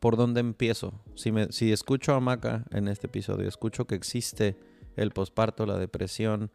por 0.00 0.16
dónde 0.16 0.40
empiezo. 0.40 0.94
Si, 1.14 1.30
me, 1.30 1.52
si 1.52 1.72
escucho 1.72 2.14
a 2.14 2.20
Maca 2.20 2.64
en 2.70 2.88
este 2.88 3.08
episodio, 3.08 3.48
escucho 3.48 3.86
que 3.86 3.94
existe 3.94 4.56
el 4.96 5.10
posparto, 5.10 5.66
la 5.66 5.78
depresión, 5.78 6.50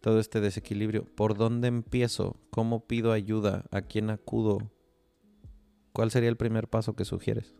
todo 0.00 0.18
este 0.18 0.40
desequilibrio, 0.40 1.04
¿por 1.04 1.36
dónde 1.36 1.68
empiezo? 1.68 2.36
¿Cómo 2.50 2.86
pido 2.86 3.12
ayuda? 3.12 3.64
¿A 3.70 3.82
quién 3.82 4.10
acudo? 4.10 4.70
¿Cuál 5.92 6.10
sería 6.10 6.28
el 6.28 6.36
primer 6.36 6.68
paso 6.68 6.94
que 6.94 7.04
sugieres? 7.04 7.54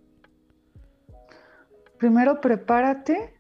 Primero 1.99 2.41
prepárate 2.41 3.35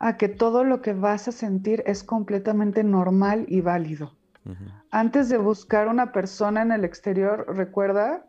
a 0.00 0.16
que 0.16 0.28
todo 0.28 0.64
lo 0.64 0.82
que 0.82 0.92
vas 0.92 1.28
a 1.28 1.32
sentir 1.32 1.84
es 1.86 2.02
completamente 2.02 2.82
normal 2.82 3.46
y 3.48 3.60
válido. 3.60 4.16
Antes 4.90 5.28
de 5.28 5.38
buscar 5.38 5.86
una 5.86 6.10
persona 6.10 6.62
en 6.62 6.72
el 6.72 6.84
exterior, 6.84 7.46
recuerda 7.48 8.26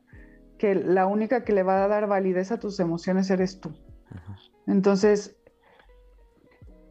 que 0.64 0.76
la 0.76 1.07
única 1.07 1.43
que 1.43 1.51
le 1.51 1.61
va 1.61 1.84
a 1.84 1.89
dar 1.89 2.07
validez 2.07 2.53
a 2.53 2.57
tus 2.57 2.80
emociones 2.80 3.30
eres 3.30 3.59
tú. 3.59 3.74
Entonces, 4.66 5.36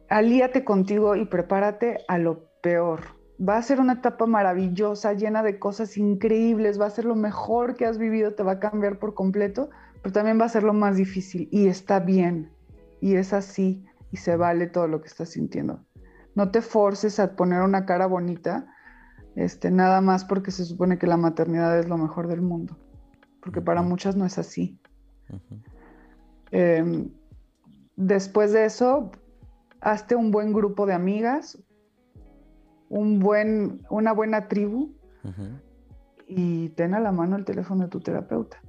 alíate 0.09 0.63
contigo 0.63 1.15
y 1.15 1.25
prepárate 1.25 1.97
a 2.07 2.19
lo 2.19 2.51
peor. 2.61 2.99
Va 3.41 3.57
a 3.57 3.63
ser 3.63 3.79
una 3.79 3.93
etapa 3.93 4.27
maravillosa, 4.27 5.13
llena 5.13 5.41
de 5.41 5.57
cosas 5.57 5.97
increíbles, 5.97 6.79
va 6.79 6.85
a 6.85 6.91
ser 6.91 7.05
lo 7.05 7.15
mejor 7.15 7.73
que 7.73 7.87
has 7.87 7.97
vivido, 7.97 8.35
te 8.35 8.43
va 8.43 8.51
a 8.51 8.59
cambiar 8.59 8.99
por 8.99 9.15
completo, 9.15 9.71
pero 10.03 10.13
también 10.13 10.39
va 10.39 10.45
a 10.45 10.49
ser 10.49 10.61
lo 10.61 10.73
más 10.73 10.95
difícil 10.95 11.49
y 11.51 11.65
está 11.65 11.99
bien. 11.99 12.51
Y 13.01 13.15
es 13.15 13.33
así 13.33 13.83
y 14.11 14.17
se 14.17 14.35
vale 14.35 14.67
todo 14.67 14.87
lo 14.87 15.01
que 15.01 15.07
estás 15.07 15.29
sintiendo. 15.29 15.83
No 16.35 16.51
te 16.51 16.61
forces 16.61 17.19
a 17.19 17.35
poner 17.35 17.63
una 17.63 17.87
cara 17.87 18.05
bonita, 18.05 18.67
este, 19.35 19.71
nada 19.71 19.99
más 19.99 20.25
porque 20.25 20.51
se 20.51 20.63
supone 20.63 20.99
que 20.99 21.07
la 21.07 21.17
maternidad 21.17 21.79
es 21.79 21.89
lo 21.89 21.97
mejor 21.97 22.27
del 22.27 22.43
mundo 22.43 22.77
porque 23.43 23.61
para 23.61 23.81
muchas 23.81 24.15
no 24.15 24.25
es 24.25 24.37
así. 24.37 24.79
Em, 26.51 27.09
después 27.95 28.53
de 28.53 28.65
eso, 28.65 29.11
hazte 29.81 30.15
un 30.15 30.31
buen 30.31 30.53
grupo 30.53 30.85
de 30.85 30.93
amigas, 30.93 31.61
un 32.89 33.19
buen, 33.19 33.81
una 33.89 34.13
buena 34.13 34.47
tribu 34.47 34.93
y 36.27 36.69
ten 36.69 36.93
a 36.93 36.99
la 36.99 37.11
mano 37.11 37.35
el 37.35 37.45
teléfono 37.45 37.83
de 37.83 37.89
tu 37.89 37.99
terapeuta. 37.99 38.61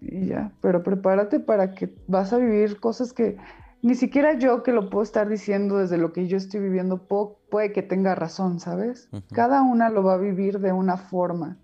Y 0.00 0.26
ya, 0.26 0.52
pero 0.60 0.82
prepárate 0.82 1.40
para 1.40 1.74
que 1.74 1.94
vas 2.06 2.32
a 2.32 2.38
vivir 2.38 2.78
cosas 2.78 3.12
que 3.12 3.36
ni 3.82 3.94
siquiera 3.94 4.34
yo 4.34 4.62
que 4.62 4.72
lo 4.72 4.90
puedo 4.90 5.02
estar 5.02 5.28
diciendo 5.28 5.78
desde 5.78 5.98
lo 5.98 6.12
que 6.12 6.28
yo 6.28 6.36
estoy 6.36 6.60
viviendo 6.60 7.06
puede 7.06 7.72
que 7.72 7.82
tenga 7.82 8.14
razón, 8.14 8.60
¿sabes? 8.60 9.08
Cada 9.32 9.62
una 9.62 9.90
lo 9.90 10.02
va 10.02 10.14
a 10.14 10.18
vivir 10.18 10.60
de 10.60 10.72
una 10.72 10.96
forma. 10.96 11.58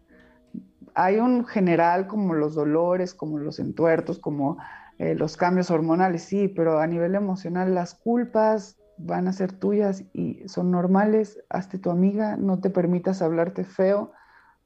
Hay 0.98 1.16
un 1.16 1.44
general 1.44 2.06
como 2.06 2.32
los 2.32 2.54
dolores, 2.54 3.12
como 3.12 3.38
los 3.38 3.58
entuertos, 3.58 4.18
como 4.18 4.56
eh, 4.98 5.14
los 5.14 5.36
cambios 5.36 5.70
hormonales, 5.70 6.22
sí, 6.22 6.48
pero 6.48 6.78
a 6.78 6.86
nivel 6.86 7.14
emocional 7.14 7.74
las 7.74 7.94
culpas 7.94 8.78
van 8.96 9.28
a 9.28 9.34
ser 9.34 9.52
tuyas 9.52 10.04
y 10.14 10.40
son 10.48 10.70
normales. 10.70 11.38
Hazte 11.50 11.78
tu 11.78 11.90
amiga, 11.90 12.38
no 12.38 12.60
te 12.60 12.70
permitas 12.70 13.20
hablarte 13.20 13.64
feo 13.64 14.12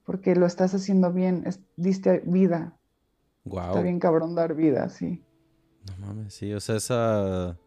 porque 0.05 0.37
lo 0.37 0.47
estás 0.47 0.73
haciendo 0.73 1.13
bien, 1.13 1.45
diste 1.77 2.23
vida. 2.25 2.79
Está 3.45 3.83
bien 3.83 3.99
cabrón 3.99 4.37
dar 4.37 4.55
vida, 4.55 4.89
sí. 4.89 5.25
No 5.89 6.07
mames, 6.07 6.33
sí, 6.33 6.53
o 6.53 6.61
sea, 6.61 6.77
esa... 6.77 7.59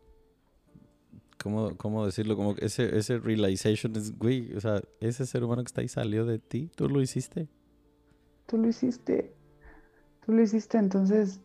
¿Cómo, 1.42 1.76
cómo 1.76 2.06
decirlo? 2.06 2.38
Como 2.38 2.56
ese, 2.60 2.98
ese 2.98 3.18
realization 3.18 3.94
es, 3.98 4.18
güey, 4.18 4.56
o 4.56 4.62
sea, 4.62 4.82
ese 5.02 5.26
ser 5.26 5.44
humano 5.44 5.62
que 5.64 5.68
está 5.68 5.82
ahí 5.82 5.90
salió 5.90 6.26
de 6.26 6.40
ti, 6.40 6.72
tú 6.74 6.88
lo 6.88 7.02
hiciste. 7.02 7.50
Tú 8.46 8.58
lo 8.58 8.68
hiciste, 8.68 9.34
tú 10.26 10.34
lo 10.34 10.42
hiciste, 10.42 10.78
entonces, 10.78 11.40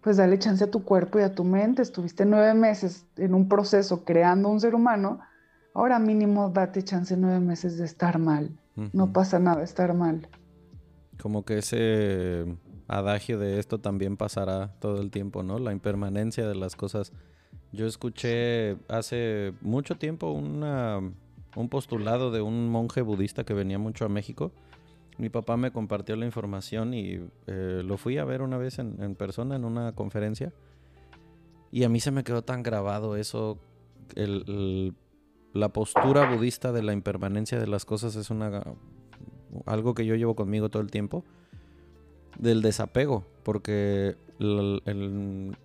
pues 0.00 0.16
dale 0.16 0.38
chance 0.38 0.64
a 0.64 0.70
tu 0.70 0.84
cuerpo 0.84 1.18
y 1.18 1.22
a 1.22 1.34
tu 1.34 1.44
mente. 1.44 1.82
Estuviste 1.82 2.24
nueve 2.24 2.54
meses 2.54 3.06
en 3.16 3.34
un 3.34 3.48
proceso 3.48 4.04
creando 4.04 4.48
un 4.48 4.60
ser 4.60 4.74
humano, 4.74 5.20
ahora 5.74 5.98
mínimo 5.98 6.50
date 6.50 6.82
chance 6.82 7.16
nueve 7.16 7.40
meses 7.40 7.78
de 7.78 7.84
estar 7.84 8.18
mal. 8.18 8.58
No 8.92 9.12
pasa 9.12 9.38
nada 9.38 9.62
estar 9.62 9.94
mal. 9.94 10.28
Como 11.20 11.44
que 11.44 11.58
ese 11.58 12.44
adagio 12.88 13.38
de 13.38 13.60
esto 13.60 13.78
también 13.78 14.16
pasará 14.16 14.74
todo 14.80 15.00
el 15.00 15.10
tiempo, 15.10 15.42
¿no? 15.42 15.58
La 15.58 15.72
impermanencia 15.72 16.48
de 16.48 16.54
las 16.54 16.74
cosas. 16.76 17.12
Yo 17.72 17.86
escuché 17.86 18.76
hace 18.88 19.54
mucho 19.60 19.96
tiempo 19.96 20.30
una, 20.32 20.98
un 21.56 21.68
postulado 21.68 22.30
de 22.30 22.40
un 22.40 22.68
monje 22.68 23.00
budista 23.02 23.44
que 23.44 23.54
venía 23.54 23.78
mucho 23.78 24.04
a 24.04 24.08
México. 24.08 24.52
Mi 25.16 25.28
papá 25.28 25.56
me 25.56 25.70
compartió 25.70 26.16
la 26.16 26.26
información 26.26 26.92
y 26.92 27.20
eh, 27.46 27.82
lo 27.84 27.96
fui 27.96 28.18
a 28.18 28.24
ver 28.24 28.42
una 28.42 28.58
vez 28.58 28.78
en, 28.78 29.14
persona 29.14 29.56
en 29.56 29.64
una 29.64 29.92
conferencia. 29.92 30.52
Y 31.70 31.84
a 31.84 31.88
mí 31.88 32.00
se 32.00 32.10
me 32.10 32.24
quedó 32.24 32.42
tan 32.42 32.62
grabado 32.62 33.16
eso. 33.16 33.58
la 34.16 35.68
postura 35.68 36.34
budista 36.34 36.72
de 36.72 36.82
la 36.82 36.92
impermanencia 36.92 37.58
de 37.58 37.66
las 37.66 37.84
cosas 37.84 38.16
es 38.16 38.30
una, 38.30 38.62
algo 39.66 39.94
que 39.94 40.04
yo 40.04 40.16
llevo 40.16 40.34
conmigo 40.34 40.68
todo 40.68 40.82
el 40.82 40.90
tiempo 40.90 41.24
del 42.38 42.62
desapego, 42.62 43.24
porque 43.44 44.16
en 44.38 45.56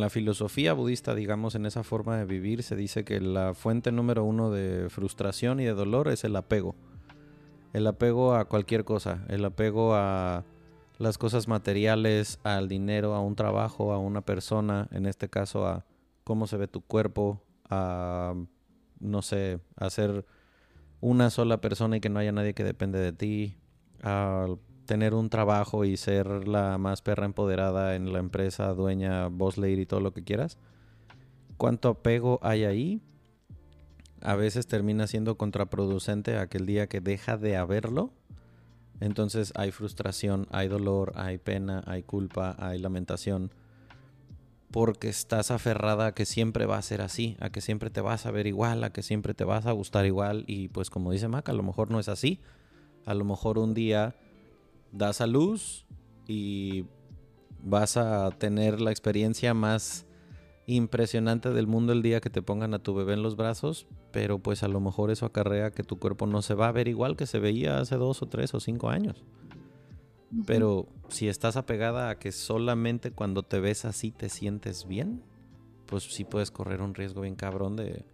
la 0.00 0.10
filosofía 0.10 0.72
budista, 0.72 1.14
digamos, 1.14 1.54
en 1.54 1.66
esa 1.66 1.82
forma 1.82 2.16
de 2.18 2.24
vivir, 2.24 2.62
se 2.62 2.76
dice 2.76 3.04
que 3.04 3.20
la 3.20 3.54
fuente 3.54 3.90
número 3.90 4.24
uno 4.24 4.50
de 4.50 4.88
frustración 4.88 5.58
y 5.60 5.64
de 5.64 5.74
dolor 5.74 6.08
es 6.08 6.22
el 6.24 6.36
apego. 6.36 6.76
El 7.72 7.86
apego 7.86 8.34
a 8.34 8.46
cualquier 8.46 8.84
cosa, 8.84 9.24
el 9.28 9.44
apego 9.44 9.94
a 9.94 10.44
las 10.98 11.18
cosas 11.18 11.48
materiales, 11.48 12.40
al 12.42 12.68
dinero, 12.68 13.14
a 13.14 13.20
un 13.20 13.36
trabajo, 13.36 13.92
a 13.92 13.98
una 13.98 14.20
persona, 14.20 14.88
en 14.90 15.06
este 15.06 15.28
caso 15.28 15.66
a 15.66 15.84
cómo 16.24 16.46
se 16.46 16.56
ve 16.56 16.68
tu 16.68 16.80
cuerpo, 16.82 17.42
a, 17.68 18.34
no 18.98 19.22
sé, 19.22 19.60
a 19.76 19.88
ser 19.88 20.26
una 21.00 21.30
sola 21.30 21.60
persona 21.60 21.96
y 21.96 22.00
que 22.00 22.10
no 22.10 22.18
haya 22.18 22.32
nadie 22.32 22.54
que 22.54 22.64
depende 22.64 22.98
de 22.98 23.12
ti, 23.12 23.56
a 24.02 24.46
tener 24.84 25.14
un 25.14 25.30
trabajo 25.30 25.84
y 25.84 25.96
ser 25.96 26.48
la 26.48 26.76
más 26.76 27.00
perra 27.00 27.24
empoderada 27.24 27.94
en 27.94 28.12
la 28.12 28.18
empresa, 28.18 28.74
dueña, 28.74 29.28
boss 29.28 29.56
lady 29.56 29.82
y 29.82 29.86
todo 29.86 30.00
lo 30.00 30.12
que 30.12 30.24
quieras. 30.24 30.58
¿Cuánto 31.56 31.90
apego 31.90 32.40
hay 32.42 32.64
ahí? 32.64 33.00
A 34.22 34.34
veces 34.34 34.66
termina 34.66 35.06
siendo 35.06 35.36
contraproducente 35.36 36.36
aquel 36.36 36.66
día 36.66 36.88
que 36.88 37.00
deja 37.00 37.36
de 37.36 37.56
haberlo. 37.56 38.12
Entonces 39.00 39.52
hay 39.56 39.70
frustración, 39.70 40.46
hay 40.50 40.68
dolor, 40.68 41.12
hay 41.16 41.38
pena, 41.38 41.82
hay 41.86 42.02
culpa, 42.02 42.54
hay 42.58 42.78
lamentación. 42.78 43.50
Porque 44.70 45.08
estás 45.08 45.50
aferrada 45.50 46.08
a 46.08 46.14
que 46.14 46.26
siempre 46.26 46.66
va 46.66 46.78
a 46.78 46.82
ser 46.82 47.00
así, 47.00 47.36
a 47.40 47.50
que 47.50 47.60
siempre 47.60 47.90
te 47.90 48.02
vas 48.02 48.26
a 48.26 48.30
ver 48.30 48.46
igual, 48.46 48.84
a 48.84 48.92
que 48.92 49.02
siempre 49.02 49.34
te 49.34 49.44
vas 49.44 49.66
a 49.66 49.72
gustar 49.72 50.04
igual. 50.06 50.44
Y 50.46 50.68
pues 50.68 50.90
como 50.90 51.12
dice 51.12 51.28
Mac, 51.28 51.48
a 51.48 51.52
lo 51.52 51.62
mejor 51.62 51.90
no 51.90 51.98
es 51.98 52.08
así. 52.08 52.40
A 53.06 53.14
lo 53.14 53.24
mejor 53.24 53.58
un 53.58 53.74
día 53.74 54.14
das 54.92 55.20
a 55.20 55.26
luz 55.26 55.86
y 56.28 56.84
vas 57.62 57.96
a 57.96 58.30
tener 58.30 58.80
la 58.80 58.90
experiencia 58.90 59.54
más 59.54 60.06
impresionante 60.74 61.50
del 61.50 61.66
mundo 61.66 61.92
el 61.92 62.02
día 62.02 62.20
que 62.20 62.30
te 62.30 62.42
pongan 62.42 62.74
a 62.74 62.78
tu 62.78 62.94
bebé 62.94 63.14
en 63.14 63.22
los 63.22 63.36
brazos, 63.36 63.86
pero 64.12 64.38
pues 64.38 64.62
a 64.62 64.68
lo 64.68 64.80
mejor 64.80 65.10
eso 65.10 65.26
acarrea 65.26 65.70
que 65.70 65.82
tu 65.82 65.98
cuerpo 65.98 66.26
no 66.26 66.42
se 66.42 66.54
va 66.54 66.68
a 66.68 66.72
ver 66.72 66.88
igual 66.88 67.16
que 67.16 67.26
se 67.26 67.38
veía 67.38 67.78
hace 67.78 67.96
dos 67.96 68.22
o 68.22 68.26
tres 68.26 68.54
o 68.54 68.60
cinco 68.60 68.88
años. 68.88 69.24
Pero 70.46 70.86
si 71.08 71.28
estás 71.28 71.56
apegada 71.56 72.08
a 72.08 72.18
que 72.18 72.30
solamente 72.30 73.10
cuando 73.10 73.42
te 73.42 73.58
ves 73.58 73.84
así 73.84 74.12
te 74.12 74.28
sientes 74.28 74.86
bien, 74.86 75.24
pues 75.86 76.04
sí 76.04 76.24
puedes 76.24 76.52
correr 76.52 76.82
un 76.82 76.94
riesgo 76.94 77.22
bien 77.22 77.34
cabrón 77.34 77.74
de, 77.74 78.04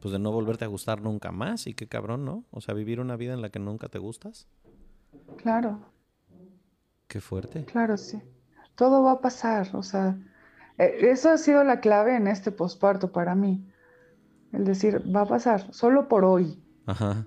pues 0.00 0.12
de 0.12 0.18
no 0.18 0.32
volverte 0.32 0.66
a 0.66 0.68
gustar 0.68 1.00
nunca 1.00 1.32
más. 1.32 1.66
Y 1.66 1.72
qué 1.72 1.86
cabrón, 1.86 2.26
¿no? 2.26 2.44
O 2.50 2.60
sea, 2.60 2.74
vivir 2.74 3.00
una 3.00 3.16
vida 3.16 3.32
en 3.32 3.40
la 3.40 3.48
que 3.48 3.58
nunca 3.58 3.88
te 3.88 3.98
gustas. 3.98 4.48
Claro. 5.38 5.80
Qué 7.08 7.22
fuerte. 7.22 7.64
Claro, 7.64 7.96
sí. 7.96 8.20
Todo 8.74 9.02
va 9.02 9.12
a 9.12 9.20
pasar, 9.20 9.74
o 9.74 9.82
sea, 9.82 10.18
eh, 10.78 11.10
eso 11.10 11.30
ha 11.30 11.38
sido 11.38 11.64
la 11.64 11.80
clave 11.80 12.16
en 12.16 12.26
este 12.26 12.50
posparto 12.50 13.12
para 13.12 13.34
mí. 13.34 13.66
El 14.52 14.64
decir, 14.64 15.02
va 15.14 15.22
a 15.22 15.26
pasar, 15.26 15.72
solo 15.72 16.08
por 16.08 16.24
hoy. 16.24 16.62
Ajá. 16.86 17.26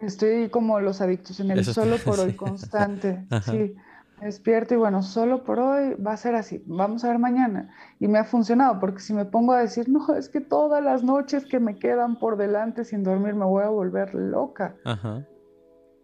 Estoy 0.00 0.48
como 0.48 0.80
los 0.80 1.00
adictos 1.00 1.40
en 1.40 1.50
el 1.50 1.64
solo 1.64 1.96
por 2.04 2.20
hoy 2.20 2.34
constante. 2.34 3.26
Sí, 3.42 3.74
despierto 4.20 4.74
y 4.74 4.76
bueno, 4.76 5.02
solo 5.02 5.44
por 5.44 5.60
hoy 5.60 5.94
va 5.94 6.12
a 6.12 6.16
ser 6.16 6.34
así, 6.34 6.64
vamos 6.66 7.04
a 7.04 7.08
ver 7.08 7.20
mañana. 7.20 7.72
Y 8.00 8.08
me 8.08 8.18
ha 8.18 8.24
funcionado, 8.24 8.80
porque 8.80 9.00
si 9.00 9.14
me 9.14 9.24
pongo 9.24 9.52
a 9.52 9.60
decir, 9.60 9.88
no, 9.88 10.14
es 10.16 10.28
que 10.28 10.40
todas 10.40 10.82
las 10.82 11.04
noches 11.04 11.44
que 11.46 11.60
me 11.60 11.78
quedan 11.78 12.18
por 12.18 12.36
delante 12.36 12.84
sin 12.84 13.04
dormir 13.04 13.34
me 13.34 13.44
voy 13.44 13.62
a 13.62 13.68
volver 13.68 14.14
loca. 14.14 14.74
Ajá. 14.84 15.24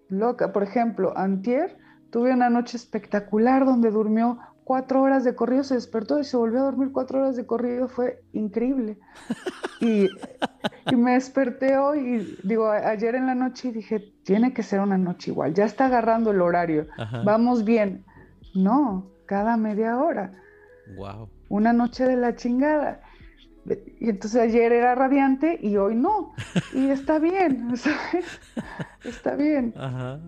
Loca. 0.08 0.52
Por 0.52 0.62
ejemplo, 0.62 1.16
antier 1.16 1.76
Tuve 2.14 2.32
una 2.32 2.48
noche 2.48 2.76
espectacular 2.76 3.66
donde 3.66 3.90
durmió 3.90 4.38
cuatro 4.64 5.02
horas 5.02 5.24
de 5.24 5.34
corrido, 5.34 5.62
se 5.62 5.74
despertó 5.74 6.18
y 6.18 6.24
se 6.24 6.36
volvió 6.36 6.60
a 6.60 6.64
dormir 6.64 6.90
cuatro 6.92 7.20
horas 7.20 7.36
de 7.36 7.46
corrido, 7.46 7.88
fue 7.88 8.22
increíble. 8.32 8.98
Y, 9.80 10.08
me 10.96 11.12
desperté 11.12 11.76
hoy 11.76 11.98
y 11.98 12.38
digo, 12.46 12.70
ayer 12.70 13.14
en 13.14 13.26
la 13.26 13.34
noche 13.34 13.68
y 13.68 13.72
dije, 13.72 14.12
tiene 14.24 14.52
que 14.52 14.62
ser 14.62 14.80
una 14.80 14.98
noche 14.98 15.30
igual, 15.30 15.54
ya 15.54 15.64
está 15.64 15.86
agarrando 15.86 16.30
el 16.30 16.40
horario, 16.40 16.86
vamos 17.24 17.64
bien. 17.64 18.04
No, 18.54 19.10
cada 19.26 19.56
media 19.56 19.98
hora. 19.98 20.32
Wow. 20.96 21.28
Una 21.48 21.72
noche 21.72 22.04
de 22.04 22.16
la 22.16 22.36
chingada. 22.36 23.00
Y 23.98 24.10
entonces 24.10 24.40
ayer 24.40 24.72
era 24.72 24.94
radiante 24.94 25.58
y 25.60 25.76
hoy 25.76 25.94
no. 25.94 26.34
Y 26.72 26.88
está 26.88 27.18
bien, 27.18 27.76
¿sabes? 27.76 28.40
Está 29.04 29.34
bien. 29.34 29.74
Ajá. 29.76 30.20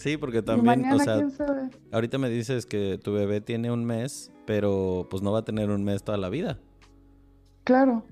Sí, 0.00 0.16
porque 0.16 0.40
también, 0.40 0.90
o 0.90 0.98
sea, 0.98 1.28
ahorita 1.92 2.16
me 2.16 2.30
dices 2.30 2.64
que 2.64 2.98
tu 3.02 3.12
bebé 3.12 3.42
tiene 3.42 3.70
un 3.70 3.84
mes, 3.84 4.32
pero 4.46 5.06
pues 5.10 5.22
no 5.22 5.30
va 5.30 5.40
a 5.40 5.44
tener 5.44 5.68
un 5.68 5.84
mes 5.84 6.02
toda 6.02 6.16
la 6.16 6.30
vida. 6.30 6.58
Claro. 7.64 8.02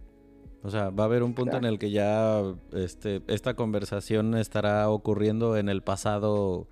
O 0.62 0.68
sea, 0.68 0.91
va 0.91 1.05
a 1.05 1.07
haber 1.07 1.22
un 1.22 1.32
punto 1.32 1.57
en 1.57 1.64
el 1.64 1.78
que 1.78 1.91
ya 1.91 2.43
este, 2.74 3.22
esta 3.26 3.55
conversación 3.55 4.36
estará 4.36 4.91
ocurriendo 4.91 5.57
en 5.57 5.70
el 5.70 5.80
pasado 5.80 6.68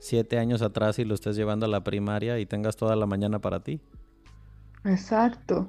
siete 0.00 0.38
años 0.38 0.60
atrás 0.60 0.98
y 0.98 1.06
lo 1.06 1.14
estés 1.14 1.34
llevando 1.34 1.64
a 1.64 1.70
la 1.70 1.82
primaria 1.82 2.38
y 2.38 2.44
tengas 2.44 2.76
toda 2.76 2.94
la 2.94 3.06
mañana 3.06 3.38
para 3.38 3.60
ti. 3.60 3.80
Exacto. 4.84 5.66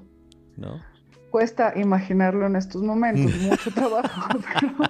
¿No? 0.57 0.81
Cuesta 1.29 1.71
imaginarlo 1.79 2.47
en 2.47 2.57
estos 2.57 2.81
momentos, 2.81 3.33
mucho 3.43 3.71
trabajo, 3.73 4.39
pero 4.59 4.88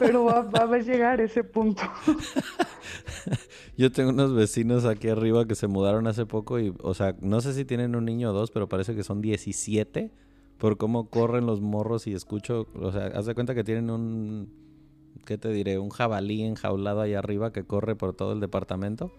pero 0.00 0.24
va, 0.24 0.40
a 0.40 0.78
llegar 0.78 1.20
ese 1.20 1.44
punto. 1.44 1.82
Yo 3.76 3.92
tengo 3.92 4.10
unos 4.10 4.34
vecinos 4.34 4.86
aquí 4.86 5.08
arriba 5.08 5.46
que 5.46 5.54
se 5.54 5.66
mudaron 5.66 6.06
hace 6.06 6.24
poco 6.24 6.58
y, 6.58 6.74
o 6.82 6.94
sea, 6.94 7.14
no 7.20 7.40
sé 7.42 7.52
si 7.52 7.66
tienen 7.66 7.94
un 7.94 8.06
niño 8.06 8.30
o 8.30 8.32
dos, 8.32 8.50
pero 8.50 8.68
parece 8.68 8.96
que 8.96 9.04
son 9.04 9.20
17 9.20 10.10
por 10.56 10.78
cómo 10.78 11.10
corren 11.10 11.46
los 11.46 11.60
morros 11.60 12.06
y 12.06 12.14
escucho, 12.14 12.66
o 12.74 12.92
sea, 12.92 13.06
haz 13.08 13.26
de 13.26 13.34
cuenta 13.34 13.54
que 13.54 13.62
tienen 13.62 13.90
un, 13.90 14.50
¿qué 15.26 15.36
te 15.36 15.50
diré? 15.50 15.78
Un 15.78 15.90
jabalí 15.90 16.42
enjaulado 16.42 17.02
ahí 17.02 17.14
arriba 17.14 17.52
que 17.52 17.64
corre 17.64 17.94
por 17.94 18.14
todo 18.14 18.32
el 18.32 18.40
departamento. 18.40 19.12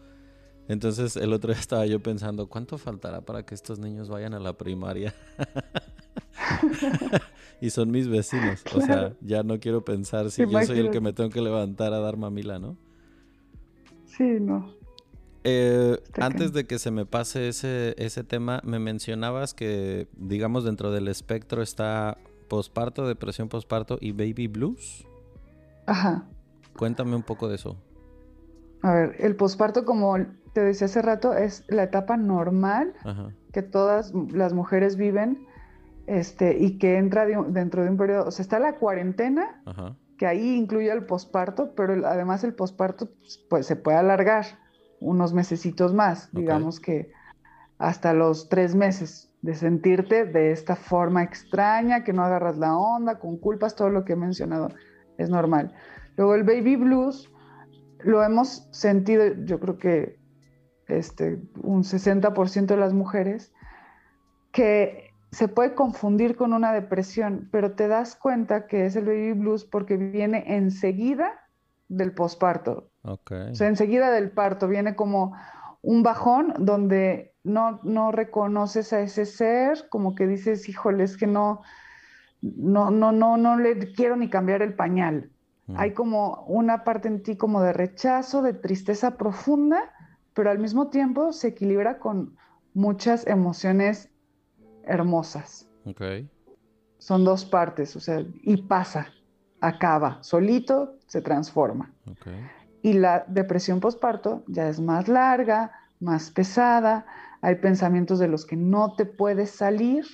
Entonces 0.72 1.18
el 1.18 1.34
otro 1.34 1.52
día 1.52 1.60
estaba 1.60 1.86
yo 1.86 2.00
pensando, 2.00 2.48
¿cuánto 2.48 2.78
faltará 2.78 3.20
para 3.20 3.46
que 3.46 3.54
estos 3.54 3.78
niños 3.78 4.08
vayan 4.08 4.34
a 4.34 4.40
la 4.40 4.54
primaria? 4.54 5.14
y 7.62 7.72
son 7.72 7.92
mis 7.92 8.08
vecinos. 8.08 8.64
O 8.74 8.80
sea, 8.80 9.14
ya 9.20 9.44
no 9.44 9.60
quiero 9.60 9.84
pensar 9.84 10.32
si 10.32 10.50
yo 10.50 10.64
soy 10.64 10.80
el 10.80 10.90
que 10.90 11.02
me 11.02 11.12
tengo 11.12 11.30
que 11.30 11.42
levantar 11.42 11.94
a 11.94 12.00
dar 12.00 12.16
mamila, 12.16 12.58
¿no? 12.58 12.78
Sí, 14.06 14.38
no. 14.40 14.74
Eh, 15.44 16.02
antes 16.14 16.54
de 16.54 16.66
que 16.66 16.80
se 16.80 16.90
me 16.90 17.06
pase 17.06 17.50
ese, 17.50 17.94
ese 17.98 18.24
tema, 18.24 18.62
me 18.64 18.80
mencionabas 18.80 19.54
que, 19.54 20.08
digamos, 20.16 20.64
dentro 20.64 20.92
del 20.92 21.10
espectro 21.10 21.62
está 21.62 22.18
posparto, 22.48 23.06
depresión 23.06 23.50
posparto 23.50 23.98
y 24.00 24.14
baby 24.14 24.48
blues. 24.48 25.06
Ajá. 25.86 26.30
Cuéntame 26.78 27.18
un 27.18 27.24
poco 27.24 27.50
de 27.50 27.56
eso. 27.56 27.76
A 28.82 28.94
ver, 28.94 29.16
el 29.20 29.36
posparto, 29.36 29.86
como 29.86 30.18
te 30.54 30.62
decía 30.62 30.86
hace 30.86 31.02
rato, 31.02 31.34
es 31.34 31.64
la 31.68 31.84
etapa 31.84 32.18
normal 32.18 32.94
que 33.52 33.62
todas 33.62 34.14
las 34.32 34.54
mujeres 34.54 34.96
viven 34.98 35.46
este, 36.08 36.58
y 36.58 36.78
que 36.78 36.98
entra 36.98 37.26
dentro 37.26 37.84
de 37.84 37.90
un 37.90 37.98
periodo, 37.98 38.28
o 38.28 38.32
sea, 38.32 38.44
está 38.44 38.60
la 38.60 38.78
cuarentena, 38.78 39.62
que 40.18 40.28
ahí 40.28 40.56
incluye 40.56 40.92
el 40.92 41.06
posparto, 41.06 41.74
pero 41.76 42.06
además 42.08 42.44
el 42.44 42.54
posparto 42.54 43.10
pues, 43.20 43.38
pues, 43.50 43.66
se 43.66 43.76
puede 43.76 43.98
alargar 43.98 44.46
unos 45.00 45.34
mesecitos 45.34 45.94
más, 45.94 46.30
digamos 46.32 46.80
que 46.80 47.12
hasta 47.78 48.14
los 48.14 48.50
tres 48.50 48.76
meses 48.76 49.32
de 49.42 49.56
sentirte 49.56 50.26
de 50.26 50.52
esta 50.52 50.76
forma 50.76 51.24
extraña, 51.24 52.04
que 52.04 52.14
no 52.14 52.24
agarras 52.24 52.58
la 52.58 52.78
onda, 52.78 53.18
con 53.18 53.38
culpas, 53.38 53.76
todo 53.76 53.90
lo 53.90 54.06
que 54.06 54.14
he 54.14 54.16
mencionado 54.16 54.70
es 55.18 55.30
normal. 55.30 55.74
Luego 56.18 56.36
el 56.36 56.44
baby 56.44 56.76
blues 56.76 57.31
lo 58.04 58.24
hemos 58.24 58.68
sentido, 58.72 59.26
yo 59.46 59.60
creo 59.60 59.78
que 59.78 60.20
este, 60.88 61.42
un 61.62 61.84
60% 61.84 62.66
de 62.66 62.78
las 62.78 62.94
mujeres, 62.94 63.54
que 64.52 65.12
se 65.32 65.48
puede 65.48 65.74
confundir 65.76 66.36
con 66.36 66.54
una 66.54 66.74
depresión, 66.74 67.48
pero 67.52 67.74
te 67.74 67.88
das 67.88 68.16
cuenta 68.16 68.68
que 68.68 68.86
es 68.86 68.96
el 68.96 69.06
baby 69.06 69.32
blues 69.34 69.64
porque 69.64 69.96
viene 69.96 70.44
enseguida 70.48 71.40
del 71.88 72.14
posparto. 72.14 72.90
Okay. 73.04 73.52
O 73.52 73.56
sea, 73.56 73.68
enseguida 73.68 74.12
del 74.12 74.32
parto 74.32 74.68
viene 74.68 74.96
como 74.96 75.36
un 75.82 76.04
bajón 76.04 76.54
donde 76.60 77.34
no, 77.44 77.80
no 77.84 78.12
reconoces 78.12 78.94
a 78.94 79.00
ese 79.02 79.26
ser, 79.26 79.88
como 79.90 80.16
que 80.16 80.28
dices, 80.28 80.68
híjole, 80.70 81.04
es 81.04 81.18
que 81.18 81.28
no, 81.28 81.62
no, 82.42 82.92
no, 82.92 83.12
no, 83.12 83.38
no 83.38 83.58
le 83.58 83.94
quiero 83.94 84.16
ni 84.16 84.30
cambiar 84.30 84.62
el 84.62 84.76
pañal. 84.76 85.31
Hay 85.76 85.94
como 85.94 86.44
una 86.48 86.84
parte 86.84 87.08
en 87.08 87.24
ti 87.24 87.38
como 87.38 87.62
de 87.62 87.72
rechazo, 87.72 88.42
de 88.42 88.54
tristeza 88.54 89.18
profunda, 89.18 89.94
pero 90.34 90.50
al 90.50 90.60
mismo 90.60 90.90
tiempo 90.90 91.32
se 91.32 91.50
equilibra 91.50 92.00
con 92.00 92.36
muchas 92.74 93.26
emociones 93.28 94.10
hermosas. 94.84 95.70
Okay. 95.86 96.30
Son 96.98 97.24
dos 97.24 97.46
partes, 97.46 97.96
o 97.96 98.00
sea, 98.00 98.26
y 98.44 98.58
pasa, 98.64 99.08
acaba, 99.62 100.22
solito 100.22 100.98
se 101.08 101.22
transforma. 101.22 101.94
Okay. 102.06 102.40
Y 102.82 102.94
la 102.94 103.26
depresión 103.28 103.80
postparto 103.80 104.44
ya 104.48 104.68
es 104.68 104.80
más 104.80 105.08
larga, 105.08 105.72
más 106.00 106.32
pesada, 106.32 107.06
hay 107.42 107.56
pensamientos 107.56 108.20
de 108.20 108.28
los 108.28 108.46
que 108.46 108.56
no 108.56 108.96
te 108.96 109.06
puedes 109.06 109.52
salir. 109.52 110.06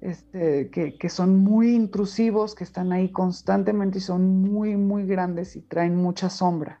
Este, 0.00 0.70
que, 0.70 1.08
son 1.08 1.38
muy 1.38 1.74
intrusivos, 1.74 2.54
que 2.54 2.64
están 2.64 2.92
ahí 2.92 3.10
constantemente 3.10 3.98
y 3.98 4.00
son 4.00 4.42
muy, 4.42 4.76
muy 4.76 5.06
grandes 5.06 5.56
y 5.56 5.62
traen 5.62 5.96
mucha 5.96 6.30
sombra. 6.30 6.80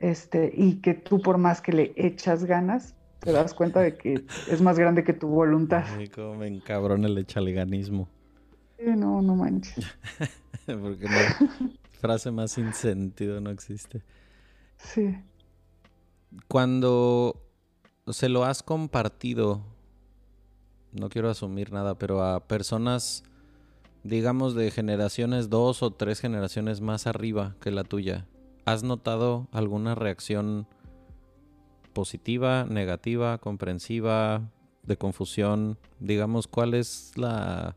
este, 0.00 0.52
y 0.54 0.80
que 0.80 0.94
tú 0.94 1.20
por 1.20 1.38
más 1.38 1.60
que 1.60 1.72
le 1.72 1.92
echas 1.96 2.44
ganas, 2.44 2.94
te 3.20 3.32
das 3.32 3.54
cuenta 3.54 3.80
de 3.80 3.96
que 3.96 4.24
es 4.50 4.60
más 4.60 4.78
grande 4.78 5.02
que 5.02 5.12
tu 5.12 5.28
voluntad. 5.28 5.84
Ay, 5.96 6.08
cómo 6.08 6.34
me 6.36 6.46
encabrona 6.46 7.08
el 7.08 7.18
echaleganismo. 7.18 8.08
no, 8.78 9.22
no 9.22 9.34
manches. 9.34 9.86
Porque 10.66 11.06
no, 11.06 11.70
frase 12.00 12.30
más 12.30 12.52
sin 12.52 12.72
sentido 12.74 13.40
no 13.40 13.50
existe. 13.50 14.02
Sí. 14.78 15.16
Cuando 16.48 17.40
se 18.08 18.28
lo 18.28 18.44
has 18.44 18.62
compartido, 18.62 19.62
no 20.94 21.08
quiero 21.08 21.28
asumir 21.28 21.72
nada, 21.72 21.98
pero 21.98 22.22
a 22.22 22.46
personas, 22.46 23.24
digamos, 24.02 24.54
de 24.54 24.70
generaciones 24.70 25.50
dos 25.50 25.82
o 25.82 25.90
tres 25.90 26.20
generaciones 26.20 26.80
más 26.80 27.06
arriba 27.06 27.56
que 27.60 27.70
la 27.70 27.84
tuya, 27.84 28.26
¿has 28.64 28.82
notado 28.82 29.48
alguna 29.52 29.94
reacción 29.94 30.66
positiva, 31.92 32.64
negativa, 32.64 33.38
comprensiva, 33.38 34.50
de 34.82 34.96
confusión? 34.96 35.78
Digamos, 36.00 36.46
¿cuál 36.46 36.74
es 36.74 37.12
la 37.16 37.76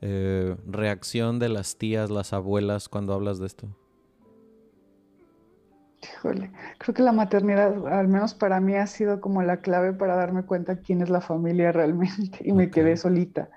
eh, 0.00 0.56
reacción 0.66 1.38
de 1.38 1.48
las 1.48 1.76
tías, 1.76 2.10
las 2.10 2.32
abuelas 2.32 2.88
cuando 2.88 3.12
hablas 3.14 3.38
de 3.38 3.46
esto? 3.46 3.68
Híjole, 6.02 6.50
creo 6.78 6.94
que 6.94 7.02
la 7.02 7.12
maternidad, 7.12 7.86
al 7.86 8.08
menos 8.08 8.34
para 8.34 8.60
mí, 8.60 8.74
ha 8.74 8.86
sido 8.86 9.20
como 9.20 9.42
la 9.42 9.58
clave 9.58 9.92
para 9.92 10.16
darme 10.16 10.42
cuenta 10.42 10.76
quién 10.76 11.00
es 11.00 11.10
la 11.10 11.20
familia 11.20 11.70
realmente 11.72 12.38
y 12.40 12.52
me 12.52 12.70
quedé 12.70 12.96
solita. 12.96 13.48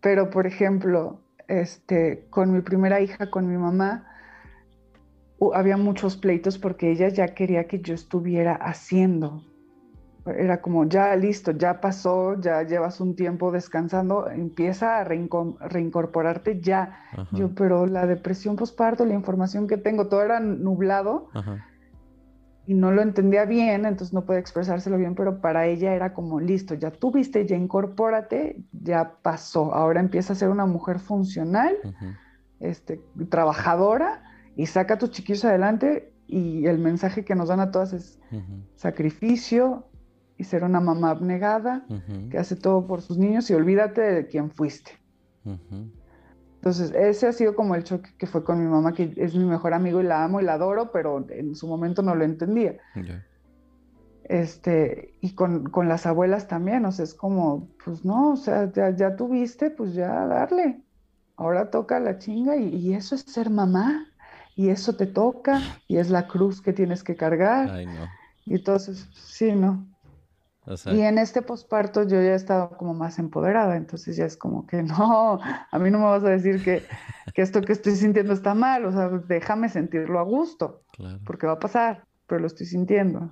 Pero, 0.00 0.30
por 0.30 0.46
ejemplo, 0.46 1.20
este, 1.48 2.26
con 2.30 2.52
mi 2.52 2.60
primera 2.60 3.00
hija, 3.00 3.30
con 3.30 3.48
mi 3.48 3.58
mamá, 3.58 4.06
había 5.54 5.76
muchos 5.76 6.16
pleitos 6.16 6.58
porque 6.58 6.90
ella 6.90 7.08
ya 7.08 7.34
quería 7.34 7.66
que 7.66 7.80
yo 7.80 7.94
estuviera 7.94 8.54
haciendo, 8.54 9.42
era 10.26 10.60
como, 10.60 10.84
ya 10.84 11.14
listo, 11.16 11.52
ya 11.52 11.80
pasó, 11.80 12.40
ya 12.40 12.62
llevas 12.62 13.00
un 13.00 13.14
tiempo 13.14 13.52
descansando, 13.52 14.28
empieza 14.28 14.98
a 14.98 15.04
reincorporarte 15.04 16.60
ya. 16.60 16.98
Yo, 17.32 17.54
pero 17.54 17.86
la 17.86 18.06
depresión 18.06 18.56
postparto, 18.56 19.04
la 19.04 19.14
información 19.14 19.66
que 19.66 19.76
tengo, 19.76 20.08
todo 20.08 20.22
era 20.22 20.40
nublado 20.40 21.28
y 22.66 22.74
no 22.74 22.90
lo 22.90 23.00
entendía 23.00 23.44
bien, 23.44 23.86
entonces 23.86 24.12
no 24.12 24.24
puede 24.24 24.40
expresárselo 24.40 24.98
bien, 24.98 25.14
pero 25.14 25.40
para 25.40 25.66
ella 25.66 25.94
era 25.94 26.12
como, 26.12 26.40
listo, 26.40 26.74
ya 26.74 26.90
tuviste, 26.90 27.46
ya 27.46 27.56
incorpórate, 27.56 28.64
ya 28.72 29.18
pasó. 29.22 29.72
Ahora 29.72 30.00
empieza 30.00 30.32
a 30.32 30.36
ser 30.36 30.48
una 30.48 30.66
mujer 30.66 30.98
funcional, 30.98 31.76
este, 32.58 33.00
trabajadora 33.28 34.24
y 34.56 34.66
saca 34.66 34.94
a 34.94 34.98
tus 34.98 35.12
chiquillos 35.12 35.44
adelante 35.44 36.12
y 36.26 36.66
el 36.66 36.78
mensaje 36.78 37.24
que 37.24 37.36
nos 37.36 37.48
dan 37.48 37.60
a 37.60 37.70
todas 37.70 37.92
es 37.92 38.18
sacrificio, 38.74 39.86
y 40.38 40.44
ser 40.44 40.64
una 40.64 40.80
mamá 40.80 41.10
abnegada 41.10 41.86
que 42.30 42.38
hace 42.38 42.56
todo 42.56 42.86
por 42.86 43.00
sus 43.00 43.16
niños 43.18 43.48
y 43.50 43.54
olvídate 43.54 44.00
de 44.00 44.26
quién 44.26 44.50
fuiste. 44.50 44.92
Entonces, 46.56 46.92
ese 46.94 47.28
ha 47.28 47.32
sido 47.32 47.54
como 47.54 47.74
el 47.74 47.84
choque 47.84 48.10
que 48.18 48.26
fue 48.26 48.44
con 48.44 48.60
mi 48.60 48.66
mamá, 48.66 48.92
que 48.92 49.12
es 49.16 49.34
mi 49.34 49.44
mejor 49.44 49.72
amigo 49.72 50.00
y 50.00 50.04
la 50.04 50.24
amo 50.24 50.40
y 50.40 50.44
la 50.44 50.54
adoro, 50.54 50.90
pero 50.92 51.24
en 51.30 51.54
su 51.54 51.66
momento 51.68 52.02
no 52.02 52.14
lo 52.14 52.24
entendía. 52.24 52.76
Este, 54.24 55.14
y 55.20 55.34
con, 55.34 55.70
las 55.88 56.04
abuelas 56.04 56.48
también, 56.48 56.84
o 56.84 56.92
sea, 56.92 57.04
es 57.04 57.14
como, 57.14 57.68
pues 57.84 58.04
no, 58.04 58.32
o 58.32 58.36
sea, 58.36 58.70
ya, 58.72 59.16
tuviste, 59.16 59.70
pues 59.70 59.94
ya 59.94 60.26
darle. 60.26 60.82
Ahora 61.36 61.70
toca 61.70 62.00
la 62.00 62.18
chinga 62.18 62.56
y, 62.56 62.74
y, 62.74 62.94
eso 62.94 63.14
es 63.14 63.20
ser 63.22 63.50
mamá, 63.50 64.06
y 64.56 64.70
eso 64.70 64.96
te 64.96 65.06
toca, 65.06 65.60
y 65.86 65.98
es 65.98 66.10
la 66.10 66.26
cruz 66.26 66.60
que 66.60 66.72
tienes 66.72 67.04
que 67.04 67.14
cargar. 67.14 67.70
Ay, 67.70 67.86
no. 67.86 68.06
Y 68.46 68.54
entonces, 68.54 69.08
sí, 69.12 69.52
no 69.52 69.86
y 70.86 71.00
en 71.00 71.18
este 71.18 71.42
posparto 71.42 72.02
yo 72.02 72.16
ya 72.16 72.32
he 72.32 72.34
estado 72.34 72.70
como 72.76 72.92
más 72.92 73.18
empoderada, 73.18 73.76
entonces 73.76 74.16
ya 74.16 74.24
es 74.24 74.36
como 74.36 74.66
que 74.66 74.82
no, 74.82 75.38
a 75.42 75.78
mí 75.78 75.90
no 75.90 75.98
me 75.98 76.04
vas 76.04 76.24
a 76.24 76.30
decir 76.30 76.62
que, 76.62 76.82
esto 77.34 77.60
que 77.60 77.72
estoy 77.72 77.94
sintiendo 77.94 78.32
está 78.32 78.54
mal, 78.54 78.84
o 78.84 78.92
sea, 78.92 79.08
déjame 79.08 79.68
sentirlo 79.68 80.18
a 80.18 80.22
gusto, 80.22 80.82
porque 81.24 81.46
va 81.46 81.54
a 81.54 81.58
pasar, 81.58 82.06
pero 82.26 82.40
lo 82.40 82.46
estoy 82.46 82.66
sintiendo. 82.66 83.30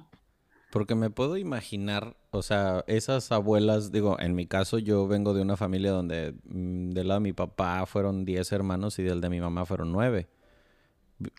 Porque 0.70 0.94
me 0.96 1.08
puedo 1.08 1.36
imaginar, 1.36 2.16
o 2.32 2.42
sea, 2.42 2.84
esas 2.88 3.30
abuelas, 3.30 3.92
digo, 3.92 4.18
en 4.18 4.34
mi 4.34 4.46
caso 4.46 4.78
yo 4.78 5.06
vengo 5.06 5.32
de 5.32 5.40
una 5.40 5.56
familia 5.56 5.92
donde 5.92 6.34
mm, 6.44 6.90
del 6.90 7.08
lado 7.08 7.20
de 7.20 7.24
mi 7.24 7.32
papá 7.32 7.86
fueron 7.86 8.24
10 8.24 8.50
hermanos 8.50 8.98
y 8.98 9.04
del 9.04 9.20
de 9.20 9.30
mi 9.30 9.40
mamá 9.40 9.66
fueron 9.66 9.92
9. 9.92 10.28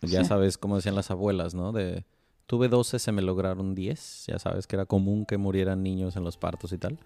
Ya 0.04 0.24
sabes 0.24 0.58
cómo 0.58 0.78
decían 0.78 0.96
las 0.96 1.12
abuelas, 1.12 1.54
¿no? 1.54 1.74
De 1.74 2.06
Tuve 2.48 2.68
12, 2.68 3.00
se 3.00 3.12
me 3.12 3.22
lograron 3.22 3.76
10. 3.76 4.26
Ya 4.28 4.40
sabes 4.40 4.68
que 4.68 4.76
era 4.76 4.86
común 4.86 5.26
que 5.26 5.38
murieran 5.38 5.84
niños 5.84 6.16
en 6.16 6.24
los 6.24 6.38
partos 6.38 6.72
y 6.74 6.78
tal. 6.78 7.00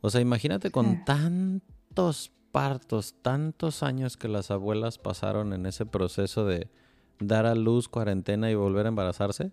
O 0.00 0.10
sea, 0.10 0.20
imagínate 0.20 0.70
con 0.70 1.04
tantos 1.04 2.32
partos, 2.52 3.14
tantos 3.22 3.82
años 3.82 4.16
que 4.16 4.28
las 4.28 4.50
abuelas 4.50 4.98
pasaron 4.98 5.52
en 5.52 5.66
ese 5.66 5.86
proceso 5.86 6.44
de 6.44 6.68
dar 7.18 7.46
a 7.46 7.54
luz, 7.54 7.88
cuarentena 7.88 8.50
y 8.50 8.54
volver 8.54 8.86
a 8.86 8.90
embarazarse. 8.90 9.52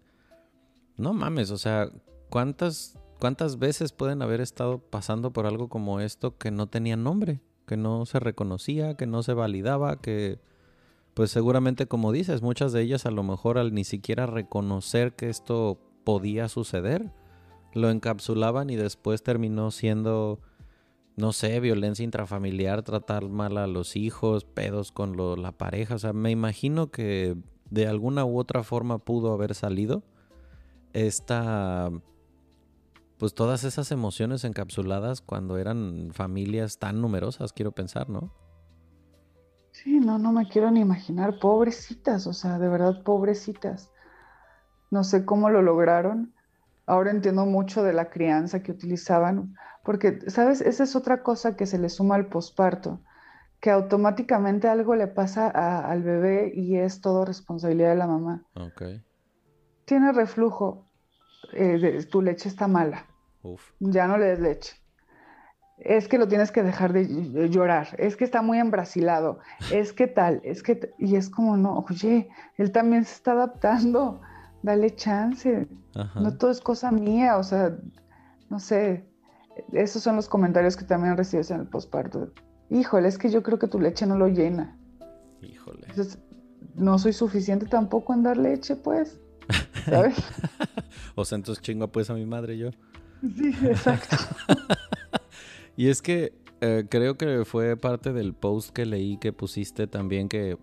No 0.98 1.14
mames, 1.14 1.52
o 1.52 1.58
sea, 1.58 1.90
¿cuántas, 2.30 2.98
cuántas 3.20 3.60
veces 3.60 3.92
pueden 3.92 4.22
haber 4.22 4.42
estado 4.42 4.80
pasando 4.80 5.32
por 5.32 5.46
algo 5.46 5.70
como 5.70 6.00
esto 6.00 6.38
que 6.38 6.52
no 6.52 6.68
tenía 6.68 6.96
nombre, 6.96 7.42
que 7.66 7.78
no 7.78 8.06
se 8.06 8.20
reconocía, 8.20 8.96
que 8.96 9.08
no 9.08 9.24
se 9.24 9.34
validaba, 9.34 10.02
que 10.02 10.40
pues 11.22 11.30
seguramente 11.30 11.86
como 11.86 12.12
dices, 12.12 12.42
muchas 12.42 12.74
de 12.74 12.82
ellas 12.82 13.06
a 13.06 13.12
lo 13.12 13.22
mejor 13.22 13.60
al 13.60 13.76
ni 13.76 13.84
siquiera 13.84 14.26
reconocer 14.26 15.14
que 15.14 15.30
esto 15.30 15.78
podía 16.04 16.50
suceder, 16.50 17.12
lo 17.76 17.92
encapsulaban 17.92 18.72
y 18.72 18.76
después 18.76 19.22
terminó 19.22 19.70
siendo 19.70 20.40
no 21.18 21.32
sé, 21.32 21.60
violencia 21.60 22.04
intrafamiliar, 22.04 22.82
tratar 22.82 23.30
mal 23.30 23.60
a 23.60 23.68
los 23.68 23.96
hijos, 23.96 24.46
pedos 24.46 24.92
con 24.92 25.16
la 25.40 25.52
pareja. 25.52 25.94
O 25.94 26.00
sea, 26.00 26.12
me 26.12 26.32
imagino 26.32 26.90
que 26.90 27.38
de 27.70 27.86
alguna 27.86 28.26
u 28.26 28.40
otra 28.40 28.64
forma 28.64 28.98
pudo 28.98 29.32
haber 29.32 29.54
salido 29.54 30.02
esta, 30.94 31.92
pues 33.20 33.36
todas 33.36 33.64
esas 33.64 33.92
emociones 33.92 34.44
encapsuladas 34.44 35.22
cuando 35.22 35.60
eran 35.60 36.10
familias 36.14 36.80
tan 36.80 37.00
numerosas, 37.00 37.54
quiero 37.54 37.74
pensar, 37.74 38.10
¿no? 38.10 38.34
Sí, 39.84 40.00
no, 40.00 40.20
no 40.20 40.32
me 40.32 40.48
quiero 40.48 40.70
ni 40.70 40.80
imaginar, 40.82 41.40
pobrecitas, 41.40 42.28
o 42.28 42.34
sea, 42.34 42.60
de 42.60 42.70
verdad, 42.70 43.02
pobrecitas. 43.04 43.92
No 44.92 45.04
sé 45.04 45.26
cómo 45.26 45.50
lo 45.50 45.64
lograron. 45.64 46.36
Ahora 46.86 47.10
entiendo 47.10 47.46
mucho 47.46 47.82
de 47.82 47.94
la 47.94 48.10
crianza 48.12 48.62
que 48.62 48.72
utilizaban, 48.72 49.56
porque, 49.84 50.30
¿sabes? 50.30 50.62
Esa 50.62 50.84
es 50.84 50.96
otra 50.96 51.24
cosa 51.24 51.56
que 51.56 51.66
se 51.66 51.80
le 51.80 51.90
suma 51.90 52.16
al 52.16 52.28
posparto, 52.28 53.02
que 53.60 53.72
automáticamente 53.72 54.68
algo 54.68 54.96
le 54.96 55.08
pasa 55.08 55.48
al 55.48 56.04
bebé 56.04 56.52
y 56.54 56.78
es 56.78 57.02
todo 57.02 57.26
responsabilidad 57.26 57.90
de 57.90 57.96
la 57.96 58.08
mamá. 58.08 58.46
Ok. 58.56 58.84
Tiene 59.86 60.12
reflujo, 60.12 60.92
eh, 61.54 62.06
tu 62.12 62.22
leche 62.22 62.50
está 62.50 62.68
mala, 62.68 63.08
Uf. 63.42 63.72
ya 63.80 64.08
no 64.08 64.18
le 64.18 64.26
des 64.26 64.40
leche. 64.40 64.81
Es 65.84 66.08
que 66.08 66.20
lo 66.20 66.28
tienes 66.28 66.52
que 66.52 66.62
dejar 66.62 66.94
de 66.94 67.50
llorar, 67.50 67.96
es 67.98 68.16
que 68.16 68.24
está 68.24 68.44
muy 68.44 68.60
embrasilado, 68.60 69.40
es 69.72 69.94
que 69.94 70.06
tal, 70.06 70.40
es 70.44 70.62
que... 70.62 70.94
Y 71.00 71.16
es 71.16 71.30
como, 71.30 71.58
no, 71.58 71.86
oye, 71.90 72.30
él 72.58 72.72
también 72.72 73.04
se 73.04 73.16
está 73.16 73.32
adaptando, 73.32 74.22
dale 74.62 74.96
chance, 74.96 75.68
no 76.16 76.38
todo 76.38 76.52
es 76.52 76.62
cosa 76.62 76.92
mía, 76.92 77.38
o 77.38 77.44
sea, 77.44 77.76
no 78.50 78.60
sé, 78.60 79.06
esos 79.74 80.04
son 80.04 80.16
los 80.16 80.30
comentarios 80.30 80.78
que 80.78 80.86
también 80.86 81.18
recibes 81.18 81.50
en 81.50 81.62
el 81.62 81.68
posparto. 81.68 82.32
Híjole, 82.70 83.08
es 83.08 83.18
que 83.18 83.30
yo 83.30 83.42
creo 83.42 83.58
que 83.60 83.68
tu 83.68 83.80
leche 83.80 84.06
no 84.06 84.18
lo 84.18 84.28
llena. 84.28 84.78
Híjole. 85.42 85.88
Entonces, 85.90 86.20
no 86.76 87.00
soy 87.00 87.14
suficiente 87.14 87.66
tampoco 87.66 88.14
en 88.14 88.24
dar 88.24 88.38
leche, 88.38 88.76
pues. 88.76 89.20
¿Sabes? 89.86 90.16
o 91.16 91.26
sea, 91.26 91.38
entonces 91.38 91.62
chingo 91.64 91.88
pues 91.88 92.10
a 92.10 92.14
mi 92.14 92.26
madre 92.26 92.58
yo. 92.58 92.70
Sí, 93.22 93.56
exacto. 93.64 94.18
y 95.78 95.88
es 95.88 96.02
que 96.02 96.34
eh, 96.62 96.86
creo 96.90 97.18
que 97.18 97.44
fue 97.46 97.76
parte 97.76 98.14
del 98.14 98.34
post 98.34 98.70
que 98.70 98.86
leí 98.86 99.18
que 99.18 99.34
pusiste 99.34 99.88
también 99.88 100.30
que 100.30 100.58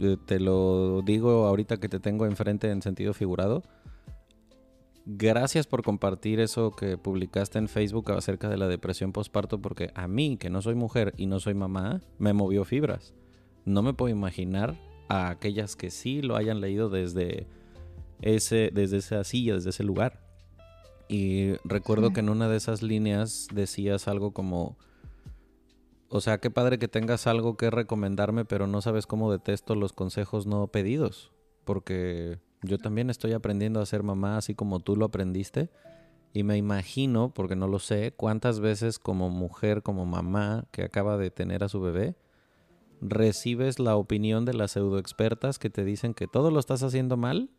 eh, 0.00 0.16
te 0.26 0.38
lo 0.38 1.02
digo 1.02 1.46
ahorita 1.46 1.78
que 1.78 1.88
te 1.88 2.00
tengo 2.00 2.26
enfrente 2.26 2.70
en 2.70 2.82
sentido 2.82 3.14
figurado. 3.14 3.62
Gracias 5.06 5.66
por 5.66 5.82
compartir 5.82 6.40
eso 6.40 6.72
que 6.72 6.98
publicaste 6.98 7.58
en 7.58 7.68
Facebook 7.68 8.12
acerca 8.12 8.48
de 8.48 8.58
la 8.58 8.68
depresión 8.68 9.12
postparto 9.12 9.60
porque 9.60 9.90
a 9.94 10.06
mí, 10.06 10.36
que 10.36 10.50
no 10.50 10.60
soy 10.62 10.74
mujer 10.74 11.14
y 11.16 11.26
no 11.26 11.40
soy 11.40 11.54
mamá, 11.54 12.00
me 12.18 12.32
movió 12.32 12.64
fibras. 12.64 13.14
No 13.64 13.82
me 13.82 13.94
puedo 13.94 14.14
imaginar 14.14 14.76
a 15.08 15.30
aquellas 15.30 15.74
que 15.74 15.90
sí 15.90 16.22
lo 16.22 16.36
hayan 16.36 16.60
leído 16.60 16.90
desde 16.90 17.46
ese, 18.20 18.70
desde 18.72 18.98
esa 18.98 19.24
silla, 19.24 19.54
desde 19.54 19.70
ese 19.70 19.84
lugar. 19.84 20.29
Y 21.12 21.54
recuerdo 21.64 22.12
que 22.12 22.20
en 22.20 22.28
una 22.28 22.48
de 22.48 22.56
esas 22.56 22.82
líneas 22.82 23.48
decías 23.52 24.06
algo 24.06 24.30
como, 24.30 24.78
o 26.08 26.20
sea, 26.20 26.38
qué 26.38 26.52
padre 26.52 26.78
que 26.78 26.86
tengas 26.86 27.26
algo 27.26 27.56
que 27.56 27.68
recomendarme, 27.68 28.44
pero 28.44 28.68
no 28.68 28.80
sabes 28.80 29.08
cómo 29.08 29.32
detesto 29.32 29.74
los 29.74 29.92
consejos 29.92 30.46
no 30.46 30.68
pedidos, 30.68 31.32
porque 31.64 32.38
yo 32.62 32.78
también 32.78 33.10
estoy 33.10 33.32
aprendiendo 33.32 33.80
a 33.80 33.86
ser 33.86 34.04
mamá 34.04 34.36
así 34.36 34.54
como 34.54 34.78
tú 34.78 34.94
lo 34.94 35.06
aprendiste. 35.06 35.68
Y 36.32 36.44
me 36.44 36.56
imagino, 36.56 37.34
porque 37.34 37.56
no 37.56 37.66
lo 37.66 37.80
sé, 37.80 38.14
cuántas 38.16 38.60
veces 38.60 39.00
como 39.00 39.30
mujer, 39.30 39.82
como 39.82 40.06
mamá 40.06 40.66
que 40.70 40.84
acaba 40.84 41.16
de 41.16 41.32
tener 41.32 41.64
a 41.64 41.68
su 41.68 41.80
bebé, 41.80 42.14
recibes 43.00 43.80
la 43.80 43.96
opinión 43.96 44.44
de 44.44 44.54
las 44.54 44.70
pseudoexpertas 44.70 45.58
que 45.58 45.70
te 45.70 45.84
dicen 45.84 46.14
que 46.14 46.28
todo 46.28 46.52
lo 46.52 46.60
estás 46.60 46.84
haciendo 46.84 47.16
mal 47.16 47.50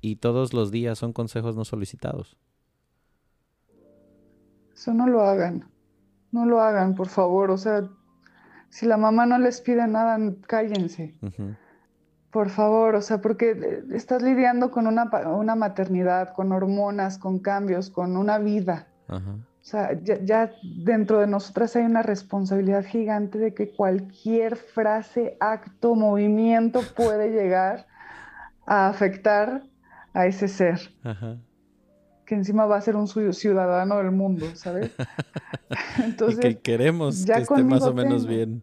y 0.00 0.16
todos 0.16 0.52
los 0.52 0.70
días 0.70 0.96
son 0.96 1.12
consejos 1.12 1.56
no 1.56 1.64
solicitados. 1.64 2.36
Eso 4.78 4.94
no 4.94 5.08
lo 5.08 5.22
hagan, 5.22 5.64
no 6.30 6.46
lo 6.46 6.60
hagan, 6.60 6.94
por 6.94 7.08
favor. 7.08 7.50
O 7.50 7.58
sea, 7.58 7.88
si 8.68 8.86
la 8.86 8.96
mamá 8.96 9.26
no 9.26 9.36
les 9.36 9.60
pide 9.60 9.84
nada, 9.88 10.16
cállense. 10.46 11.16
Por 12.30 12.48
favor, 12.48 12.94
o 12.94 13.02
sea, 13.02 13.20
porque 13.20 13.50
eh, 13.50 13.84
estás 13.92 14.22
lidiando 14.22 14.70
con 14.70 14.86
una, 14.86 15.10
una 15.26 15.56
maternidad, 15.56 16.32
con 16.32 16.52
hormonas, 16.52 17.18
con 17.18 17.40
cambios, 17.40 17.90
con 17.90 18.16
una 18.16 18.38
vida. 18.38 18.86
O 19.08 19.20
sea, 19.62 20.00
ya, 20.00 20.20
ya, 20.22 20.52
dentro 20.62 21.18
de 21.18 21.26
nosotras 21.26 21.74
hay 21.74 21.84
una 21.84 22.02
responsabilidad 22.02 22.84
gigante 22.84 23.38
de 23.38 23.54
que 23.54 23.72
cualquier 23.72 24.54
frase, 24.54 25.36
acto, 25.40 25.96
movimiento 25.96 26.82
puede 26.94 27.30
llegar 27.30 27.86
a 28.64 28.86
afectar 28.86 29.64
a 30.14 30.26
ese 30.26 30.46
ser. 30.46 30.78
Que 32.28 32.34
encima 32.34 32.66
va 32.66 32.76
a 32.76 32.80
ser 32.82 32.94
un 32.94 33.08
ciudadano 33.08 33.96
del 33.96 34.10
mundo, 34.10 34.44
¿sabes? 34.52 34.90
Entonces, 36.04 36.38
y 36.38 36.40
que 36.40 36.58
queremos 36.58 37.24
que 37.24 37.32
esté 37.32 37.64
más 37.64 37.82
o 37.84 37.94
menos 37.94 38.26
bien. 38.26 38.62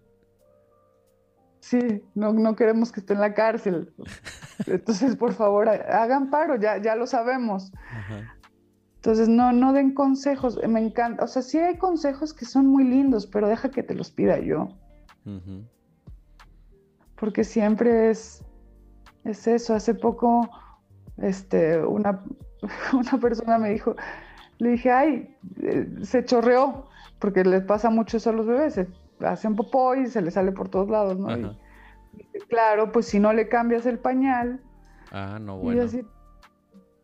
Sí, 1.62 2.04
no, 2.14 2.32
no 2.32 2.56
queremos 2.56 2.92
que 2.92 3.00
esté 3.00 3.14
en 3.14 3.22
la 3.22 3.34
cárcel. 3.34 3.92
Entonces, 4.68 5.16
por 5.16 5.34
favor, 5.34 5.68
hagan 5.68 6.30
paro, 6.30 6.58
ya, 6.58 6.78
ya 6.78 6.96
lo 6.96 7.08
sabemos. 7.08 7.72
Entonces, 8.98 9.28
no, 9.30 9.52
no 9.52 9.74
den 9.74 9.96
consejos. 9.96 10.60
Me 10.68 10.80
encanta. 10.80 11.24
O 11.24 11.28
sea, 11.28 11.42
sí 11.42 11.58
hay 11.58 11.80
consejos 11.80 12.36
que 12.36 12.46
son 12.46 12.68
muy 12.68 12.84
lindos, 12.84 13.26
pero 13.26 13.48
deja 13.48 13.72
que 13.72 13.82
te 13.82 13.96
los 13.96 14.12
pida 14.12 14.38
yo. 14.38 14.70
Porque 17.16 17.44
siempre 17.44 18.12
es, 18.12 18.46
es 19.24 19.48
eso. 19.48 19.74
Hace 19.74 19.96
poco 19.96 20.48
este, 21.18 21.80
una, 21.84 22.24
una 22.94 23.20
persona 23.20 23.58
me 23.58 23.72
dijo, 23.72 23.96
le 24.58 24.72
dije, 24.72 24.92
ay, 24.92 25.36
eh, 25.62 25.88
se 26.02 26.26
chorreó, 26.26 26.88
porque 27.20 27.44
les 27.44 27.64
pasa 27.64 27.90
mucho 27.90 28.18
eso 28.18 28.30
a 28.30 28.34
los 28.34 28.46
bebés, 28.46 28.74
se 28.74 28.88
hacen 29.22 29.56
popó 29.56 29.96
y 29.96 30.08
se 30.08 30.22
les 30.22 30.34
sale 30.34 30.52
por 30.52 30.70
todos 30.70 30.90
lados, 30.90 31.18
¿no? 31.18 31.56
Y, 32.34 32.40
claro, 32.48 32.92
pues 32.92 33.08
si 33.08 33.20
no 33.20 33.34
le 33.34 33.50
cambias 33.50 33.86
el 33.86 34.00
pañal. 34.00 34.62
Ah, 35.12 35.38
no, 35.40 35.58
bueno. 35.58 35.86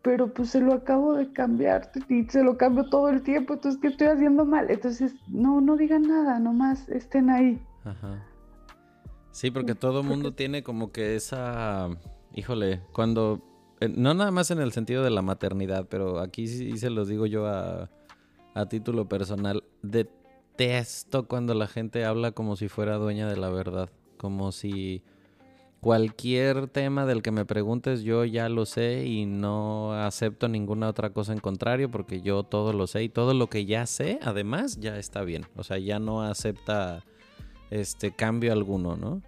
pero 0.02 0.32
pues 0.32 0.50
se 0.50 0.60
lo 0.60 0.74
acabo 0.74 1.14
de 1.14 1.32
cambiar 1.32 1.90
y 2.08 2.24
se 2.24 2.42
lo 2.42 2.56
cambio 2.56 2.88
todo 2.88 3.08
el 3.08 3.22
tiempo, 3.22 3.54
entonces, 3.54 3.80
¿qué 3.80 3.88
estoy 3.88 4.08
haciendo 4.08 4.44
mal? 4.44 4.70
Entonces, 4.70 5.14
no, 5.28 5.60
no 5.60 5.76
digan 5.76 6.02
nada, 6.02 6.38
nomás 6.38 6.88
estén 6.88 7.30
ahí. 7.30 7.62
Ajá. 7.84 8.22
Sí, 9.30 9.50
porque 9.50 9.74
todo 9.74 10.00
el 10.00 10.06
mundo 10.06 10.34
tiene 10.34 10.62
como 10.62 10.92
que 10.92 11.16
esa, 11.16 11.88
híjole, 12.34 12.82
cuando 12.92 13.42
no 13.88 14.14
nada 14.14 14.30
más 14.30 14.50
en 14.50 14.60
el 14.60 14.72
sentido 14.72 15.02
de 15.02 15.10
la 15.10 15.22
maternidad, 15.22 15.86
pero 15.88 16.20
aquí 16.20 16.46
sí 16.46 16.76
se 16.78 16.90
los 16.90 17.08
digo 17.08 17.26
yo 17.26 17.46
a, 17.46 17.90
a 18.54 18.66
título 18.66 19.08
personal. 19.08 19.64
Detesto 19.82 21.26
cuando 21.26 21.54
la 21.54 21.66
gente 21.66 22.04
habla 22.04 22.32
como 22.32 22.56
si 22.56 22.68
fuera 22.68 22.96
dueña 22.96 23.28
de 23.28 23.36
la 23.36 23.50
verdad. 23.50 23.90
Como 24.16 24.52
si 24.52 25.02
cualquier 25.80 26.68
tema 26.68 27.06
del 27.06 27.22
que 27.22 27.32
me 27.32 27.44
preguntes 27.44 28.02
yo 28.02 28.24
ya 28.24 28.48
lo 28.48 28.66
sé 28.66 29.04
y 29.04 29.26
no 29.26 29.92
acepto 29.94 30.46
ninguna 30.46 30.88
otra 30.88 31.10
cosa 31.10 31.32
en 31.32 31.40
contrario 31.40 31.90
porque 31.90 32.20
yo 32.20 32.44
todo 32.44 32.72
lo 32.72 32.86
sé 32.86 33.02
y 33.02 33.08
todo 33.08 33.34
lo 33.34 33.48
que 33.48 33.66
ya 33.66 33.86
sé 33.86 34.20
además 34.22 34.78
ya 34.78 34.96
está 34.96 35.22
bien. 35.22 35.46
O 35.56 35.64
sea, 35.64 35.78
ya 35.78 35.98
no 35.98 36.22
acepta 36.22 37.04
este 37.70 38.14
cambio 38.14 38.52
alguno, 38.52 38.96
¿no? 38.96 39.22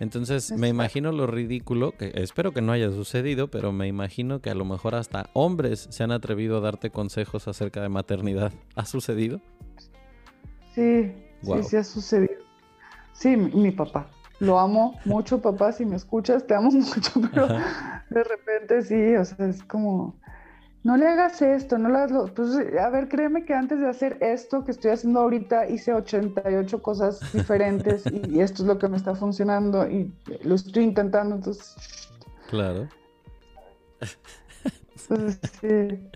Entonces 0.00 0.52
me 0.52 0.68
imagino 0.68 1.12
lo 1.12 1.26
ridículo, 1.26 1.92
que 1.92 2.12
espero 2.14 2.52
que 2.52 2.60
no 2.60 2.72
haya 2.72 2.90
sucedido, 2.90 3.48
pero 3.48 3.72
me 3.72 3.86
imagino 3.86 4.40
que 4.40 4.50
a 4.50 4.54
lo 4.54 4.64
mejor 4.64 4.94
hasta 4.94 5.30
hombres 5.32 5.86
se 5.90 6.02
han 6.02 6.12
atrevido 6.12 6.58
a 6.58 6.60
darte 6.60 6.90
consejos 6.90 7.46
acerca 7.48 7.80
de 7.80 7.88
maternidad. 7.88 8.52
¿Ha 8.74 8.84
sucedido? 8.84 9.40
Sí, 10.74 11.12
sí, 11.42 11.62
sí 11.62 11.76
ha 11.76 11.84
sucedido. 11.84 12.42
Sí, 13.12 13.36
mi, 13.36 13.70
papá. 13.70 14.08
Lo 14.40 14.58
amo 14.58 14.98
mucho, 15.04 15.40
papá. 15.40 15.70
Si 15.70 15.84
me 15.84 15.96
escuchas, 15.96 16.46
te 16.46 16.54
amo 16.54 16.70
mucho, 16.72 17.12
pero 17.32 17.46
de 17.46 18.24
repente 18.24 18.82
sí, 18.82 19.14
o 19.14 19.24
sea, 19.24 19.46
es 19.46 19.62
como, 19.62 20.16
no 20.84 20.98
le 20.98 21.08
hagas 21.08 21.40
esto, 21.40 21.78
no 21.78 21.88
le 21.88 21.96
hagas 21.96 22.30
Pues, 22.32 22.50
a 22.78 22.90
ver, 22.90 23.08
créeme 23.08 23.44
que 23.44 23.54
antes 23.54 23.80
de 23.80 23.88
hacer 23.88 24.18
esto 24.20 24.64
que 24.64 24.70
estoy 24.70 24.90
haciendo 24.90 25.20
ahorita, 25.20 25.68
hice 25.68 25.94
88 25.94 26.82
cosas 26.82 27.20
diferentes 27.32 28.04
y, 28.06 28.40
esto 28.40 28.62
es 28.62 28.68
lo 28.68 28.78
que 28.78 28.88
me 28.88 28.98
está 28.98 29.14
funcionando 29.14 29.90
y 29.90 30.12
lo 30.42 30.54
estoy 30.54 30.84
intentando, 30.84 31.36
entonces... 31.36 31.74
Claro. 32.50 32.86
sí. 35.60 36.08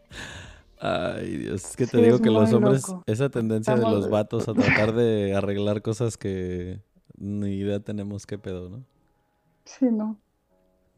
Ay, 0.81 1.39
Dios, 1.39 1.65
es 1.65 1.77
que 1.77 1.87
te 1.87 1.97
digo 2.03 2.19
que 2.21 2.31
los 2.31 2.53
hombres, 2.53 2.85
esa 3.07 3.31
tendencia 3.31 3.75
de 3.75 3.83
los 3.83 4.11
vatos 4.11 4.49
a 4.49 4.55
tratar 4.55 4.95
de 4.95 5.35
arreglar 5.35 5.81
cosas 5.81 6.19
que 6.19 6.81
ni 7.17 7.55
idea 7.55 7.81
tenemos 7.81 8.27
qué 8.27 8.39
pedo, 8.39 8.69
¿no? 8.69 8.85
Sí, 9.65 9.87
no. 9.91 10.19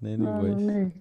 Anyways. 0.02 0.92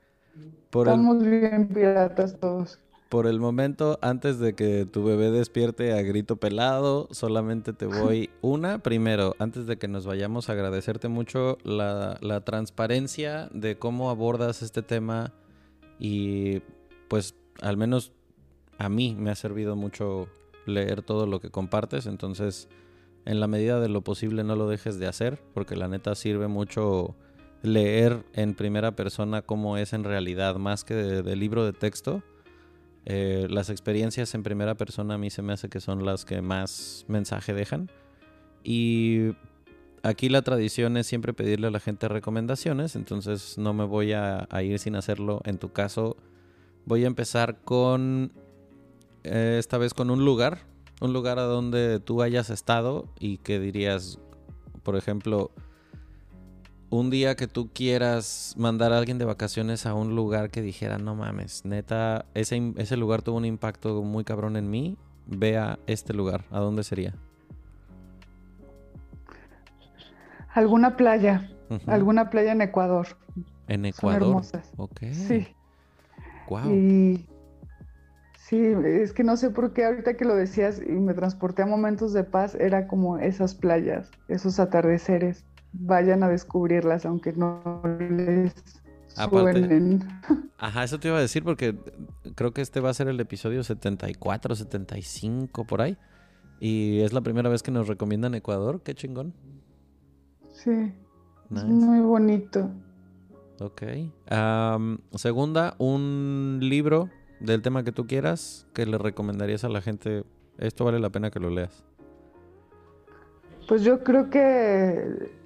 Estamos 0.73 1.23
bien 1.23 1.67
piratas 1.69 2.39
todos. 2.39 2.79
por 3.09 3.25
el 3.25 3.39
momento, 3.39 3.97
antes 4.01 4.37
de 4.37 4.53
que 4.53 4.85
tu 4.85 5.03
bebé 5.03 5.31
despierte 5.31 5.93
a 5.93 6.01
grito 6.03 6.35
pelado, 6.35 7.07
solamente 7.11 7.73
te 7.73 7.87
voy 7.87 8.29
una. 8.41 8.79
Primero, 8.79 9.35
antes 9.39 9.65
de 9.65 9.77
que 9.77 9.87
nos 9.87 10.05
vayamos, 10.05 10.49
agradecerte 10.49 11.07
mucho 11.07 11.57
la, 11.63 12.17
la 12.21 12.41
transparencia 12.41 13.49
de 13.51 13.79
cómo 13.79 14.11
abordas 14.11 14.61
este 14.61 14.83
tema 14.83 15.33
y 15.97 16.61
pues 17.07 17.33
al 17.61 17.77
menos 17.77 18.11
a 18.77 18.89
mí 18.89 19.15
me 19.17 19.31
ha 19.31 19.35
servido 19.35 19.75
mucho 19.75 20.27
leer 20.65 21.01
todo 21.01 21.25
lo 21.25 21.41
que 21.41 21.49
compartes, 21.49 22.05
entonces 22.05 22.69
en 23.25 23.39
la 23.39 23.47
medida 23.47 23.79
de 23.79 23.89
lo 23.89 24.01
posible 24.01 24.43
no 24.43 24.55
lo 24.55 24.67
dejes 24.67 24.99
de 24.99 25.07
hacer, 25.07 25.41
porque 25.53 25.75
la 25.75 25.87
neta 25.87 26.15
sirve 26.15 26.47
mucho 26.47 27.15
leer 27.61 28.23
en 28.33 28.53
primera 28.53 28.95
persona 28.95 29.41
cómo 29.41 29.77
es 29.77 29.93
en 29.93 30.03
realidad, 30.03 30.55
más 30.55 30.83
que 30.83 30.93
de, 30.93 31.35
libro 31.35 31.65
de 31.65 31.73
texto. 31.73 32.23
Eh, 33.05 33.47
las 33.49 33.69
experiencias 33.69 34.33
en 34.35 34.43
primera 34.43 34.75
persona 34.75 35.15
a 35.15 35.17
mí 35.17 35.29
se 35.29 35.41
me 35.41 35.53
hace 35.53 35.69
que 35.69 35.79
son 35.79 36.05
las 36.05 36.25
que 36.25 36.41
más 36.41 37.05
mensaje 37.07 37.53
dejan. 37.53 37.89
Y 38.63 39.31
aquí 40.03 40.29
la 40.29 40.41
tradición 40.41 40.97
es 40.97 41.07
siempre 41.07 41.33
pedirle 41.33 41.67
a 41.67 41.71
la 41.71 41.79
gente 41.79 42.07
recomendaciones, 42.07 42.95
entonces 42.95 43.57
no 43.57 43.73
me 43.73 43.85
voy 43.85 44.13
a, 44.13 44.47
ir 44.61 44.79
sin 44.79 44.95
hacerlo. 44.95 45.41
En 45.45 45.57
tu 45.57 45.71
caso, 45.71 46.17
voy 46.85 47.03
a 47.03 47.07
empezar 47.07 47.61
con, 47.63 48.31
eh, 49.23 49.57
esta 49.59 49.77
vez 49.77 49.93
con 49.93 50.09
un 50.09 50.23
lugar, 50.23 50.59
un 51.01 51.13
lugar 51.13 51.39
a 51.39 51.43
donde 51.43 51.99
tú 51.99 52.21
hayas 52.21 52.49
estado 52.49 53.05
y 53.19 53.37
que 53.37 53.59
dirías, 53.59 54.19
por 54.83 54.95
ejemplo, 54.95 55.51
un 56.89 57.09
día 57.09 57.35
que 57.35 57.47
tú 57.47 57.69
quieras 57.73 58.55
mandar 58.57 58.93
a 58.93 58.97
alguien 58.97 59.17
de 59.17 59.25
vacaciones 59.25 59.85
a 59.85 59.93
un 59.93 60.15
lugar 60.15 60.49
que 60.49 60.61
dijera, 60.61 60.97
no 60.97 61.15
mames, 61.15 61.65
neta, 61.65 62.25
ese, 62.33 62.73
ese 62.77 62.97
lugar 62.97 63.21
tuvo 63.21 63.37
un 63.37 63.45
impacto 63.45 64.01
muy 64.01 64.23
cabrón 64.23 64.55
en 64.55 64.69
mí, 64.69 64.97
vea 65.27 65.79
este 65.87 66.13
lugar, 66.13 66.45
¿a 66.51 66.59
dónde 66.59 66.83
sería? 66.83 67.13
Alguna 70.53 70.97
playa, 70.97 71.49
alguna 71.85 72.29
playa 72.29 72.53
en 72.53 72.61
Ecuador. 72.61 73.07
En 73.67 73.85
Ecuador. 73.85 74.19
Son 74.19 74.29
hermosas. 74.29 74.71
Ok. 74.77 75.01
Sí. 75.11 75.47
Wow. 76.49 76.73
Y 76.73 77.27
sí, 78.35 78.59
es 78.59 79.13
que 79.13 79.23
no 79.23 79.37
sé 79.37 79.51
por 79.51 79.73
qué 79.73 79.85
ahorita 79.85 80.17
que 80.17 80.25
lo 80.25 80.35
decías 80.35 80.81
y 80.83 80.91
me 80.93 81.13
transporté 81.13 81.61
a 81.61 81.65
momentos 81.67 82.13
de 82.13 82.23
paz, 82.23 82.55
era 82.55 82.87
como 82.87 83.19
esas 83.19 83.53
playas, 83.53 84.09
esos 84.27 84.59
atardeceres 84.59 85.45
vayan 85.73 86.23
a 86.23 86.29
descubrirlas, 86.29 87.05
aunque 87.05 87.33
no 87.33 87.81
les 87.99 88.53
suenen. 89.07 90.07
Ajá, 90.57 90.83
eso 90.83 90.99
te 90.99 91.07
iba 91.07 91.17
a 91.17 91.21
decir 91.21 91.43
porque 91.43 91.75
creo 92.35 92.53
que 92.53 92.61
este 92.61 92.79
va 92.79 92.89
a 92.89 92.93
ser 92.93 93.07
el 93.07 93.19
episodio 93.19 93.63
74, 93.63 94.55
75 94.55 95.65
por 95.65 95.81
ahí. 95.81 95.97
Y 96.59 96.99
es 96.99 97.13
la 97.13 97.21
primera 97.21 97.49
vez 97.49 97.63
que 97.63 97.71
nos 97.71 97.87
recomiendan 97.87 98.35
Ecuador, 98.35 98.81
qué 98.83 98.93
chingón. 98.93 99.33
Sí. 100.51 100.93
Es 101.55 101.63
muy 101.63 102.01
bonito. 102.01 102.69
Ok. 103.59 103.83
segunda, 105.15 105.75
un 105.79 106.59
libro 106.61 107.09
del 107.39 107.61
tema 107.61 107.83
que 107.83 107.91
tú 107.91 108.07
quieras 108.07 108.67
que 108.73 108.85
le 108.85 108.97
recomendarías 108.97 109.63
a 109.63 109.69
la 109.69 109.81
gente. 109.81 110.23
Esto 110.57 110.85
vale 110.85 110.99
la 110.99 111.09
pena 111.09 111.31
que 111.31 111.39
lo 111.39 111.49
leas. 111.49 111.83
Pues 113.67 113.83
yo 113.83 114.03
creo 114.03 114.29
que 114.29 115.38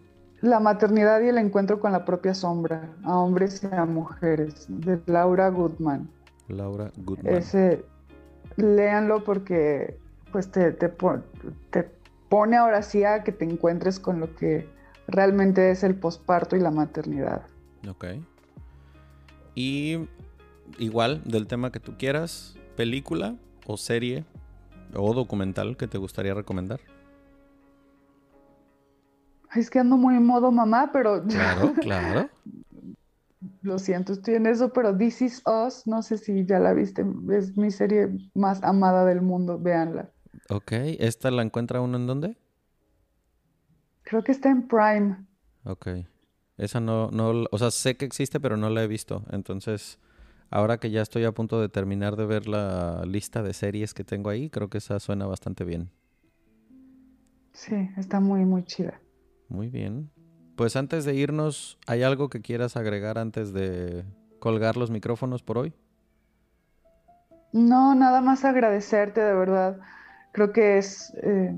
la 0.44 0.60
maternidad 0.60 1.22
y 1.22 1.30
el 1.30 1.38
encuentro 1.38 1.80
con 1.80 1.94
la 1.94 2.04
propia 2.04 2.34
sombra, 2.34 2.94
a 3.06 3.18
hombres 3.18 3.64
y 3.64 3.74
a 3.74 3.86
mujeres, 3.86 4.66
de 4.68 5.00
Laura 5.06 5.48
Goodman. 5.48 6.10
Laura 6.50 6.92
Goodman. 6.98 7.34
Ese, 7.34 7.86
léanlo 8.58 9.24
porque 9.24 9.98
pues 10.34 10.52
te, 10.52 10.74
te, 10.74 10.90
te 11.70 11.90
pone 12.28 12.58
ahora 12.58 12.82
sí 12.82 13.06
a 13.06 13.24
que 13.24 13.32
te 13.32 13.46
encuentres 13.46 14.02
con 14.02 14.20
lo 14.20 14.36
que 14.36 14.68
realmente 15.08 15.72
es 15.72 15.82
el 15.86 15.96
posparto 15.96 16.58
y 16.58 16.60
la 16.60 16.72
maternidad. 16.72 17.44
Ok. 17.90 18.06
Y 19.56 20.10
igual, 20.78 21.22
del 21.24 21.48
tema 21.48 21.72
que 21.72 21.80
tú 21.80 21.94
quieras, 21.98 22.58
película 22.76 23.38
o 23.66 23.78
serie 23.78 24.26
o 24.94 25.14
documental 25.14 25.78
que 25.78 25.88
te 25.88 25.98
gustaría 25.98 26.34
recomendar. 26.34 26.82
Es 29.56 29.70
que 29.70 29.80
ando 29.80 29.98
muy 29.98 30.16
en 30.16 30.26
modo 30.26 30.52
mamá, 30.52 30.92
pero... 30.92 31.24
Claro, 31.24 31.74
claro. 31.82 32.30
Lo 33.62 33.78
siento, 33.78 34.14
estoy 34.14 34.36
en 34.36 34.46
eso, 34.46 34.72
pero 34.72 34.96
This 34.98 35.22
Is 35.22 35.44
Us, 35.46 35.86
no 35.86 36.02
sé 36.02 36.18
si 36.18 36.46
ya 36.46 36.60
la 36.60 36.74
viste, 36.74 37.06
es 37.32 37.58
mi 37.58 37.72
serie 37.72 38.10
más 38.34 38.64
amada 38.64 39.06
del 39.06 39.22
mundo, 39.22 39.60
véanla. 39.60 40.10
Ok, 40.50 40.72
¿esta 41.00 41.32
la 41.32 41.42
encuentra 41.42 41.82
uno 41.82 41.98
en 41.98 42.08
dónde? 42.08 42.38
Creo 44.04 44.24
que 44.24 44.32
está 44.32 44.50
en 44.50 44.68
Prime. 44.68 45.26
Ok. 45.66 45.88
Esa 46.58 46.80
no, 46.80 47.10
no, 47.12 47.46
o 47.52 47.58
sea, 47.58 47.72
sé 47.72 47.98
que 47.98 48.06
existe, 48.06 48.40
pero 48.40 48.58
no 48.58 48.70
la 48.70 48.84
he 48.84 48.88
visto. 48.88 49.24
Entonces, 49.32 50.00
ahora 50.50 50.78
que 50.78 50.92
ya 50.92 51.02
estoy 51.02 51.24
a 51.26 51.32
punto 51.32 51.60
de 51.60 51.70
terminar 51.70 52.16
de 52.16 52.26
ver 52.26 52.48
la 52.48 53.04
lista 53.06 53.42
de 53.42 53.54
series 53.54 53.94
que 53.94 54.04
tengo 54.04 54.30
ahí, 54.30 54.50
creo 54.50 54.70
que 54.70 54.78
esa 54.78 55.00
suena 55.00 55.26
bastante 55.26 55.64
bien. 55.64 55.90
Sí, 57.54 57.90
está 57.98 58.20
muy, 58.20 58.46
muy 58.46 58.64
chida. 58.66 59.00
Muy 59.54 59.70
bien. 59.70 60.10
Pues 60.56 60.76
antes 60.76 61.06
de 61.06 61.14
irnos, 61.14 61.78
¿hay 61.86 62.02
algo 62.02 62.28
que 62.28 62.42
quieras 62.42 62.76
agregar 62.76 63.20
antes 63.20 63.54
de 63.54 64.04
colgar 64.40 64.78
los 64.78 64.90
micrófonos 64.90 65.44
por 65.44 65.60
hoy? 65.60 65.74
No, 67.52 67.94
nada 67.94 68.20
más 68.20 68.46
agradecerte, 68.46 69.22
de 69.22 69.34
verdad. 69.36 69.78
Creo 70.32 70.52
que 70.52 70.80
es 70.80 71.14
eh, 71.22 71.56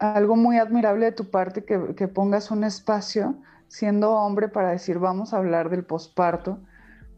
algo 0.00 0.34
muy 0.34 0.58
admirable 0.58 1.06
de 1.06 1.12
tu 1.12 1.30
parte 1.30 1.64
que, 1.64 1.94
que, 1.94 2.08
pongas 2.08 2.50
un 2.50 2.64
espacio 2.64 3.36
siendo 3.68 4.10
hombre 4.10 4.48
para 4.48 4.72
decir 4.72 4.98
vamos 4.98 5.32
a 5.32 5.36
hablar 5.36 5.70
del 5.70 5.84
posparto, 5.84 6.58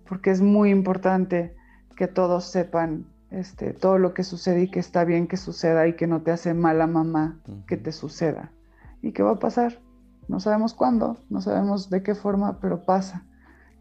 porque 0.07 0.31
es 0.31 0.43
muy 0.43 0.69
importante 0.69 1.57
que 1.97 2.07
todos 2.07 2.45
sepan 2.45 3.07
este, 3.31 3.73
todo 3.73 3.97
lo 3.97 4.13
que 4.13 4.25
sucede 4.25 4.65
y 4.65 4.71
que 4.71 4.81
está 4.81 5.05
bien 5.05 5.27
que 5.27 5.39
suceda 5.39 5.89
y 5.89 5.95
que 5.95 6.07
no 6.07 6.21
te 6.21 6.33
hace 6.33 6.53
mala 6.53 6.87
mamá 6.87 7.41
que 7.67 7.79
te 7.79 7.93
suceda. 7.93 8.53
¿Y 9.01 9.13
qué 9.13 9.23
va 9.23 9.33
a 9.33 9.39
pasar? 9.39 9.88
No 10.29 10.41
sabemos 10.41 10.75
cuándo, 10.75 11.17
no 11.31 11.41
sabemos 11.41 11.91
de 11.91 12.03
qué 12.03 12.15
forma, 12.15 12.61
pero 12.61 12.85
pasa. 12.85 13.25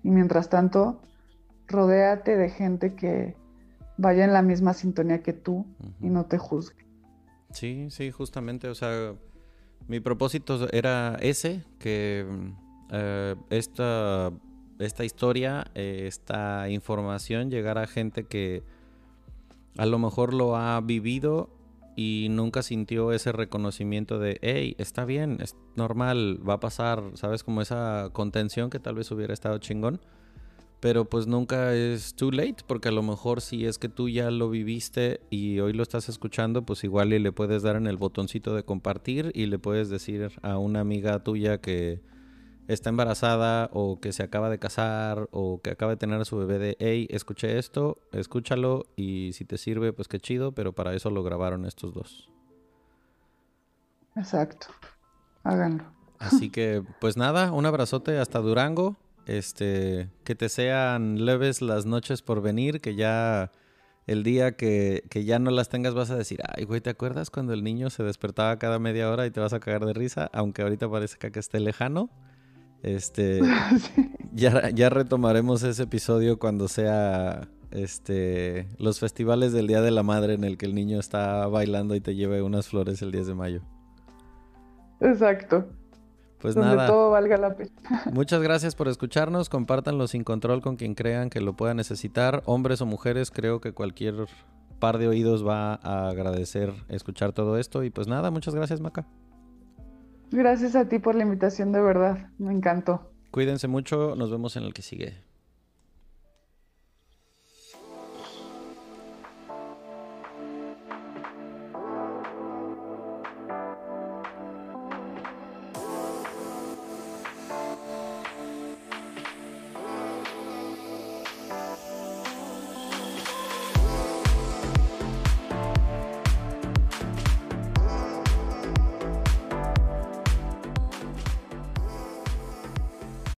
Y 0.04 0.10
mientras 0.10 0.50
tanto, 0.50 1.02
rodéate 1.68 2.38
de 2.38 2.50
gente 2.50 2.96
que 2.96 3.36
vaya 3.98 4.24
en 4.24 4.34
la 4.34 4.42
misma 4.42 4.74
sintonía 4.74 5.22
que 5.22 5.34
tú 5.34 5.66
y 6.02 6.10
no 6.10 6.26
te 6.26 6.38
juzgue. 6.38 6.86
Sí, 7.52 7.88
sí, 7.90 8.12
justamente, 8.12 8.70
o 8.70 8.76
sea, 8.76 9.14
mi 9.88 10.00
propósito 10.00 10.68
era 10.72 11.18
ese, 11.22 11.64
que 11.80 12.26
eh, 12.92 13.36
esta, 13.50 14.32
esta 14.80 15.04
historia, 15.04 15.66
eh, 15.76 16.06
esta 16.08 16.70
información 16.70 17.50
llegara 17.50 17.84
a 17.84 17.88
gente 17.88 18.26
que 18.26 18.64
a 19.78 19.86
lo 19.86 20.00
mejor 20.00 20.34
lo 20.34 20.56
ha 20.56 20.80
vivido 20.82 21.50
y 21.98 22.28
nunca 22.30 22.62
sintió 22.62 23.12
ese 23.12 23.32
reconocimiento 23.32 24.20
de, 24.20 24.38
hey, 24.44 24.76
está 24.78 25.04
bien, 25.04 25.40
es 25.42 25.56
normal, 25.76 26.40
va 26.48 26.54
a 26.54 26.60
pasar, 26.60 27.02
¿sabes? 27.16 27.44
Como 27.44 27.60
esa 27.60 28.12
contención 28.14 28.70
que 28.70 28.80
tal 28.80 28.94
vez 28.94 29.10
hubiera 29.10 29.34
estado 29.34 29.58
chingón. 29.58 30.00
Pero 30.80 31.06
pues 31.06 31.26
nunca 31.26 31.74
es 31.74 32.14
too 32.14 32.30
late, 32.30 32.58
porque 32.68 32.90
a 32.90 32.92
lo 32.92 33.02
mejor 33.02 33.42
si 33.42 33.66
es 33.66 33.80
que 33.80 33.90
tú 33.90 34.10
ya 34.10 34.30
lo 34.30 34.52
viviste 34.52 35.22
y 35.32 35.60
hoy 35.60 35.74
lo 35.74 35.82
estás 35.82 36.08
escuchando, 36.08 36.64
pues 36.64 36.84
igual 36.84 37.14
y 37.14 37.20
le 37.20 37.32
puedes 37.32 37.64
dar 37.64 37.76
en 37.76 37.88
el 37.88 37.98
botoncito 37.98 38.54
de 38.54 38.62
compartir 38.62 39.32
y 39.34 39.48
le 39.48 39.58
puedes 39.58 39.90
decir 39.90 40.32
a 40.44 40.60
una 40.60 40.82
amiga 40.82 41.24
tuya 41.24 41.58
que 41.62 42.00
está 42.68 42.90
embarazada 42.90 43.70
o 43.74 44.00
que 44.00 44.12
se 44.12 44.24
acaba 44.24 44.50
de 44.50 44.60
casar 44.60 45.30
o 45.32 45.62
que 45.62 45.72
acaba 45.72 45.94
de 45.94 45.98
tener 45.98 46.20
a 46.20 46.26
su 46.26 46.38
bebé 46.38 46.60
de, 46.60 46.78
hey, 46.80 47.08
escuché 47.10 47.58
esto, 47.58 47.98
escúchalo 48.12 48.86
y 48.96 49.32
si 49.34 49.46
te 49.46 49.58
sirve, 49.58 49.94
pues 49.94 50.08
qué 50.08 50.20
chido, 50.20 50.52
pero 50.52 50.74
para 50.74 50.94
eso 50.94 51.10
lo 51.10 51.24
grabaron 51.24 51.66
estos 51.66 51.94
dos. 51.94 52.30
Exacto, 54.16 54.68
háganlo. 55.44 55.86
Así 56.20 56.50
que, 56.50 56.84
pues 57.00 57.16
nada, 57.16 57.52
un 57.52 57.66
abrazote 57.66 58.18
hasta 58.18 58.40
Durango. 58.40 58.98
Este, 59.28 60.10
que 60.24 60.36
te 60.36 60.48
sean 60.48 61.26
leves 61.26 61.62
las 61.62 61.86
noches 61.86 62.22
por 62.22 62.42
venir, 62.42 62.80
que 62.80 62.96
ya 62.96 63.52
el 64.06 64.24
día 64.24 64.54
que, 64.54 65.04
que, 65.10 65.26
ya 65.26 65.38
no 65.38 65.52
las 65.52 65.68
tengas 65.68 65.94
vas 65.94 66.12
a 66.12 66.16
decir, 66.16 66.40
ay, 66.48 66.64
güey, 66.64 66.80
¿te 66.80 66.90
acuerdas 66.90 67.30
cuando 67.30 67.52
el 67.52 67.62
niño 67.62 67.90
se 67.90 68.04
despertaba 68.04 68.58
cada 68.58 68.80
media 68.80 69.12
hora 69.12 69.26
y 69.26 69.32
te 69.32 69.42
vas 69.42 69.52
a 69.52 69.60
cagar 69.60 69.86
de 69.86 69.94
risa? 69.94 70.30
Aunque 70.32 70.62
ahorita 70.62 70.90
parece 70.90 71.18
que 71.18 71.40
esté 71.40 71.60
lejano. 71.60 72.10
Este, 72.88 73.42
ya, 74.34 74.70
ya 74.70 74.90
retomaremos 74.90 75.64
ese 75.64 75.84
episodio 75.84 76.40
cuando 76.40 76.70
sea 76.70 77.50
este, 77.72 78.68
los 78.78 79.00
festivales 79.00 79.52
del 79.52 79.68
Día 79.68 79.82
de 79.82 79.92
la 79.92 80.04
Madre 80.04 80.34
en 80.36 80.46
el 80.46 80.58
que 80.58 80.66
el 80.66 80.74
niño 80.74 81.00
está 81.00 81.48
bailando 81.48 81.96
y 81.96 82.02
te 82.02 82.16
lleve 82.16 82.42
unas 82.42 82.68
flores 82.68 83.02
el 83.02 83.12
10 83.12 83.28
de 83.28 83.36
mayo. 83.36 83.62
Exacto. 85.02 85.68
Pues 86.40 86.56
Donde 86.56 86.76
nada. 86.76 86.88
todo 86.88 87.12
valga 87.12 87.38
la 87.38 87.56
pena. 87.56 87.72
Muchas 88.14 88.42
gracias 88.42 88.74
por 88.76 88.88
escucharnos. 88.88 89.50
Compártanlo 89.50 90.08
sin 90.08 90.24
control 90.24 90.62
con 90.62 90.78
quien 90.78 90.96
crean 90.96 91.30
que 91.30 91.42
lo 91.42 91.54
pueda 91.54 91.74
necesitar. 91.74 92.42
Hombres 92.46 92.80
o 92.82 92.86
mujeres, 92.86 93.32
creo 93.32 93.60
que 93.60 93.74
cualquier 93.74 94.28
par 94.80 94.98
de 94.98 95.08
oídos 95.08 95.46
va 95.46 95.74
a 95.74 96.10
agradecer 96.10 96.74
escuchar 96.88 97.34
todo 97.34 97.58
esto. 97.58 97.84
Y 97.84 97.90
pues 97.90 98.08
nada, 98.08 98.32
muchas 98.32 98.56
gracias, 98.56 98.80
Maca. 98.80 99.08
Gracias 100.32 100.76
a 100.76 100.90
ti 100.90 101.00
por 101.00 101.16
la 101.16 101.24
invitación, 101.24 101.72
de 101.72 101.82
verdad. 101.82 102.30
Me 102.38 102.54
encantó. 102.54 103.12
Cuídense 103.32 103.68
mucho, 103.68 104.16
nos 104.16 104.32
vemos 104.32 104.56
en 104.58 104.64
el 104.64 104.74
que 104.74 104.82
sigue. 104.82 105.27